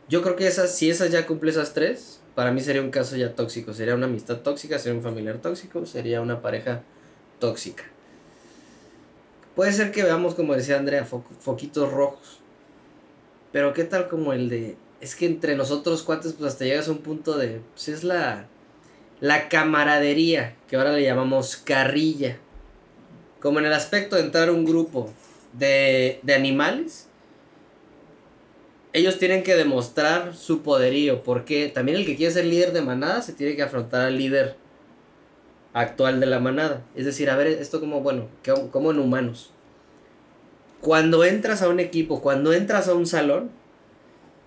Yo 0.08 0.22
creo 0.22 0.36
que 0.36 0.46
esas, 0.46 0.74
si 0.74 0.90
esas 0.90 1.10
ya 1.10 1.26
cumple 1.26 1.50
esas 1.50 1.74
tres, 1.74 2.20
para 2.34 2.52
mí 2.52 2.60
sería 2.60 2.82
un 2.82 2.90
caso 2.90 3.16
ya 3.16 3.34
tóxico. 3.34 3.72
Sería 3.72 3.94
una 3.94 4.06
amistad 4.06 4.38
tóxica, 4.38 4.78
sería 4.78 4.96
un 4.96 5.02
familiar 5.02 5.38
tóxico, 5.38 5.86
sería 5.86 6.20
una 6.20 6.40
pareja 6.42 6.82
tóxica. 7.38 7.84
Puede 9.54 9.72
ser 9.72 9.90
que 9.90 10.02
veamos, 10.02 10.34
como 10.34 10.54
decía 10.54 10.78
Andrea, 10.78 11.06
fo- 11.06 11.24
foquitos 11.40 11.92
rojos. 11.92 12.40
Pero 13.52 13.72
qué 13.72 13.84
tal 13.84 14.08
como 14.08 14.32
el 14.32 14.48
de... 14.48 14.76
Es 15.00 15.16
que 15.16 15.26
entre 15.26 15.56
nosotros 15.56 16.02
cuates, 16.02 16.34
pues 16.34 16.52
hasta 16.52 16.64
llegas 16.64 16.88
a 16.88 16.92
un 16.92 16.98
punto 16.98 17.36
de... 17.36 17.60
Pues 17.74 17.88
es 17.88 18.04
la... 18.04 18.46
La 19.20 19.48
camaradería, 19.48 20.54
que 20.68 20.76
ahora 20.76 20.92
le 20.92 21.02
llamamos 21.02 21.56
carrilla. 21.56 22.38
Como 23.40 23.58
en 23.58 23.66
el 23.66 23.72
aspecto 23.72 24.16
de 24.16 24.22
entrar 24.22 24.48
a 24.48 24.52
un 24.52 24.64
grupo 24.64 25.10
de, 25.52 26.20
de 26.22 26.34
animales. 26.34 27.08
Ellos 28.92 29.18
tienen 29.18 29.42
que 29.42 29.54
demostrar 29.54 30.34
su 30.34 30.62
poderío. 30.62 31.22
Porque 31.22 31.68
también 31.68 31.98
el 31.98 32.06
que 32.06 32.16
quiere 32.16 32.32
ser 32.32 32.46
líder 32.46 32.72
de 32.72 32.82
manada 32.82 33.22
se 33.22 33.32
tiene 33.32 33.56
que 33.56 33.62
afrontar 33.62 34.02
al 34.02 34.18
líder 34.18 34.56
actual 35.72 36.20
de 36.20 36.26
la 36.26 36.40
manada. 36.40 36.82
Es 36.94 37.04
decir, 37.04 37.30
a 37.30 37.36
ver, 37.36 37.46
esto 37.46 37.80
como, 37.80 38.00
bueno, 38.00 38.28
como 38.70 38.90
en 38.90 38.98
humanos. 38.98 39.52
Cuando 40.80 41.24
entras 41.24 41.62
a 41.62 41.68
un 41.68 41.80
equipo, 41.80 42.20
cuando 42.20 42.52
entras 42.52 42.88
a 42.88 42.94
un 42.94 43.06
salón, 43.06 43.50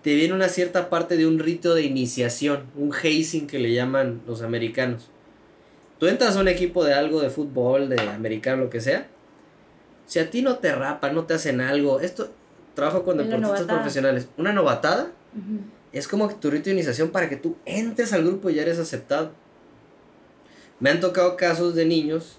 te 0.01 0.15
viene 0.15 0.33
una 0.33 0.49
cierta 0.49 0.89
parte 0.89 1.17
de 1.17 1.27
un 1.27 1.39
rito 1.39 1.75
de 1.75 1.83
iniciación, 1.83 2.65
un 2.75 2.93
hazing 2.93 3.47
que 3.47 3.59
le 3.59 3.73
llaman 3.73 4.21
los 4.25 4.41
americanos. 4.41 5.09
Tú 5.99 6.07
entras 6.07 6.35
a 6.35 6.39
un 6.39 6.47
equipo 6.47 6.83
de 6.83 6.93
algo 6.93 7.21
de 7.21 7.29
fútbol, 7.29 7.89
de 7.89 8.01
americano, 8.01 8.63
lo 8.63 8.69
que 8.69 8.81
sea. 8.81 9.07
Si 10.07 10.17
a 10.17 10.29
ti 10.29 10.41
no 10.41 10.57
te 10.57 10.73
rapan, 10.73 11.13
no 11.13 11.25
te 11.25 11.35
hacen 11.35 11.61
algo, 11.61 11.99
esto 11.99 12.31
trabajo 12.73 13.03
con 13.03 13.17
deportistas 13.17 13.63
profesionales. 13.63 14.27
Una 14.37 14.53
novatada 14.53 15.11
es 15.93 16.07
como 16.07 16.29
tu 16.35 16.49
rito 16.49 16.65
de 16.65 16.71
iniciación 16.71 17.11
para 17.11 17.29
que 17.29 17.37
tú 17.37 17.55
entres 17.65 18.13
al 18.13 18.23
grupo 18.23 18.49
y 18.49 18.55
ya 18.55 18.63
eres 18.63 18.79
aceptado. 18.79 19.31
Me 20.79 20.89
han 20.89 20.99
tocado 20.99 21.37
casos 21.37 21.75
de 21.75 21.85
niños 21.85 22.37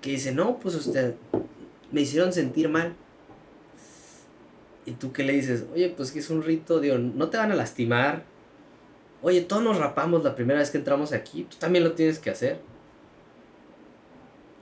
que 0.00 0.10
dicen, 0.10 0.36
no, 0.36 0.58
pues 0.60 0.76
usted, 0.76 1.14
me 1.90 2.02
hicieron 2.02 2.32
sentir 2.32 2.68
mal. 2.68 2.94
Y 4.86 4.92
tú 4.92 5.12
qué 5.12 5.24
le 5.24 5.32
dices, 5.32 5.64
oye, 5.74 5.92
pues 5.94 6.12
que 6.12 6.20
es 6.20 6.30
un 6.30 6.44
rito, 6.44 6.78
digo, 6.78 6.96
no 6.96 7.28
te 7.28 7.36
van 7.36 7.50
a 7.50 7.56
lastimar. 7.56 8.22
Oye, 9.20 9.40
todos 9.40 9.62
nos 9.62 9.78
rapamos 9.78 10.22
la 10.22 10.36
primera 10.36 10.60
vez 10.60 10.70
que 10.70 10.78
entramos 10.78 11.12
aquí, 11.12 11.42
tú 11.50 11.56
también 11.56 11.82
lo 11.82 11.92
tienes 11.92 12.20
que 12.20 12.30
hacer. 12.30 12.60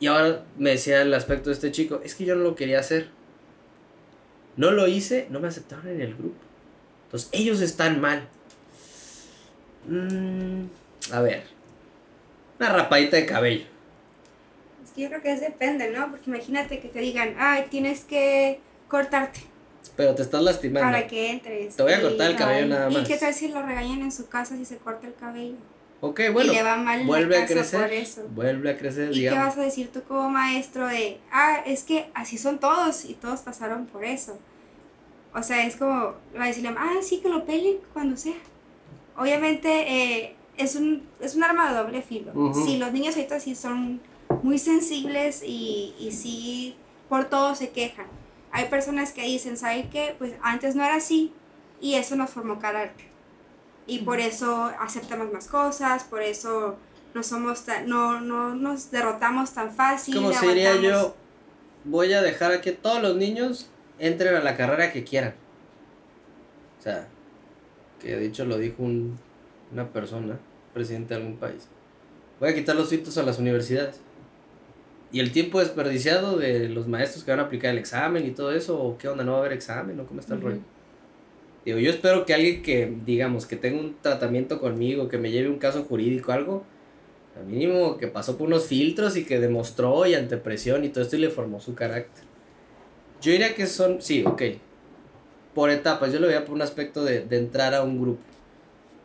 Y 0.01 0.07
ahora 0.07 0.45
me 0.57 0.71
decía 0.71 1.03
el 1.03 1.13
aspecto 1.13 1.51
de 1.51 1.55
este 1.55 1.71
chico, 1.71 2.01
es 2.03 2.15
que 2.15 2.25
yo 2.25 2.35
no 2.35 2.43
lo 2.43 2.57
quería 2.57 2.81
hacer. 2.81 3.09
No 4.57 4.71
lo 4.71 4.89
hice, 4.89 5.27
no 5.31 5.41
me 5.41 5.49
aceptaron 5.49 5.89
en 5.89 6.01
el 6.01 6.15
grupo. 6.15 6.37
Entonces, 7.05 7.29
ellos 7.33 7.61
están 7.61 8.01
mal. 8.01 8.27
Mm, 9.87 10.65
a 11.13 11.21
ver. 11.21 11.45
Una 12.59 12.71
rapadita 12.71 13.17
de 13.19 13.27
cabello. 13.27 13.67
Es 14.83 14.93
que 14.93 15.03
yo 15.03 15.09
creo 15.09 15.23
que 15.23 15.33
es 15.33 15.41
depende, 15.41 15.91
¿no? 15.91 16.11
Porque 16.11 16.31
imagínate 16.31 16.81
que 16.81 16.89
te 16.89 17.01
digan, 17.01 17.35
ay, 17.39 17.67
tienes 17.69 18.05
que 18.05 18.61
cortarte 18.89 19.54
Pero 19.97 20.15
te 20.15 20.23
estás 20.23 20.43
lastimando. 20.43 20.91
para 20.91 21.07
que 21.07 21.31
entres. 21.31 21.77
Te 21.77 21.83
voy 21.83 21.93
a 21.93 22.01
cortar 22.03 22.31
el 22.31 22.37
cabello 22.37 22.67
nada 22.67 22.91
más. 22.91 23.03
¿Y 23.03 23.05
qué 23.07 23.17
tal 23.17 23.33
si 23.35 23.49
lo 23.49 23.63
regañan 23.63 24.01
en 24.03 24.13
su 24.13 24.29
casa 24.29 24.57
si 24.57 24.65
se 24.65 24.79
corta 24.79 25.07
el 25.07 25.15
cabello? 25.15 25.57
Ok, 26.01 26.21
bueno. 26.33 26.53
y 26.53 26.57
le 26.57 26.63
va 26.63 26.77
mal 26.77 27.07
Vuelve 27.07 27.39
a 27.39 27.47
crecer. 27.47 27.81
por 27.81 27.93
eso. 27.93 28.23
Vuelve 28.35 28.71
a 28.71 28.77
crecer, 28.77 29.11
¿Y 29.11 29.15
qué 29.15 29.21
digamos. 29.21 29.47
vas 29.47 29.59
a 29.59 29.63
decir 29.63 29.91
tú 29.93 30.03
como 30.03 30.29
maestro 30.29 30.87
de, 30.87 31.19
ah, 31.33 31.63
es 31.65 31.83
que 31.83 32.11
así 32.15 32.37
son 32.37 32.59
todos 32.59 33.05
y 33.07 33.15
todos 33.15 33.41
pasaron 33.41 33.87
por 33.87 34.05
eso? 34.05 34.39
O 35.33 35.43
sea, 35.43 35.65
es 35.67 35.77
como, 35.77 36.15
va 36.39 36.45
a 36.45 36.47
decirle, 36.47 36.75
ah, 36.77 36.97
sí, 37.03 37.21
que 37.21 37.29
lo 37.29 37.45
pelen 37.47 37.77
cuando 37.93 38.17
sea. 38.17 38.35
Obviamente 39.17 39.69
eh, 39.71 40.37
es, 40.59 40.77
un, 40.77 41.09
es 41.21 41.35
un 41.37 41.45
arma 41.45 41.71
de 41.71 41.79
doble 41.79 42.03
filo. 42.03 42.33
Ujú. 42.35 42.67
Si 42.67 42.77
los 42.79 42.93
niños 42.93 43.15
ahorita 43.17 43.41
sí 43.41 43.55
son 43.55 44.01
muy 44.43 44.59
sensibles 44.59 45.43
y, 45.47 45.95
y 45.99 46.13
sí 46.13 46.77
por 47.09 47.25
todo 47.27 47.55
se 47.55 47.71
quejan. 47.71 48.07
Hay 48.57 48.67
personas 48.69 49.11
que 49.13 49.23
dicen, 49.23 49.57
¿saben 49.57 49.91
qué? 49.91 50.15
Pues 50.17 50.35
antes 50.41 50.77
no 50.77 50.85
era 50.85 50.95
así 50.95 51.33
y 51.81 51.95
eso 51.95 52.15
nos 52.15 52.31
formó 52.31 52.61
carácter. 52.61 53.07
y 53.87 53.99
por 53.99 54.21
eso 54.21 54.71
aceptamos 54.79 55.33
más 55.33 55.49
cosas, 55.49 56.05
por 56.05 56.23
eso 56.23 56.77
no 57.15 57.23
somos 57.25 57.65
tan, 57.65 57.89
no, 57.89 58.21
no 58.21 58.55
nos 58.55 58.93
derrotamos 58.93 59.53
tan 59.53 59.73
fácil. 59.75 60.15
Como 60.15 60.33
se 60.33 60.47
diría 60.47 60.77
yo, 60.81 61.17
voy 61.85 62.13
a 62.13 62.23
dejar 62.23 62.53
a 62.53 62.61
que 62.61 62.71
todos 62.73 63.03
los 63.03 63.17
niños 63.17 63.69
entren 63.99 64.37
a 64.37 64.41
la 64.41 64.57
carrera 64.57 64.93
que 64.93 65.03
quieran. 65.03 65.35
O 66.79 66.83
sea, 66.83 67.09
que 68.01 68.15
de 68.17 68.25
hecho 68.25 68.45
lo 68.45 68.57
dijo 68.57 68.85
un, 68.85 69.19
una 69.73 69.89
persona, 69.89 70.39
presidente 70.73 71.15
de 71.15 71.21
algún 71.21 71.39
país. 71.39 71.67
Voy 72.39 72.51
a 72.51 72.55
quitar 72.55 72.77
los 72.77 72.89
filtros 72.89 73.19
a 73.19 73.25
las 73.25 73.39
universidades. 73.39 74.01
Y 75.15 75.21
el 75.21 75.31
tiempo 75.31 75.61
desperdiciado 75.61 76.39
de 76.39 76.69
los 76.69 76.89
maestros 76.89 77.23
que 77.23 77.31
van 77.31 77.39
a 77.39 77.45
aplicar 77.45 77.71
el 77.71 77.79
examen 77.79 78.27
y 78.27 78.33
todo 78.33 78.51
eso, 78.51 78.83
o 78.83 78.99
qué 78.99 79.07
onda, 79.07 79.23
no 79.23 79.31
va 79.31 79.37
a 79.37 79.41
haber 79.43 79.53
examen, 79.53 80.01
o 80.01 80.07
cómo 80.07 80.19
está 80.19 80.35
el 80.35 80.41
rollo. 80.41 80.59
Digo, 81.65 81.79
yo 81.79 81.89
espero 81.89 82.27
que 82.27 82.35
alguien 82.35 82.63
que, 82.63 82.93
digamos, 83.07 83.47
que 83.47 83.55
tenga 83.55 83.79
un 83.79 83.95
tratamiento 84.03 84.59
conmigo, 84.59 85.09
que 85.09 85.17
me 85.17 85.31
lleve 85.31 85.49
un 85.49 85.61
caso 85.61 85.85
jurídico, 85.85 86.33
algo, 86.33 86.65
al 87.39 87.47
mínimo 87.47 87.97
que 87.97 88.09
pasó 88.09 88.37
por 88.37 88.49
unos 88.49 88.67
filtros 88.67 89.17
y 89.17 89.25
que 89.25 89.39
demostró 89.39 90.05
y 90.05 90.15
ante 90.15 90.37
presión 90.37 90.83
y 90.83 90.89
todo 90.89 91.05
esto 91.05 91.15
y 91.15 91.21
le 91.21 91.31
formó 91.31 91.61
su 91.61 91.77
carácter. 91.77 92.25
Yo 93.23 93.31
diría 93.31 93.55
que 93.55 93.69
son, 93.69 94.03
sí, 94.03 94.25
ok, 94.27 94.43
por 95.55 95.71
etapas, 95.71 96.13
yo 96.13 96.19
lo 96.19 96.27
veía 96.27 96.45
por 96.45 96.57
un 96.57 96.63
aspecto 96.63 97.05
de, 97.05 97.21
de 97.21 97.39
entrar 97.39 97.73
a 97.75 97.85
un 97.85 98.01
grupo, 98.01 98.25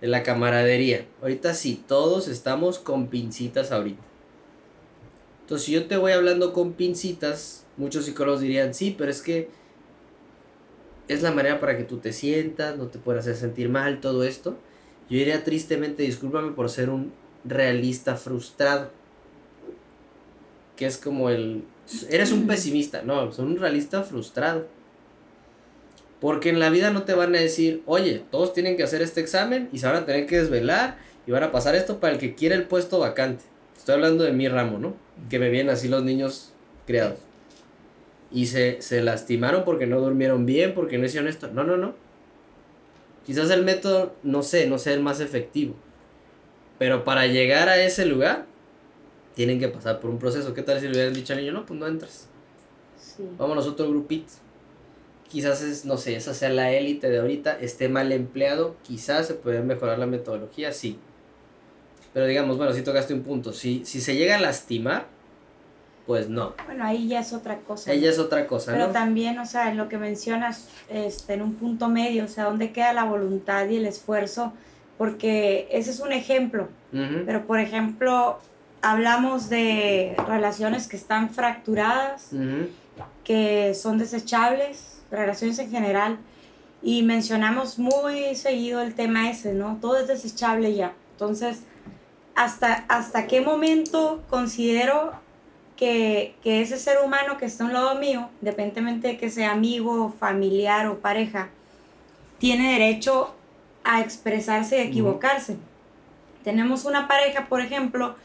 de 0.01 0.07
la 0.07 0.24
camaradería. 0.24 1.05
Ahorita 1.22 1.53
sí, 1.53 1.84
todos 1.88 2.28
estamos 2.28 2.80
con 2.80 3.10
pincitas 3.10 3.72
ahorita. 3.72 4.09
Entonces, 5.50 5.66
si 5.66 5.72
yo 5.72 5.88
te 5.88 5.97
voy 5.97 6.12
hablando 6.12 6.54
con 6.54 6.74
pincitas, 6.74 7.66
muchos 7.76 8.06
psicólogos 8.06 8.39
dirían, 8.39 8.76
sí, 8.76 8.93
pero 8.95 9.10
es 9.10 9.24
que 9.24 9.50
es 11.08 11.24
la 11.24 11.32
manera 11.32 11.60
para 11.60 11.76
que 11.76 11.84
tú 11.86 11.97
te 11.97 12.14
sientas, 12.14 12.78
no 12.78 12.86
te 12.89 13.00
puedas 13.00 13.26
hacer 13.26 13.36
sentir 13.36 13.68
mal, 13.68 14.00
todo 14.00 14.24
esto. 14.24 14.60
Yo 15.10 15.18
diría 15.18 15.43
tristemente, 15.43 16.04
discúlpame 16.04 16.52
por 16.52 16.70
ser 16.70 16.91
un 16.91 17.14
realista 17.43 18.16
frustrado. 18.16 18.91
Que 20.76 20.86
es 20.86 21.00
como 21.00 21.32
el... 21.32 21.64
Eres 22.12 22.32
un 22.32 22.45
pesimista, 22.45 23.02
no, 23.02 23.32
soy 23.32 23.47
un 23.47 23.58
realista 23.58 24.04
frustrado. 24.04 24.68
Porque 26.22 26.50
en 26.50 26.60
la 26.60 26.70
vida 26.70 26.91
no 26.91 27.06
te 27.06 27.16
van 27.16 27.34
a 27.34 27.39
decir, 27.39 27.82
oye, 27.88 28.24
todos 28.30 28.54
tienen 28.54 28.78
que 28.78 28.84
hacer 28.84 29.02
este 29.02 29.20
examen 29.20 29.68
y 29.74 29.80
se 29.80 29.88
van 29.88 29.95
a 29.95 30.06
tener 30.06 30.28
que 30.28 30.38
desvelar 30.38 31.00
y 31.26 31.32
van 31.32 31.41
a 31.41 31.52
pasar 31.52 31.74
esto 31.74 32.00
para 32.00 32.14
el 32.14 32.20
que 32.20 32.36
quiera 32.36 32.54
el 32.54 32.68
puesto 32.68 33.00
vacante. 33.00 33.45
Estoy 33.80 33.95
hablando 33.95 34.25
de 34.25 34.34
mi 34.34 34.49
ramo, 34.49 34.77
¿no? 34.77 34.93
Que 35.30 35.39
me 35.39 35.49
vienen 35.49 35.73
así 35.73 35.88
los 35.88 36.03
niños 36.03 36.51
criados. 36.86 37.17
Y 38.30 38.47
se, 38.47 38.82
se 38.82 39.01
lastimaron 39.01 39.63
porque 39.63 39.88
no 39.88 40.01
durmieron 40.01 40.45
bien, 40.45 40.73
porque 40.73 40.97
no 40.97 41.05
hicieron 41.05 41.30
esto. 41.30 41.47
No, 41.47 41.63
no, 41.63 41.77
no. 41.77 41.95
Quizás 43.25 43.49
el 43.51 43.63
método, 43.63 44.13
no 44.21 44.43
sé, 44.43 44.67
no 44.67 44.77
sea 44.80 44.93
el 44.93 44.99
más 44.99 45.21
efectivo. 45.21 45.75
Pero 46.77 47.05
para 47.05 47.25
llegar 47.27 47.69
a 47.69 47.82
ese 47.82 48.05
lugar, 48.05 48.47
tienen 49.34 49.61
que 49.61 49.69
pasar 49.69 50.01
por 50.01 50.09
un 50.09 50.19
proceso. 50.19 50.53
¿Qué 50.53 50.61
tal 50.61 50.82
si 50.82 50.88
le 50.88 50.91
hubieran 50.91 51.13
dicho 51.13 51.32
al 51.32 51.39
niño, 51.39 51.53
no, 51.53 51.65
pues 51.65 51.80
no 51.80 51.88
entras? 51.88 52.27
Sí. 52.99 53.23
Vámonos 53.38 53.65
a 53.65 53.69
otro 53.69 53.89
grupito. 53.89 54.34
Quizás 55.30 55.61
es, 55.61 55.86
no 55.86 55.95
sé, 55.95 56.17
esa 56.17 56.34
sea 56.34 56.49
la 56.49 56.73
élite 56.73 57.09
de 57.09 57.19
ahorita, 57.19 57.57
esté 57.61 57.88
mal 57.88 58.11
empleado, 58.11 58.75
quizás 58.84 59.27
se 59.27 59.36
puede 59.36 59.61
mejorar 59.61 59.99
la 59.99 60.05
metodología, 60.05 60.73
sí. 60.73 60.99
Pero 62.14 62.26
digamos, 62.26 62.57
bueno, 62.57 62.74
si 62.74 62.82
tocaste 62.82 63.14
un 63.14 63.22
punto, 63.22 63.53
si, 63.53 63.86
si 63.86 64.01
se 64.01 64.16
llega 64.16 64.36
a 64.36 64.39
lastimar, 64.39 65.05
pues 66.05 66.28
no. 66.28 66.55
Bueno, 66.66 66.84
ahí 66.86 67.07
ya 67.07 67.20
es 67.20 67.34
otra 67.34 67.60
cosa. 67.60 67.91
Ella 67.91 68.07
¿no? 68.07 68.14
es 68.14 68.20
otra 68.20 68.47
cosa, 68.47 68.72
Pero 68.72 68.88
¿no? 68.88 68.93
también, 68.93 69.38
o 69.38 69.45
sea, 69.45 69.70
en 69.70 69.78
lo 69.78 69.89
que 69.89 69.97
mencionas, 69.99 70.68
este, 70.89 71.34
en 71.34 71.43
un 71.43 71.53
punto 71.53 71.88
medio, 71.88 72.26
o 72.26 72.28
sea, 72.28 72.45
¿dónde 72.45 72.72
queda 72.72 72.93
la 72.93 73.03
voluntad 73.03 73.68
y 73.70 73.76
el 73.78 73.86
esfuerzo? 73.86 74.53
Porque 74.97 75.68
ese 75.72 75.91
es 75.91 75.99
un 75.99 76.12
ejemplo. 76.12 76.68
Ujú. 76.91 77.24
Pero, 77.28 77.45
por 77.45 77.60
ejemplo, 77.60 78.39
hablamos 78.82 79.49
de 79.49 80.16
relaciones 80.28 80.88
que 80.88 80.97
están 80.97 81.30
fracturadas, 81.30 82.34
Ujú. 82.34 82.70
que 83.24 83.76
son 83.76 83.99
desechables, 83.99 84.97
relaciones 85.12 85.60
en 85.60 85.70
general, 85.70 86.18
y 86.82 87.03
mencionamos 87.03 87.78
muy 87.78 88.36
seguido 88.36 88.82
el 88.82 88.95
tema 88.95 89.30
ese, 89.30 89.53
¿no? 89.53 89.78
Todo 89.80 89.97
es 89.99 90.07
desechable 90.07 90.74
ya. 90.74 90.93
Entonces, 91.12 91.60
¿hasta, 92.39 92.85
hasta 92.87 93.27
qué 93.27 93.41
momento 93.41 94.23
considero 94.29 95.11
que, 95.75 96.35
que 96.41 96.61
ese 96.61 96.77
ser 96.77 96.99
humano 97.03 97.37
que 97.37 97.45
está 97.45 97.65
a 97.65 97.67
un 97.67 97.73
lado 97.73 97.95
mío, 97.95 98.29
independientemente 98.41 99.09
de 99.09 99.17
que 99.17 99.29
sea 99.29 99.51
amigo, 99.51 100.15
familiar 100.17 100.87
o 100.87 100.99
pareja, 100.99 101.49
tiene 102.37 102.71
derecho 102.71 103.35
a 103.83 103.99
expresarse 103.99 104.77
y 104.77 104.79
a 104.79 104.83
equivocarse? 104.83 105.57
Tenemos 106.45 106.85
una 106.85 107.09
pareja, 107.09 107.47
por 107.49 107.59
ejemplo, 107.59 108.15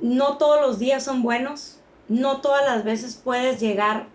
no 0.00 0.36
todos 0.36 0.60
los 0.60 0.78
días 0.78 1.02
son 1.02 1.24
buenos, 1.24 1.80
no 2.06 2.40
todas 2.40 2.64
las 2.64 2.84
veces 2.84 3.16
puedes 3.16 3.58
llegar 3.58 4.06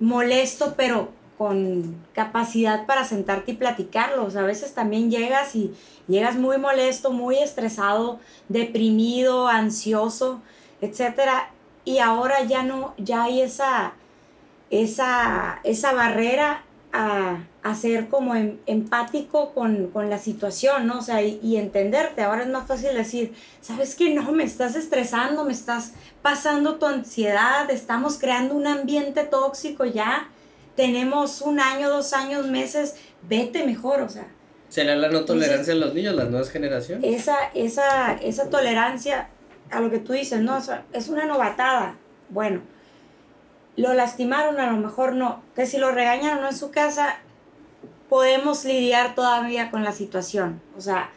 molesto, 0.00 0.72
pero 0.74 1.10
con 1.40 1.96
capacidad 2.12 2.84
para 2.84 3.04
sentarte 3.04 3.52
y 3.52 3.54
platicarlo. 3.54 4.26
O 4.26 4.30
sea, 4.30 4.42
a 4.42 4.44
veces 4.44 4.74
también 4.74 5.10
llegas 5.10 5.56
y 5.56 5.72
llegas 6.06 6.36
muy 6.36 6.58
molesto, 6.58 7.12
muy 7.12 7.38
estresado, 7.38 8.20
deprimido, 8.50 9.48
ansioso, 9.48 10.42
etcétera. 10.82 11.48
Y 11.86 12.00
ahora 12.00 12.44
ya 12.44 12.62
no, 12.62 12.92
ya 12.98 13.22
hay 13.22 13.40
esa, 13.40 13.94
esa, 14.68 15.60
esa 15.64 15.94
barrera 15.94 16.62
a, 16.92 17.38
a 17.62 17.74
ser 17.74 18.10
como 18.10 18.34
em- 18.34 18.58
empático 18.66 19.54
con, 19.54 19.86
con 19.92 20.10
la 20.10 20.18
situación, 20.18 20.86
¿no? 20.86 20.98
O 20.98 21.02
sea, 21.02 21.22
y, 21.22 21.40
y 21.42 21.56
entenderte. 21.56 22.20
Ahora 22.22 22.42
es 22.42 22.50
más 22.50 22.66
fácil 22.66 22.94
decir, 22.94 23.32
¿sabes 23.62 23.94
qué? 23.94 24.12
No, 24.12 24.30
me 24.32 24.44
estás 24.44 24.76
estresando, 24.76 25.46
me 25.46 25.54
estás 25.54 25.94
pasando 26.20 26.76
tu 26.76 26.84
ansiedad, 26.84 27.70
estamos 27.70 28.18
creando 28.18 28.54
un 28.54 28.66
ambiente 28.66 29.24
tóxico 29.24 29.86
ya, 29.86 30.28
tenemos 30.80 31.42
un 31.42 31.60
año, 31.60 31.90
dos 31.90 32.14
años, 32.14 32.46
meses, 32.46 32.94
vete 33.28 33.66
mejor, 33.66 34.00
o 34.00 34.08
sea, 34.08 34.26
¿Será 34.70 34.96
la 34.96 35.10
no 35.10 35.26
tolerancia 35.26 35.74
en 35.74 35.80
los 35.80 35.92
niños, 35.92 36.14
las 36.14 36.30
nuevas 36.30 36.48
generaciones? 36.48 37.04
esa, 37.04 37.36
esa, 37.52 38.14
esa 38.14 38.48
tolerancia 38.48 39.28
a 39.70 39.80
lo 39.80 39.90
que 39.90 39.98
tú 39.98 40.14
dices, 40.14 40.40
no, 40.40 40.56
o 40.56 40.60
sea, 40.62 40.84
es 40.94 41.08
una 41.08 41.26
novatada. 41.26 41.96
Bueno, 42.30 42.62
lo 43.76 43.92
lastimaron, 43.92 44.58
a 44.58 44.70
lo 44.70 44.78
mejor 44.78 45.16
no. 45.16 45.42
Que 45.54 45.66
si 45.66 45.76
lo 45.76 45.90
regañan 45.90 46.38
o 46.38 46.40
no 46.40 46.48
en 46.48 46.56
su 46.56 46.70
casa, 46.70 47.16
podemos 48.08 48.64
lidiar 48.64 49.14
todavía 49.14 49.70
con 49.70 49.84
la 49.84 49.92
situación. 49.92 50.62
O 50.78 50.80
sea, 50.80 51.10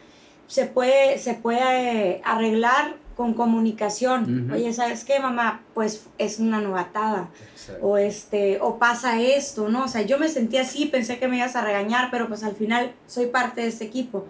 se 0.46 0.66
puede, 0.66 1.18
se 1.18 1.32
puede 1.32 2.10
eh, 2.10 2.22
arreglar 2.22 2.96
con 3.16 3.34
comunicación. 3.34 4.50
Oye, 4.52 4.72
¿sabes 4.72 5.04
qué, 5.04 5.20
mamá? 5.20 5.62
Pues 5.74 6.06
es 6.18 6.38
una 6.38 6.60
novatada 6.60 7.28
Exacto. 7.52 7.86
o 7.86 7.96
este 7.96 8.58
o 8.60 8.78
pasa 8.78 9.20
esto, 9.20 9.68
¿no? 9.68 9.84
O 9.84 9.88
sea, 9.88 10.02
yo 10.02 10.18
me 10.18 10.28
sentí 10.28 10.56
así, 10.58 10.86
pensé 10.86 11.18
que 11.18 11.28
me 11.28 11.36
ibas 11.36 11.56
a 11.56 11.62
regañar, 11.62 12.10
pero 12.10 12.28
pues 12.28 12.42
al 12.42 12.56
final 12.56 12.92
soy 13.06 13.26
parte 13.26 13.60
de 13.60 13.68
este 13.68 13.84
equipo. 13.84 14.26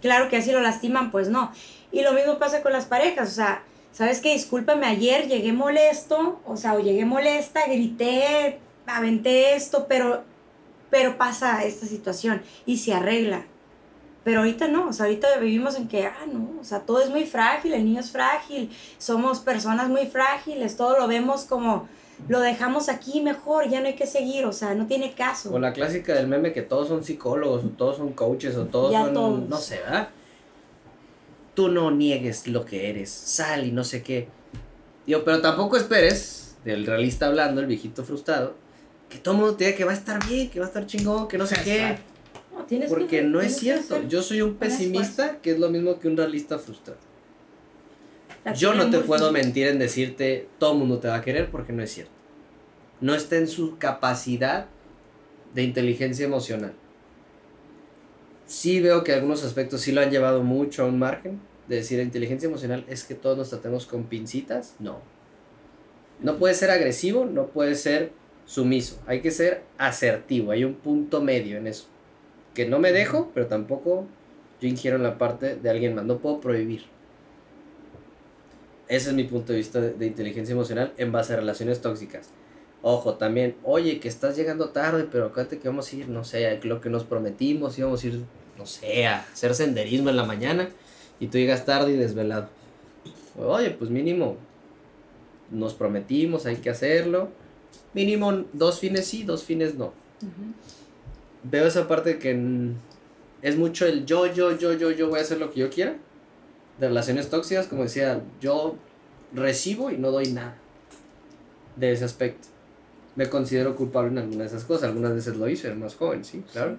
Claro 0.00 0.28
que 0.28 0.36
así 0.36 0.52
lo 0.52 0.60
lastiman, 0.60 1.10
pues 1.10 1.28
no. 1.28 1.52
Y 1.90 2.02
lo 2.02 2.12
mismo 2.12 2.38
pasa 2.38 2.62
con 2.62 2.72
las 2.72 2.86
parejas, 2.86 3.28
o 3.30 3.34
sea, 3.34 3.62
¿sabes 3.92 4.20
qué? 4.20 4.32
Discúlpame, 4.32 4.86
ayer 4.86 5.28
llegué 5.28 5.52
molesto, 5.52 6.40
o 6.46 6.56
sea, 6.56 6.74
o 6.74 6.80
llegué 6.80 7.04
molesta, 7.04 7.66
grité, 7.66 8.58
aventé 8.86 9.54
esto, 9.54 9.86
pero 9.88 10.24
pero 10.92 11.16
pasa 11.16 11.64
esta 11.64 11.86
situación 11.86 12.42
y 12.66 12.76
se 12.76 12.92
arregla. 12.92 13.46
Pero 14.24 14.40
ahorita 14.40 14.68
no, 14.68 14.88
o 14.88 14.92
sea, 14.92 15.06
ahorita 15.06 15.38
vivimos 15.38 15.74
en 15.76 15.88
que, 15.88 16.06
ah, 16.06 16.26
no, 16.32 16.60
o 16.60 16.64
sea, 16.64 16.80
todo 16.80 17.00
es 17.02 17.10
muy 17.10 17.24
frágil, 17.24 17.72
el 17.72 17.84
niño 17.84 18.00
es 18.00 18.12
frágil, 18.12 18.70
somos 18.98 19.40
personas 19.40 19.88
muy 19.88 20.06
frágiles, 20.06 20.76
todo 20.76 20.96
lo 20.96 21.08
vemos 21.08 21.42
como, 21.44 21.88
lo 22.28 22.38
dejamos 22.38 22.88
aquí 22.88 23.20
mejor, 23.20 23.68
ya 23.68 23.80
no 23.80 23.86
hay 23.86 23.94
que 23.96 24.06
seguir, 24.06 24.44
o 24.44 24.52
sea, 24.52 24.74
no 24.74 24.86
tiene 24.86 25.12
caso. 25.12 25.52
O 25.52 25.58
la 25.58 25.72
clásica 25.72 26.14
del 26.14 26.28
meme 26.28 26.52
que 26.52 26.62
todos 26.62 26.86
son 26.86 27.02
psicólogos, 27.02 27.64
o 27.64 27.68
todos 27.70 27.96
son 27.96 28.12
coaches, 28.12 28.56
o 28.56 28.66
todos 28.66 28.92
Ya 28.92 29.04
son, 29.06 29.14
todos. 29.14 29.48
no 29.48 29.56
sé, 29.56 29.80
¿verdad? 29.80 30.08
Tú 31.54 31.68
no 31.68 31.90
niegues 31.90 32.46
lo 32.46 32.64
que 32.64 32.90
eres, 32.90 33.10
sal 33.10 33.66
y 33.66 33.72
no 33.72 33.82
sé 33.82 34.04
qué. 34.04 34.28
Digo, 35.04 35.22
pero 35.24 35.40
tampoco 35.42 35.76
esperes, 35.76 36.56
del 36.64 36.86
realista 36.86 37.26
hablando, 37.26 37.60
el 37.60 37.66
viejito 37.66 38.04
frustrado, 38.04 38.54
que 39.08 39.18
todo 39.18 39.34
el 39.34 39.40
mundo 39.40 39.56
te 39.56 39.64
diga 39.64 39.76
que 39.76 39.84
va 39.84 39.90
a 39.90 39.94
estar 39.96 40.24
bien, 40.28 40.48
que 40.48 40.60
va 40.60 40.66
a 40.66 40.68
estar 40.68 40.86
chingón, 40.86 41.26
que 41.26 41.36
no 41.38 41.46
sé 41.46 41.56
qué. 41.64 41.98
Exacto. 42.52 42.58
No, 42.60 42.66
tienes 42.66 42.88
que- 42.88 42.94
Porque 42.94 43.22
no 43.22 43.40
es 43.40 43.58
tienes 43.58 43.86
cierto. 43.86 44.08
Yo 44.08 44.22
soy 44.22 44.42
un 44.42 44.54
pesimista, 44.56 45.38
que 45.40 45.52
es 45.52 45.58
lo 45.58 45.70
mismo 45.70 45.98
que 45.98 46.08
un 46.08 46.16
realista 46.16 46.58
frustrado. 46.58 46.98
la 48.44 48.52
Yo 48.54 48.74
no 48.74 48.90
te 48.90 48.98
puedo 49.00 49.30
mentir 49.32 49.68
en 49.68 49.78
decirte 49.78 50.48
todo 50.58 50.72
el 50.72 50.78
mundo 50.78 50.98
te 50.98 51.08
va 51.08 51.16
a 51.16 51.22
querer 51.22 51.50
porque 51.50 51.72
no 51.72 51.82
es 51.82 51.90
cierto. 51.92 52.12
No 53.00 53.14
está 53.14 53.36
en 53.36 53.48
su 53.48 53.78
capacidad 53.78 54.66
de 55.54 55.62
inteligencia 55.62 56.24
emocional. 56.24 56.72
Sí 58.46 58.80
veo 58.80 59.02
que 59.04 59.12
algunos 59.12 59.44
aspectos 59.44 59.80
sí 59.80 59.92
lo 59.92 60.00
han 60.00 60.10
llevado 60.10 60.42
mucho 60.42 60.82
a 60.82 60.86
un 60.86 60.98
margen 60.98 61.40
de 61.68 61.76
decir 61.76 62.00
inteligencia 62.00 62.48
emocional 62.48 62.84
es 62.88 63.04
que 63.04 63.14
todos 63.14 63.38
nos 63.38 63.50
tratemos 63.50 63.86
con 63.86 64.04
pincitas. 64.04 64.74
No. 64.78 65.00
No 66.20 66.36
puede 66.38 66.54
ser 66.54 66.70
agresivo, 66.70 67.24
no 67.24 67.46
puede 67.46 67.74
ser 67.76 68.12
sumiso. 68.44 69.00
Hay 69.06 69.20
que 69.20 69.30
ser 69.30 69.62
asertivo. 69.78 70.50
Hay 70.50 70.64
un 70.64 70.74
punto 70.74 71.20
medio 71.22 71.56
en 71.56 71.66
eso. 71.66 71.86
Que 72.54 72.66
no 72.66 72.78
me 72.78 72.92
dejo, 72.92 73.30
pero 73.34 73.46
tampoco 73.46 74.06
yo 74.60 74.68
ingiero 74.68 74.96
en 74.96 75.02
la 75.02 75.18
parte 75.18 75.56
de 75.56 75.70
alguien 75.70 75.94
más, 75.94 76.04
no 76.04 76.18
puedo 76.18 76.40
prohibir. 76.40 76.84
Ese 78.88 79.10
es 79.10 79.16
mi 79.16 79.24
punto 79.24 79.52
de 79.52 79.58
vista 79.58 79.80
de, 79.80 80.06
inteligencia 80.06 80.52
emocional 80.52 80.92
en 80.98 81.12
base 81.12 81.32
a 81.32 81.36
relaciones 81.36 81.80
tóxicas. 81.80 82.30
Ojo, 82.82 83.14
también, 83.14 83.56
oye, 83.62 84.00
que 84.00 84.08
estás 84.08 84.36
llegando 84.36 84.70
tarde, 84.70 85.06
pero 85.10 85.26
acuérdate 85.26 85.58
que 85.58 85.68
vamos 85.68 85.92
a 85.92 85.96
ir, 85.96 86.08
no 86.08 86.24
sé, 86.24 86.46
a 86.46 86.60
lo 86.64 86.80
que 86.80 86.90
nos 86.90 87.04
prometimos, 87.04 87.78
íbamos 87.78 88.04
a 88.04 88.06
ir, 88.06 88.20
no 88.58 88.66
sé, 88.66 89.06
a 89.06 89.20
hacer 89.20 89.54
senderismo 89.54 90.10
en 90.10 90.16
la 90.16 90.24
mañana 90.24 90.68
y 91.20 91.28
tú 91.28 91.38
llegas 91.38 91.64
tarde 91.64 91.92
y 91.92 91.96
desvelado. 91.96 92.48
Oye, 93.38 93.70
pues 93.70 93.90
mínimo, 93.90 94.36
nos 95.50 95.74
prometimos, 95.74 96.46
hay 96.46 96.56
que 96.56 96.70
hacerlo. 96.70 97.30
Mínimo 97.94 98.44
dos 98.52 98.78
fines 98.80 99.06
sí, 99.06 99.22
dos 99.22 99.44
fines 99.44 99.74
no. 99.74 99.92
Veo 101.44 101.66
esa 101.66 101.88
parte 101.88 102.18
que 102.18 102.70
es 103.42 103.56
mucho 103.56 103.86
el 103.86 104.06
yo, 104.06 104.26
yo, 104.32 104.56
yo, 104.56 104.72
yo, 104.74 104.90
yo 104.90 105.08
voy 105.08 105.18
a 105.18 105.22
hacer 105.22 105.38
lo 105.38 105.50
que 105.50 105.60
yo 105.60 105.70
quiera. 105.70 105.96
De 106.78 106.88
relaciones 106.88 107.28
tóxicas, 107.30 107.66
como 107.66 107.82
decía, 107.82 108.22
yo 108.40 108.76
recibo 109.34 109.90
y 109.90 109.98
no 109.98 110.10
doy 110.10 110.32
nada. 110.32 110.56
De 111.76 111.92
ese 111.92 112.04
aspecto. 112.04 112.48
Me 113.16 113.28
considero 113.28 113.76
culpable 113.76 114.10
en 114.10 114.18
algunas 114.18 114.50
de 114.50 114.56
esas 114.56 114.64
cosas. 114.66 114.88
Algunas 114.88 115.14
veces 115.14 115.36
lo 115.36 115.48
hice, 115.48 115.66
era 115.68 115.76
más 115.76 115.94
joven, 115.96 116.24
sí, 116.24 116.42
claro. 116.52 116.76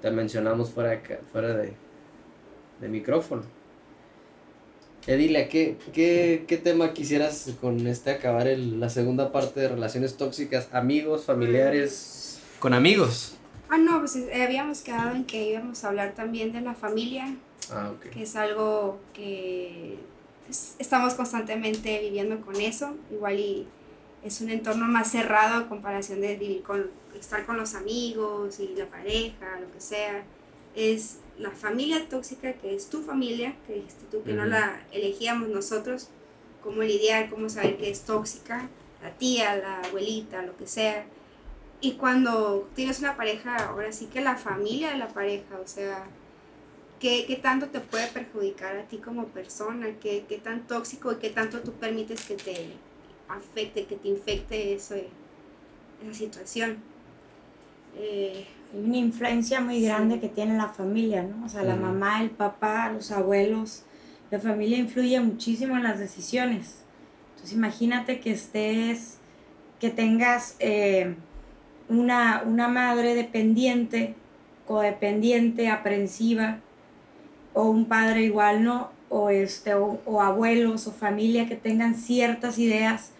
Te 0.00 0.10
mencionamos 0.10 0.70
fuera 0.70 0.90
de, 0.90 1.02
ca- 1.02 1.20
fuera 1.30 1.54
de, 1.54 1.72
de 2.80 2.88
micrófono. 2.88 3.42
Edilia, 5.06 5.48
¿qué, 5.48 5.76
qué, 5.92 6.44
¿qué 6.46 6.56
tema 6.58 6.92
quisieras 6.92 7.50
con 7.60 7.86
este 7.86 8.10
acabar 8.12 8.46
el- 8.48 8.78
la 8.80 8.88
segunda 8.88 9.32
parte 9.32 9.60
de 9.60 9.68
relaciones 9.68 10.16
tóxicas? 10.16 10.68
Amigos, 10.72 11.24
familiares, 11.24 11.92
con 12.62 12.74
amigos. 12.74 13.34
Ah, 13.68 13.76
no, 13.76 13.98
pues 13.98 14.14
eh, 14.14 14.40
habíamos 14.44 14.82
quedado 14.82 15.16
en 15.16 15.24
que 15.24 15.48
íbamos 15.50 15.82
a 15.82 15.88
hablar 15.88 16.14
también 16.14 16.52
de 16.52 16.60
la 16.60 16.74
familia, 16.74 17.34
Ah, 17.72 17.90
ok. 17.92 18.10
que 18.10 18.22
es 18.22 18.36
algo 18.36 19.00
que 19.12 19.98
es- 20.48 20.76
estamos 20.78 21.14
constantemente 21.14 21.98
viviendo 22.00 22.40
con 22.42 22.54
eso, 22.60 22.94
igual 23.10 23.40
y 23.40 23.66
es 24.22 24.40
un 24.42 24.50
entorno 24.50 24.86
más 24.86 25.10
cerrado 25.10 25.56
a 25.64 25.68
comparación 25.68 26.20
de 26.20 26.36
vivir 26.36 26.62
con, 26.62 26.88
estar 27.18 27.44
con 27.44 27.56
los 27.56 27.74
amigos 27.74 28.60
y 28.60 28.68
la 28.76 28.86
pareja, 28.86 29.58
lo 29.60 29.68
que 29.72 29.80
sea, 29.80 30.22
es 30.76 31.16
la 31.38 31.50
familia 31.50 32.08
tóxica, 32.08 32.52
que 32.52 32.76
es 32.76 32.88
tu 32.88 33.02
familia, 33.02 33.56
que 33.66 33.74
dijiste 33.74 34.04
tú 34.08 34.22
que 34.22 34.34
no 34.34 34.42
Ujú. 34.42 34.50
la 34.50 34.80
elegíamos 34.92 35.48
nosotros, 35.48 36.10
cómo 36.62 36.82
lidiar, 36.82 37.28
cómo 37.28 37.48
saber 37.48 37.76
que 37.76 37.90
es 37.90 38.02
tóxica, 38.02 38.68
la 39.02 39.10
tía, 39.18 39.56
la 39.56 39.80
abuelita, 39.80 40.42
lo 40.42 40.56
que 40.56 40.68
sea. 40.68 41.04
Y 41.82 41.94
cuando 41.94 42.70
tienes 42.74 43.00
una 43.00 43.16
pareja, 43.16 43.56
ahora 43.56 43.92
sí 43.92 44.06
que 44.06 44.20
la 44.22 44.36
familia 44.36 44.92
de 44.92 44.98
la 44.98 45.08
pareja, 45.08 45.58
o 45.62 45.66
sea, 45.66 46.04
¿qué, 47.00 47.24
qué 47.26 47.36
tanto 47.36 47.66
te 47.66 47.80
puede 47.80 48.06
perjudicar 48.06 48.76
a 48.76 48.84
ti 48.84 48.98
como 48.98 49.26
persona? 49.26 49.88
¿Qué, 50.00 50.24
qué 50.28 50.38
tan 50.38 50.66
tóxico 50.66 51.12
y 51.12 51.16
qué 51.16 51.30
tanto 51.30 51.60
tú 51.60 51.72
permites 51.72 52.24
que 52.24 52.36
te 52.36 52.68
afecte, 53.28 53.84
que 53.86 53.96
te 53.96 54.08
infecte 54.08 54.74
ese, 54.74 55.08
esa 56.04 56.14
situación? 56.14 56.78
Eh, 57.96 58.46
Hay 58.72 58.80
una 58.80 58.96
influencia 58.98 59.60
muy 59.60 59.82
grande 59.82 60.14
Sí. 60.14 60.20
que 60.20 60.28
tiene 60.28 60.56
la 60.56 60.68
familia, 60.68 61.24
¿no? 61.24 61.44
O 61.44 61.48
sea, 61.48 61.64
la 61.64 61.76
mamá, 61.76 62.22
el 62.22 62.30
papá, 62.30 62.90
los 62.92 63.10
abuelos. 63.10 63.82
La 64.30 64.38
familia 64.38 64.78
influye 64.78 65.20
muchísimo 65.20 65.76
en 65.76 65.82
las 65.82 65.98
decisiones. 65.98 66.76
Entonces, 67.34 67.52
imagínate 67.54 68.20
que 68.20 68.30
estés, 68.30 69.18
que 69.80 69.90
tengas 69.90 70.56
eh, 70.60 71.16
una, 71.98 72.42
una 72.46 72.68
madre 72.68 73.14
dependiente, 73.14 74.14
codependiente, 74.66 75.68
aprensiva, 75.68 76.58
o 77.54 77.64
un 77.64 77.86
padre 77.86 78.22
igual, 78.22 78.64
¿no? 78.64 78.90
O, 79.08 79.28
este, 79.28 79.74
o, 79.74 80.20
abuelos 80.20 80.86
o 80.86 80.92
familia 80.92 81.46
que 81.46 81.56
tengan 81.56 81.94
ciertas 81.94 82.58
ideas 82.58 83.10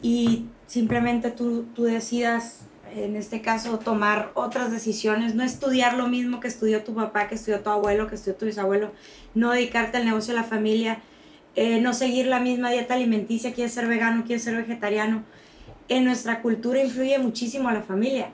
y 0.00 0.46
simplemente 0.66 1.30
tú, 1.30 1.64
tú 1.74 1.84
decidas, 1.84 2.62
en 2.92 3.14
este 3.14 3.40
caso, 3.40 3.78
tomar 3.78 4.32
otras 4.34 4.72
decisiones, 4.72 5.36
no 5.36 5.44
estudiar 5.44 5.94
lo 5.94 6.08
mismo 6.08 6.40
que 6.40 6.48
estudió 6.48 6.82
tu 6.82 6.94
papá, 6.94 7.28
que 7.28 7.36
estudió 7.36 7.60
tu 7.60 7.70
abuelo, 7.70 8.08
que 8.08 8.16
estudió 8.16 8.34
tu 8.34 8.46
bisabuelo, 8.46 8.90
no 9.34 9.52
dedicarte 9.52 9.98
al 9.98 10.04
negocio 10.04 10.34
de 10.34 10.40
la 10.40 10.46
familia, 10.46 10.98
eh, 11.54 11.80
no 11.80 11.94
seguir 11.94 12.26
la 12.26 12.40
misma 12.40 12.70
dieta 12.70 12.94
alimenticia, 12.94 13.52
quieres 13.52 13.72
ser 13.72 13.86
vegano, 13.86 14.24
quieres 14.24 14.42
ser 14.42 14.56
vegetariano. 14.56 15.22
En 15.92 16.06
nuestra 16.06 16.40
cultura 16.40 16.82
influye 16.82 17.18
muchísimo 17.18 17.68
a 17.68 17.74
la 17.74 17.82
familia. 17.82 18.30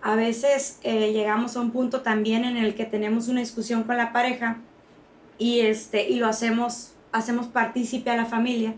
A 0.00 0.16
veces 0.16 0.78
eh, 0.84 1.12
llegamos 1.12 1.54
a 1.54 1.60
un 1.60 1.70
punto 1.70 2.00
también 2.00 2.46
en 2.46 2.56
el 2.56 2.74
que 2.74 2.86
tenemos 2.86 3.28
una 3.28 3.40
discusión 3.40 3.82
con 3.82 3.98
la 3.98 4.10
pareja 4.10 4.56
y, 5.36 5.60
este, 5.60 6.08
y 6.08 6.16
lo 6.16 6.26
hacemos, 6.26 6.94
hacemos 7.12 7.46
partícipe 7.46 8.08
a 8.08 8.16
la 8.16 8.24
familia 8.24 8.74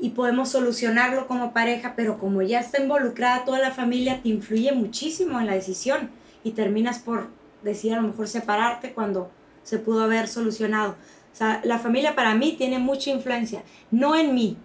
y 0.00 0.10
podemos 0.10 0.48
solucionarlo 0.48 1.28
como 1.28 1.52
pareja, 1.52 1.94
pero 1.94 2.18
como 2.18 2.42
ya 2.42 2.58
está 2.58 2.82
involucrada 2.82 3.44
toda 3.44 3.60
la 3.60 3.70
familia, 3.70 4.20
te 4.20 4.30
influye 4.30 4.72
muchísimo 4.72 5.38
en 5.38 5.46
la 5.46 5.54
decisión 5.54 6.10
y 6.42 6.50
terminas 6.50 6.98
por 6.98 7.28
decir 7.62 7.92
a 7.92 8.00
lo 8.00 8.08
mejor 8.08 8.26
separarte 8.26 8.94
cuando 8.94 9.30
se 9.62 9.78
pudo 9.78 10.02
haber 10.02 10.26
solucionado. 10.26 10.96
O 11.32 11.36
sea, 11.36 11.60
la 11.62 11.78
familia 11.78 12.16
para 12.16 12.34
mí 12.34 12.56
tiene 12.58 12.80
mucha 12.80 13.10
influencia, 13.10 13.62
no 13.92 14.16
en 14.16 14.34
mí. 14.34 14.56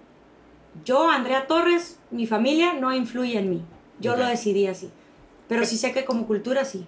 Yo, 0.83 1.07
Andrea 1.07 1.45
Torres, 1.45 1.94
mi 2.11 2.27
familia 2.27 2.73
no 2.73 2.93
influye 2.93 3.37
en 3.37 3.49
mí. 3.49 3.61
Yo 3.99 4.15
lo 4.15 4.25
decidí 4.25 4.67
así. 4.67 4.89
Pero 5.47 5.65
sí 5.65 5.77
sé 5.77 5.93
que 5.93 6.05
como 6.05 6.27
cultura 6.27 6.65
sí. 6.65 6.85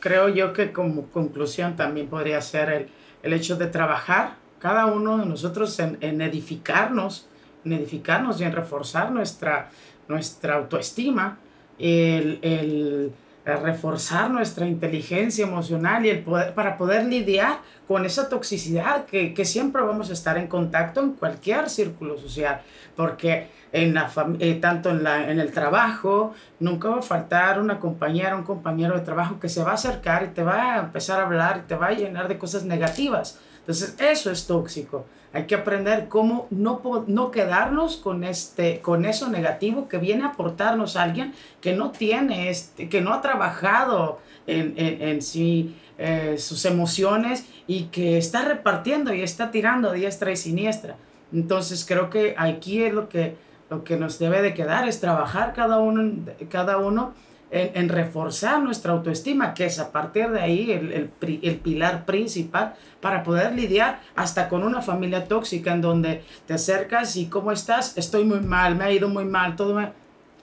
Creo 0.00 0.28
yo 0.28 0.52
que 0.52 0.72
como 0.72 1.06
conclusión 1.06 1.76
también 1.76 2.08
podría 2.08 2.40
ser 2.40 2.70
el, 2.70 2.88
el 3.22 3.32
hecho 3.32 3.56
de 3.56 3.66
trabajar 3.66 4.36
cada 4.58 4.86
uno 4.86 5.18
de 5.18 5.26
nosotros 5.26 5.78
en, 5.78 5.98
en 6.00 6.20
edificarnos, 6.20 7.28
en 7.64 7.72
edificarnos 7.72 8.40
y 8.40 8.44
en 8.44 8.52
reforzar 8.52 9.10
nuestra, 9.10 9.70
nuestra 10.08 10.56
autoestima, 10.56 11.38
el, 11.78 12.38
el 12.42 13.12
reforzar 13.56 14.30
nuestra 14.30 14.66
inteligencia 14.66 15.44
emocional 15.46 16.04
y 16.04 16.10
el 16.10 16.22
poder, 16.22 16.54
para 16.54 16.76
poder 16.76 17.06
lidiar 17.06 17.58
con 17.86 18.04
esa 18.04 18.28
toxicidad 18.28 19.06
que, 19.06 19.34
que 19.34 19.44
siempre 19.44 19.82
vamos 19.82 20.10
a 20.10 20.12
estar 20.12 20.36
en 20.36 20.46
contacto 20.46 21.00
en 21.00 21.12
cualquier 21.12 21.70
círculo 21.70 22.18
social, 22.18 22.60
porque 22.96 23.48
en 23.72 23.94
la 23.94 24.10
eh, 24.38 24.54
tanto 24.54 24.90
en, 24.90 25.02
la, 25.02 25.30
en 25.30 25.40
el 25.40 25.52
trabajo, 25.52 26.34
nunca 26.58 26.88
va 26.88 26.98
a 26.98 27.02
faltar 27.02 27.60
una 27.60 27.78
compañera, 27.78 28.36
un 28.36 28.44
compañero 28.44 28.94
de 28.94 29.00
trabajo 29.00 29.38
que 29.38 29.48
se 29.48 29.62
va 29.62 29.72
a 29.72 29.74
acercar 29.74 30.24
y 30.24 30.28
te 30.28 30.42
va 30.42 30.74
a 30.74 30.78
empezar 30.80 31.20
a 31.20 31.24
hablar 31.24 31.62
y 31.64 31.68
te 31.68 31.74
va 31.74 31.88
a 31.88 31.92
llenar 31.92 32.28
de 32.28 32.38
cosas 32.38 32.64
negativas. 32.64 33.38
Entonces, 33.60 33.96
eso 33.98 34.30
es 34.30 34.46
tóxico. 34.46 35.04
Hay 35.32 35.46
que 35.46 35.54
aprender 35.54 36.08
cómo 36.08 36.46
no, 36.50 36.80
no 37.06 37.30
quedarnos 37.30 37.96
con, 37.96 38.24
este, 38.24 38.80
con 38.80 39.04
eso 39.04 39.28
negativo 39.28 39.88
que 39.88 39.98
viene 39.98 40.24
a 40.24 40.28
aportarnos 40.28 40.96
a 40.96 41.02
alguien 41.02 41.34
que 41.60 41.74
no 41.74 41.90
tiene, 41.90 42.48
este, 42.48 42.88
que 42.88 43.00
no 43.00 43.12
ha 43.12 43.20
trabajado 43.20 44.20
en, 44.46 44.74
en, 44.76 45.02
en 45.02 45.22
sí 45.22 45.76
eh, 45.98 46.36
sus 46.38 46.64
emociones 46.64 47.44
y 47.66 47.84
que 47.86 48.18
está 48.18 48.44
repartiendo 48.44 49.12
y 49.12 49.22
está 49.22 49.50
tirando 49.50 49.92
diestra 49.92 50.30
y 50.30 50.36
siniestra. 50.36 50.96
Entonces, 51.32 51.84
creo 51.84 52.08
que 52.08 52.34
aquí 52.38 52.84
es 52.84 52.94
lo 52.94 53.08
que, 53.08 53.36
lo 53.68 53.82
que 53.82 53.96
nos 53.96 54.18
debe 54.20 54.40
de 54.40 54.54
quedar, 54.54 54.88
es 54.88 55.00
trabajar 55.00 55.52
cada 55.54 55.80
uno, 55.80 56.14
cada 56.50 56.78
uno 56.78 57.14
en, 57.50 57.88
reforzar 57.88 58.62
nuestra 58.62 58.92
autoestima, 58.92 59.54
que 59.54 59.66
es 59.66 59.78
a 59.78 59.90
partir 59.90 60.28
de 60.30 60.40
ahí 60.40 60.70
el, 60.70 61.10
el 61.42 61.56
pilar 61.56 62.04
principal 62.04 62.74
para 63.00 63.22
poder 63.22 63.54
lidiar 63.54 64.00
hasta 64.16 64.48
con 64.48 64.62
una 64.64 64.82
familia 64.82 65.26
tóxica 65.26 65.72
en 65.72 65.80
donde 65.80 66.22
te 66.46 66.54
acercas 66.54 67.16
y 67.16 67.26
¿cómo 67.26 67.52
estás? 67.52 67.96
Estoy 67.96 68.24
muy 68.24 68.40
mal, 68.40 68.74
me 68.76 68.84
ha 68.84 68.92
ido 68.92 69.08
muy 69.08 69.24
mal, 69.24 69.56
todo. 69.56 69.78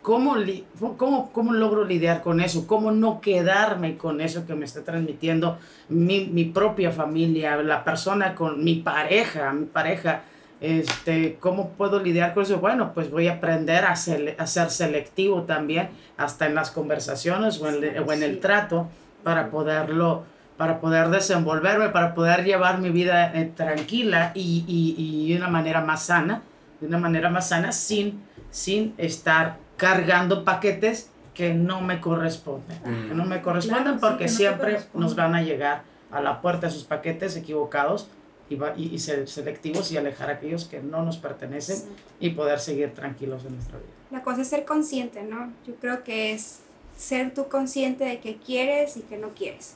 ¿Cómo, 0.01 0.35
li- 0.35 0.63
cómo, 0.97 1.31
¿Cómo 1.31 1.51
logro 1.53 1.83
lidiar 1.83 2.21
con 2.21 2.39
eso? 2.39 2.67
¿Cómo 2.67 2.91
no 2.91 3.21
quedarme 3.21 3.97
con 3.97 4.21
eso 4.21 4.45
que 4.45 4.53
me 4.53 4.65
está 4.65 4.83
transmitiendo 4.83 5.57
mi, 5.89 6.25
mi 6.27 6.45
propia 6.45 6.91
familia, 6.91 7.55
la 7.57 7.83
persona 7.83 8.35
con 8.35 8.63
mi 8.63 8.75
pareja, 8.75 9.51
mi 9.51 9.65
pareja? 9.65 10.21
Este, 10.61 11.37
¿Cómo 11.39 11.69
puedo 11.71 11.99
lidiar 12.01 12.33
con 12.33 12.43
eso? 12.43 12.59
Bueno, 12.59 12.93
pues 12.93 13.11
voy 13.11 13.27
a 13.27 13.33
aprender 13.33 13.83
a, 13.85 13.93
sele- 13.95 14.35
a 14.37 14.47
ser 14.47 14.69
selectivo 14.69 15.43
también, 15.43 15.89
hasta 16.17 16.45
en 16.47 16.55
las 16.55 16.71
conversaciones 16.71 17.59
o 17.61 17.67
en, 17.67 17.99
o 18.07 18.11
en 18.11 18.23
el 18.23 18.35
Sí. 18.35 18.39
trato, 18.39 18.87
para 19.23 19.49
poderlo, 19.49 20.23
para 20.57 20.79
poder 20.79 21.09
desenvolverme, 21.09 21.89
para 21.89 22.13
poder 22.15 22.45
llevar 22.45 22.79
mi 22.79 22.89
vida 22.89 23.31
eh, 23.37 23.51
tranquila 23.55 24.31
y, 24.33 24.63
y, 24.67 24.95
y 24.97 25.31
de 25.33 25.37
una 25.37 25.49
manera 25.49 25.81
más 25.81 26.03
sana, 26.03 26.41
de 26.79 26.87
una 26.87 26.97
manera 26.99 27.29
más 27.29 27.49
sana, 27.49 27.71
sin, 27.71 28.21
sin 28.49 28.93
estar 28.97 29.57
cargando 29.77 30.43
paquetes 30.45 31.11
que 31.33 31.53
no 31.53 31.81
me 31.81 31.99
corresponden, 31.99 32.77
Mm. 32.85 33.09
que 33.09 33.13
no 33.15 33.25
me 33.25 33.41
corresponden 33.41 33.83
Claro, 33.83 33.99
porque 33.99 34.25
no 34.25 34.29
siempre 34.31 34.79
nos 34.93 35.15
van 35.17 35.35
a 35.35 35.41
llegar 35.41 35.81
a 36.11 36.21
la 36.21 36.39
puerta 36.39 36.67
esos 36.67 36.85
paquetes 36.85 37.35
equivocados 37.35 38.07
y, 38.49 38.55
va- 38.55 38.73
y, 38.77 38.93
y 38.93 38.99
ser 38.99 39.27
selectivos 39.27 39.91
y 39.91 39.97
alejar 39.97 40.29
a 40.29 40.33
aquellos 40.33 40.65
que 40.65 40.81
no 40.81 41.03
nos 41.03 41.17
pertenecen 41.17 41.77
y 42.19 42.29
poder 42.31 42.59
seguir 42.59 42.93
tranquilos 42.93 43.43
en 43.45 43.55
nuestra 43.55 43.77
vida. 43.77 43.89
La 44.11 44.21
cosa 44.21 44.41
es 44.43 44.47
ser 44.47 44.65
consciente, 44.65 45.23
¿no? 45.23 45.51
Yo 45.65 45.75
creo 45.75 46.03
que 46.03 46.31
es 46.33 46.59
ser 46.95 47.33
tú 47.33 47.47
consciente 47.49 48.03
de 48.05 48.19
que 48.19 48.37
quieres 48.37 48.97
y 48.97 49.01
que 49.01 49.17
no 49.17 49.29
quieres. 49.29 49.75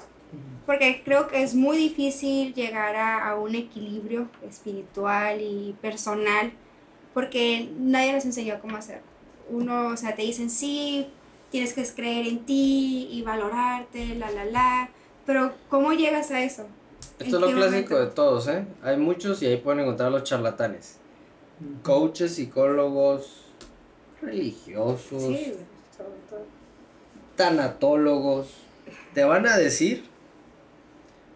Porque 0.66 1.02
creo 1.04 1.28
que 1.28 1.42
es 1.42 1.56
muy 1.56 1.78
difícil 1.78 2.54
llegar 2.54 2.96
a, 2.96 3.28
a 3.30 3.36
un 3.36 3.56
equilibrio 3.56 4.28
espiritual 4.48 5.42
y 5.42 5.76
personal, 5.82 6.52
porque 7.14 7.70
nadie 7.80 8.14
nos 8.14 8.24
enseñó 8.26 8.60
cómo 8.62 8.78
hacerlo. 8.78 9.02
Uno, 9.50 9.88
o 9.88 9.98
sea, 9.98 10.14
te 10.16 10.22
dicen, 10.22 10.52
sí, 10.52 11.08
tienes 11.50 11.74
que 11.74 11.84
creer 11.84 12.28
en 12.28 12.46
ti 12.46 13.08
y 13.12 13.24
valorarte, 13.24 14.14
la, 14.14 14.30
la, 14.30 14.46
la, 14.46 14.90
pero 15.26 15.56
¿cómo 15.70 15.92
llegas 15.94 16.30
a 16.30 16.44
eso? 16.44 16.68
Esto 17.20 17.36
es 17.36 17.42
lo 17.42 17.52
clásico 17.52 18.00
de 18.00 18.08
todos, 18.08 18.48
¿eh? 18.48 18.66
Hay 18.82 18.98
muchos 18.98 19.42
y 19.42 19.48
ahí 19.48 19.58
pueden 19.58 19.82
encontrar 19.82 20.12
los 20.12 20.24
charlatanes. 20.24 20.98
Coaches, 21.84 22.36
psicólogos, 22.36 23.42
religiosos, 24.22 25.22
Sí, 25.22 25.54
sobre 25.96 26.10
todo. 26.30 26.46
tanatólogos. 27.36 28.48
Te 29.14 29.24
van 29.26 29.46
a 29.48 29.58
decir, 29.58 30.06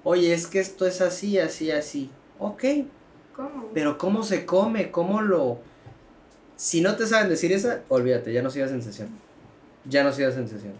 oye, 0.03 0.33
es 0.33 0.47
que 0.47 0.59
esto 0.59 0.85
es 0.85 1.01
así, 1.01 1.37
así, 1.39 1.71
así. 1.71 2.09
Ok, 2.39 2.63
¿Cómo? 3.35 3.69
pero 3.73 3.97
¿cómo 3.97 4.23
se 4.23 4.45
come? 4.45 4.91
¿Cómo 4.91 5.21
lo...? 5.21 5.59
Si 6.55 6.81
no 6.81 6.95
te 6.95 7.05
saben 7.07 7.29
decir 7.29 7.51
esa, 7.51 7.81
olvídate, 7.89 8.31
ya 8.31 8.41
no 8.41 8.49
sigas 8.49 8.71
en 8.71 8.81
sesión. 8.81 9.09
Ya 9.89 10.03
no 10.03 10.13
sigas 10.13 10.37
en 10.37 10.47
sesión. 10.47 10.73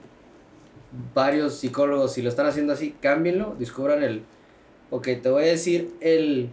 Varios 1.13 1.55
psicólogos, 1.55 2.13
si 2.13 2.21
lo 2.21 2.29
están 2.29 2.45
haciendo 2.45 2.71
así, 2.73 2.95
cámbienlo, 3.01 3.55
descubran 3.59 4.03
el... 4.03 4.23
Ok, 4.93 5.05
te 5.23 5.29
voy 5.29 5.41
a 5.43 5.47
decir 5.47 5.91
el... 6.01 6.49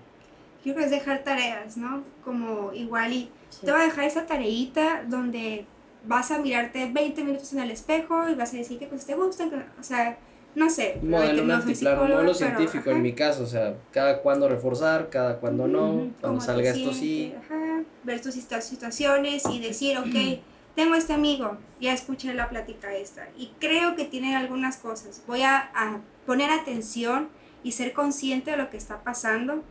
Yo 0.64 0.72
creo 0.72 0.76
que 0.76 0.84
es 0.84 0.90
dejar 0.90 1.22
tareas, 1.24 1.76
¿no? 1.76 2.02
Como 2.24 2.72
igual 2.72 3.12
y 3.12 3.30
te 3.62 3.70
voy 3.70 3.82
a 3.82 3.84
dejar 3.84 4.04
esa 4.04 4.24
tareita 4.24 5.04
donde 5.06 5.66
vas 6.06 6.30
a 6.30 6.38
mirarte 6.38 6.90
20 6.90 7.22
minutos 7.22 7.52
en 7.52 7.58
el 7.60 7.70
espejo 7.70 8.30
y 8.30 8.34
vas 8.34 8.54
a 8.54 8.56
decir 8.56 8.78
qué 8.78 8.88
cosas 8.88 9.04
te 9.06 9.14
gustan, 9.14 9.50
que- 9.50 9.56
o 9.56 9.82
sea, 9.82 10.16
no 10.54 10.70
sé. 10.70 10.96
Modelo, 11.02 11.44
no 11.44 11.62
un 11.62 12.10
modelo 12.10 12.32
científico 12.32 12.88
ajá. 12.88 12.96
en 12.96 13.02
mi 13.02 13.12
caso, 13.12 13.42
o 13.42 13.46
sea, 13.46 13.76
cada 13.92 14.22
cuándo 14.22 14.48
reforzar, 14.48 15.10
cada 15.10 15.38
cuándo 15.38 15.68
no, 15.68 16.08
cuando 16.20 16.40
salga 16.40 16.70
esto 16.70 16.94
sí. 16.94 17.34
ajá, 17.38 17.82
ver 18.04 18.22
tus 18.22 18.34
situa- 18.36 18.62
situaciones 18.62 19.42
y 19.52 19.60
decir, 19.60 19.98
ok, 19.98 20.40
tengo 20.74 20.94
este 20.94 21.12
amigo, 21.12 21.58
ya 21.78 21.92
escuché 21.92 22.32
la 22.32 22.48
plática 22.48 22.94
esta 22.94 23.28
y 23.36 23.52
creo 23.58 23.96
que 23.96 24.06
tiene 24.06 24.34
algunas 24.34 24.78
cosas. 24.78 25.22
Voy 25.26 25.42
a, 25.42 25.70
a 25.74 26.00
poner 26.24 26.50
atención 26.50 27.28
y 27.62 27.72
ser 27.72 27.92
consciente 27.92 28.52
de 28.52 28.56
lo 28.56 28.70
que 28.70 28.76
está 28.76 29.02
pasando 29.02 29.62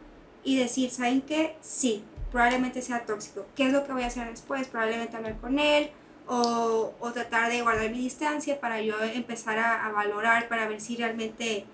y 0.43 0.57
decir, 0.57 0.89
¿saben 0.91 1.21
qué? 1.21 1.55
Sí, 1.61 2.03
probablemente 2.31 2.81
sea 2.81 3.05
tóxico. 3.05 3.45
¿Qué 3.55 3.65
es 3.67 3.73
lo 3.73 3.85
que 3.85 3.93
voy 3.93 4.03
a 4.03 4.07
hacer 4.07 4.29
después? 4.29 4.67
Probablemente 4.67 5.17
hablar 5.17 5.37
con 5.39 5.59
él 5.59 5.89
o, 6.27 6.93
o 6.99 7.11
tratar 7.11 7.49
de 7.51 7.61
guardar 7.61 7.89
mi 7.89 7.97
distancia 7.99 8.59
para 8.59 8.81
yo 8.81 9.01
empezar 9.01 9.57
a, 9.57 9.85
a 9.87 9.91
valorar, 9.91 10.47
para 10.47 10.67
ver 10.67 10.79
si 10.79 10.95
realmente 10.95 11.65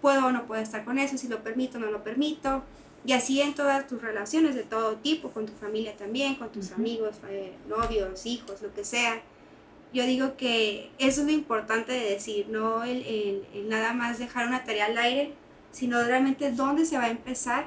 puedo 0.00 0.26
o 0.26 0.32
no 0.32 0.46
puedo 0.46 0.62
estar 0.62 0.84
con 0.84 0.98
eso, 0.98 1.18
si 1.18 1.28
lo 1.28 1.42
permito 1.42 1.78
o 1.78 1.80
no 1.80 1.90
lo 1.90 2.04
permito. 2.04 2.62
Y 3.06 3.12
así 3.12 3.40
en 3.42 3.54
todas 3.54 3.86
tus 3.86 4.00
relaciones 4.00 4.54
de 4.54 4.62
todo 4.62 4.96
tipo, 4.96 5.30
con 5.30 5.44
tu 5.46 5.52
familia 5.52 5.94
también, 5.96 6.36
con 6.36 6.50
tus 6.50 6.72
amigos, 6.72 7.16
eh, 7.28 7.52
novios, 7.68 8.24
hijos, 8.24 8.62
lo 8.62 8.72
que 8.72 8.84
sea. 8.84 9.20
Yo 9.92 10.04
digo 10.06 10.36
que 10.36 10.90
eso 10.98 11.20
es 11.20 11.26
lo 11.26 11.32
importante 11.32 11.92
de 11.92 12.10
decir, 12.10 12.48
no 12.48 12.82
el, 12.82 13.02
el- 13.04 13.46
el 13.54 13.68
nada 13.68 13.92
más 13.92 14.18
dejar 14.18 14.46
una 14.46 14.64
tarea 14.64 14.86
al 14.86 14.96
aire, 14.98 15.34
sino 15.74 16.02
realmente 16.02 16.52
dónde 16.52 16.86
se 16.86 16.96
va 16.96 17.04
a 17.04 17.10
empezar 17.10 17.66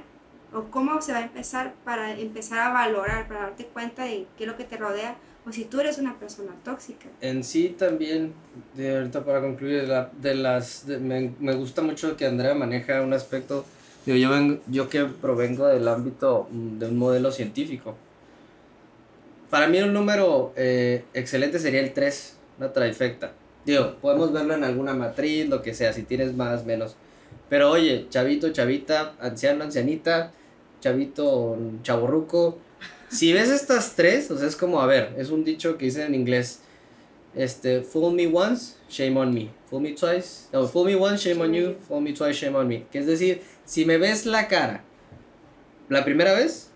o 0.53 0.64
cómo 0.72 1.01
se 1.01 1.12
va 1.12 1.20
a 1.20 1.24
empezar 1.24 1.74
para 1.84 2.14
empezar 2.18 2.60
a 2.60 2.70
valorar, 2.72 3.28
para 3.28 3.41
darte 3.41 3.66
cuenta 3.66 4.05
de 4.05 4.26
qué 4.38 4.45
es 4.45 4.47
lo 4.47 4.55
que 4.55 4.64
te 4.64 4.78
rodea 4.78 5.16
o 5.45 5.51
si 5.51 5.66
tú 5.66 5.80
eres 5.82 5.97
una 5.97 6.18
persona 6.18 6.53
tóxica. 6.64 7.08
En 7.22 7.43
sí 7.43 7.76
también, 7.78 8.34
de 8.76 8.97
ahorita 8.97 9.24
para 9.26 9.41
concluir, 9.41 9.82
de, 9.82 9.88
la- 9.88 10.10
de 10.22 10.36
las, 10.36 10.88
de- 10.88 10.99
me, 10.99 11.34
me 11.39 11.53
gusta 11.53 11.82
mucho 11.82 12.16
que 12.16 12.26
Andrea 12.26 12.53
maneja 12.55 13.01
un 13.01 13.14
aspecto, 13.14 13.66
yo, 14.05 14.14
vengo- 14.30 14.60
yo 14.68 14.88
que 14.89 15.03
provengo 15.05 15.68
del 15.68 15.86
ámbito 15.88 16.47
mm, 16.49 16.80
de 16.80 16.86
un 16.88 16.97
modelo 16.97 17.32
científico. 17.32 17.95
Para 19.49 19.68
mí 19.68 19.80
un 19.82 19.93
número 19.93 20.53
eh, 20.55 21.03
excelente 21.14 21.60
sería 21.60 21.80
el 21.82 21.93
3, 21.93 22.36
una 22.58 22.72
trifecta. 22.74 23.32
Digo, 23.66 23.95
podemos 24.01 24.32
verlo 24.34 24.53
en 24.53 24.64
alguna 24.64 24.93
matriz, 24.93 25.47
lo 25.47 25.62
que 25.62 25.74
sea, 25.74 25.91
si 25.93 26.03
tienes 26.03 26.34
más, 26.34 26.66
menos. 26.66 26.95
Pero 27.49 27.71
oye, 27.71 28.07
chavito, 28.09 28.51
chavita, 28.51 29.13
anciano, 29.19 29.63
ancianita, 29.63 30.33
chavito, 30.81 31.57
chaborruco. 31.81 32.57
Si 33.09 33.31
ves 33.31 33.49
estas 33.49 33.95
tres, 33.95 34.29
o 34.31 34.37
sea, 34.37 34.47
es 34.47 34.55
como, 34.55 34.81
a 34.81 34.85
ver, 34.85 35.15
es 35.17 35.29
un 35.29 35.43
dicho 35.43 35.77
que 35.77 35.85
dicen 35.85 36.07
en 36.07 36.15
inglés. 36.15 36.61
Este, 37.35 37.81
fool 37.81 38.13
me 38.13 38.27
once, 38.27 38.75
shame 38.89 39.17
on 39.17 39.33
me. 39.33 39.49
Fool 39.69 39.81
me 39.81 39.93
twice, 39.93 40.47
no, 40.51 40.67
fool 40.67 40.87
me 40.87 40.95
once, 40.95 41.29
shame 41.29 41.41
on 41.41 41.53
you. 41.53 41.75
Fool 41.87 42.01
me 42.01 42.13
twice, 42.13 42.33
shame 42.33 42.57
on 42.57 42.67
me. 42.67 42.85
Que 42.91 42.99
es 42.99 43.05
decir, 43.05 43.41
si 43.63 43.85
me 43.85 43.97
ves 43.97 44.25
la 44.25 44.47
cara 44.47 44.83
la 45.89 46.03
primera 46.03 46.33
vez, 46.33 46.69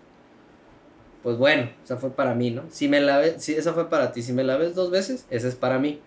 pues 1.22 1.36
bueno, 1.36 1.70
esa 1.84 1.98
fue 1.98 2.10
para 2.10 2.34
mí, 2.34 2.50
¿no? 2.50 2.64
Si 2.70 2.88
me 2.88 3.00
la 3.00 3.18
ves, 3.18 3.42
si 3.42 3.54
esa 3.54 3.74
fue 3.74 3.90
para 3.90 4.12
ti, 4.12 4.22
si 4.22 4.32
me 4.32 4.44
la 4.44 4.56
ves 4.56 4.74
dos 4.74 4.90
veces, 4.90 5.26
esa 5.30 5.48
es 5.48 5.54
para 5.54 5.78
mí. 5.78 6.00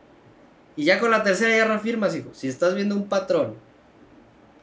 Y 0.75 0.85
ya 0.85 0.99
con 0.99 1.11
la 1.11 1.23
tercera 1.23 1.55
ya 1.55 1.65
reafirmas, 1.65 2.15
hijo. 2.15 2.29
Si 2.33 2.47
estás 2.47 2.75
viendo 2.75 2.95
un 2.95 3.07
patrón 3.07 3.55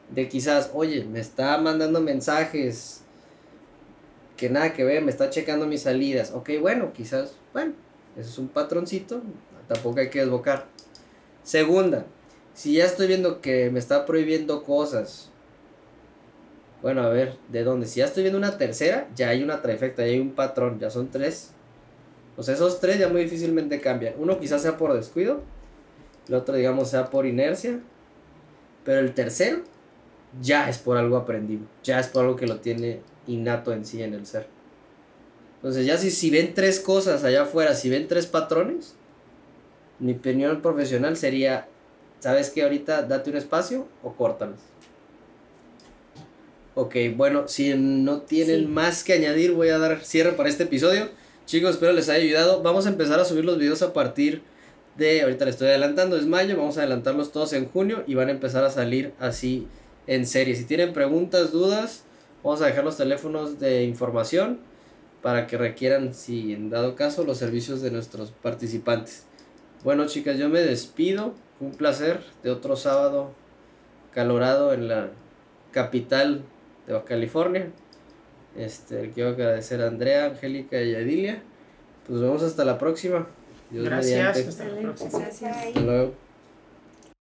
de 0.09 0.29
quizás, 0.29 0.71
oye, 0.73 1.05
me 1.05 1.19
está 1.19 1.57
mandando 1.57 2.01
mensajes 2.01 3.01
que 4.37 4.49
nada 4.49 4.73
que 4.73 4.83
ver, 4.83 5.03
me 5.03 5.11
está 5.11 5.29
checando 5.29 5.65
mis 5.65 5.83
salidas. 5.83 6.31
Ok, 6.31 6.51
bueno, 6.59 6.93
quizás, 6.93 7.35
bueno, 7.53 7.73
ese 8.17 8.29
es 8.29 8.37
un 8.37 8.47
patroncito, 8.47 9.21
tampoco 9.67 9.99
hay 9.99 10.09
que 10.09 10.19
desbocar. 10.19 10.65
Segunda, 11.43 12.05
si 12.53 12.73
ya 12.73 12.85
estoy 12.85 13.07
viendo 13.07 13.41
que 13.41 13.69
me 13.69 13.79
está 13.79 14.05
prohibiendo 14.05 14.63
cosas, 14.63 15.29
bueno, 16.81 17.01
a 17.01 17.09
ver, 17.09 17.37
¿de 17.49 17.63
dónde? 17.63 17.87
Si 17.87 17.99
ya 17.99 18.05
estoy 18.05 18.23
viendo 18.23 18.37
una 18.37 18.57
tercera, 18.57 19.07
ya 19.15 19.29
hay 19.29 19.41
una 19.41 19.61
trifecta, 19.61 20.05
ya 20.05 20.11
hay 20.11 20.19
un 20.19 20.33
patrón, 20.33 20.79
ya 20.79 20.89
son 20.89 21.09
tres. 21.09 21.51
Sea, 22.39 22.55
esos 22.55 22.79
tres 22.79 22.99
ya 22.99 23.07
muy 23.07 23.23
difícilmente 23.23 23.79
cambian. 23.79 24.15
Uno 24.17 24.39
quizás 24.39 24.61
sea 24.61 24.77
por 24.77 24.93
descuido, 24.93 25.41
el 26.27 26.33
otro, 26.33 26.55
digamos, 26.55 26.89
sea 26.89 27.09
por 27.09 27.25
inercia, 27.25 27.79
pero 28.83 28.99
el 28.99 29.13
tercero 29.13 29.63
ya 30.41 30.69
es 30.69 30.77
por 30.77 30.97
algo 30.97 31.17
aprendido, 31.17 31.63
ya 31.83 31.99
es 31.99 32.07
por 32.07 32.23
algo 32.23 32.35
que 32.35 32.47
lo 32.47 32.57
tiene 32.57 33.01
innato 33.27 33.71
en 33.71 33.85
sí, 33.85 34.01
en 34.01 34.13
el 34.13 34.25
ser. 34.25 34.47
Entonces, 35.57 35.85
ya 35.85 35.97
si, 35.97 36.11
si 36.11 36.29
ven 36.29 36.53
tres 36.53 36.79
cosas 36.79 37.23
allá 37.23 37.43
afuera, 37.43 37.73
si 37.73 37.89
ven 37.89 38.07
tres 38.07 38.25
patrones, 38.25 38.95
mi 39.99 40.13
opinión 40.13 40.61
profesional 40.61 41.15
sería, 41.15 41.67
¿sabes 42.19 42.49
qué? 42.49 42.63
Ahorita 42.63 43.03
date 43.03 43.29
un 43.29 43.37
espacio 43.37 43.87
o 44.01 44.13
córtalos. 44.13 44.59
Ok, 46.75 46.95
bueno, 47.15 47.47
si 47.47 47.73
no 47.75 48.21
tienen 48.21 48.61
Sí. 48.61 48.65
más 48.65 49.03
que 49.03 49.13
añadir, 49.13 49.53
voy 49.53 49.69
a 49.69 49.77
dar 49.77 50.03
cierre 50.03 50.31
para 50.33 50.49
este 50.49 50.63
episodio. 50.63 51.09
Chicos, 51.45 51.71
espero 51.71 51.93
les 51.93 52.09
haya 52.09 52.23
ayudado. 52.23 52.63
Vamos 52.63 52.87
a 52.87 52.89
empezar 52.89 53.19
a 53.19 53.25
subir 53.25 53.45
los 53.45 53.57
videos 53.59 53.83
a 53.83 53.93
partir 53.93 54.41
de, 54.97 55.21
ahorita 55.21 55.45
le 55.45 55.51
estoy 55.51 55.67
adelantando, 55.67 56.17
es 56.17 56.25
mayo, 56.25 56.57
vamos 56.57 56.77
a 56.77 56.81
adelantarlos 56.81 57.31
todos 57.31 57.53
en 57.53 57.67
junio 57.67 58.03
y 58.07 58.15
van 58.15 58.29
a 58.29 58.31
empezar 58.31 58.63
a 58.63 58.69
salir 58.69 59.13
así 59.19 59.67
en 60.07 60.25
serie. 60.25 60.55
Si 60.55 60.65
tienen 60.65 60.93
preguntas, 60.93 61.51
dudas, 61.51 62.03
vamos 62.43 62.61
a 62.61 62.67
dejar 62.67 62.83
los 62.83 62.97
teléfonos 62.97 63.59
de 63.59 63.83
información 63.83 64.59
para 65.21 65.47
que 65.47 65.57
requieran, 65.57 66.13
si 66.13 66.53
en 66.53 66.69
dado 66.69 66.95
caso, 66.95 67.23
los 67.23 67.37
servicios 67.37 67.81
de 67.81 67.91
nuestros 67.91 68.31
participantes. 68.31 69.25
Bueno, 69.83 70.05
chicas, 70.07 70.37
yo 70.37 70.49
me 70.49 70.59
despido. 70.59 71.33
Fue 71.57 71.67
un 71.67 71.73
placer 71.73 72.21
de 72.43 72.51
otro 72.51 72.75
sábado 72.75 73.31
calorado 74.13 74.73
en 74.73 74.87
la 74.87 75.09
capital 75.71 76.43
de 76.87 76.93
Baja 76.93 77.05
California. 77.05 77.69
Este, 78.57 79.11
quiero 79.11 79.29
agradecer 79.29 79.81
a 79.81 79.87
Andrea, 79.87 80.25
Angélica 80.25 80.81
y 80.81 80.93
a 80.93 80.99
Edilia. 80.99 81.41
Pues 82.05 82.19
nos 82.19 82.21
vemos 82.21 82.43
hasta 82.43 82.65
la 82.65 82.77
próxima. 82.77 83.27
Dios 83.71 83.85
Gracias. 83.85 84.17
mediante. 84.17 84.49
Hasta 84.49 84.65
la 84.65 84.81
próxima. 84.81 85.19
Gracias. 85.19 85.57
Hasta 85.67 85.79
luego. 85.79 86.22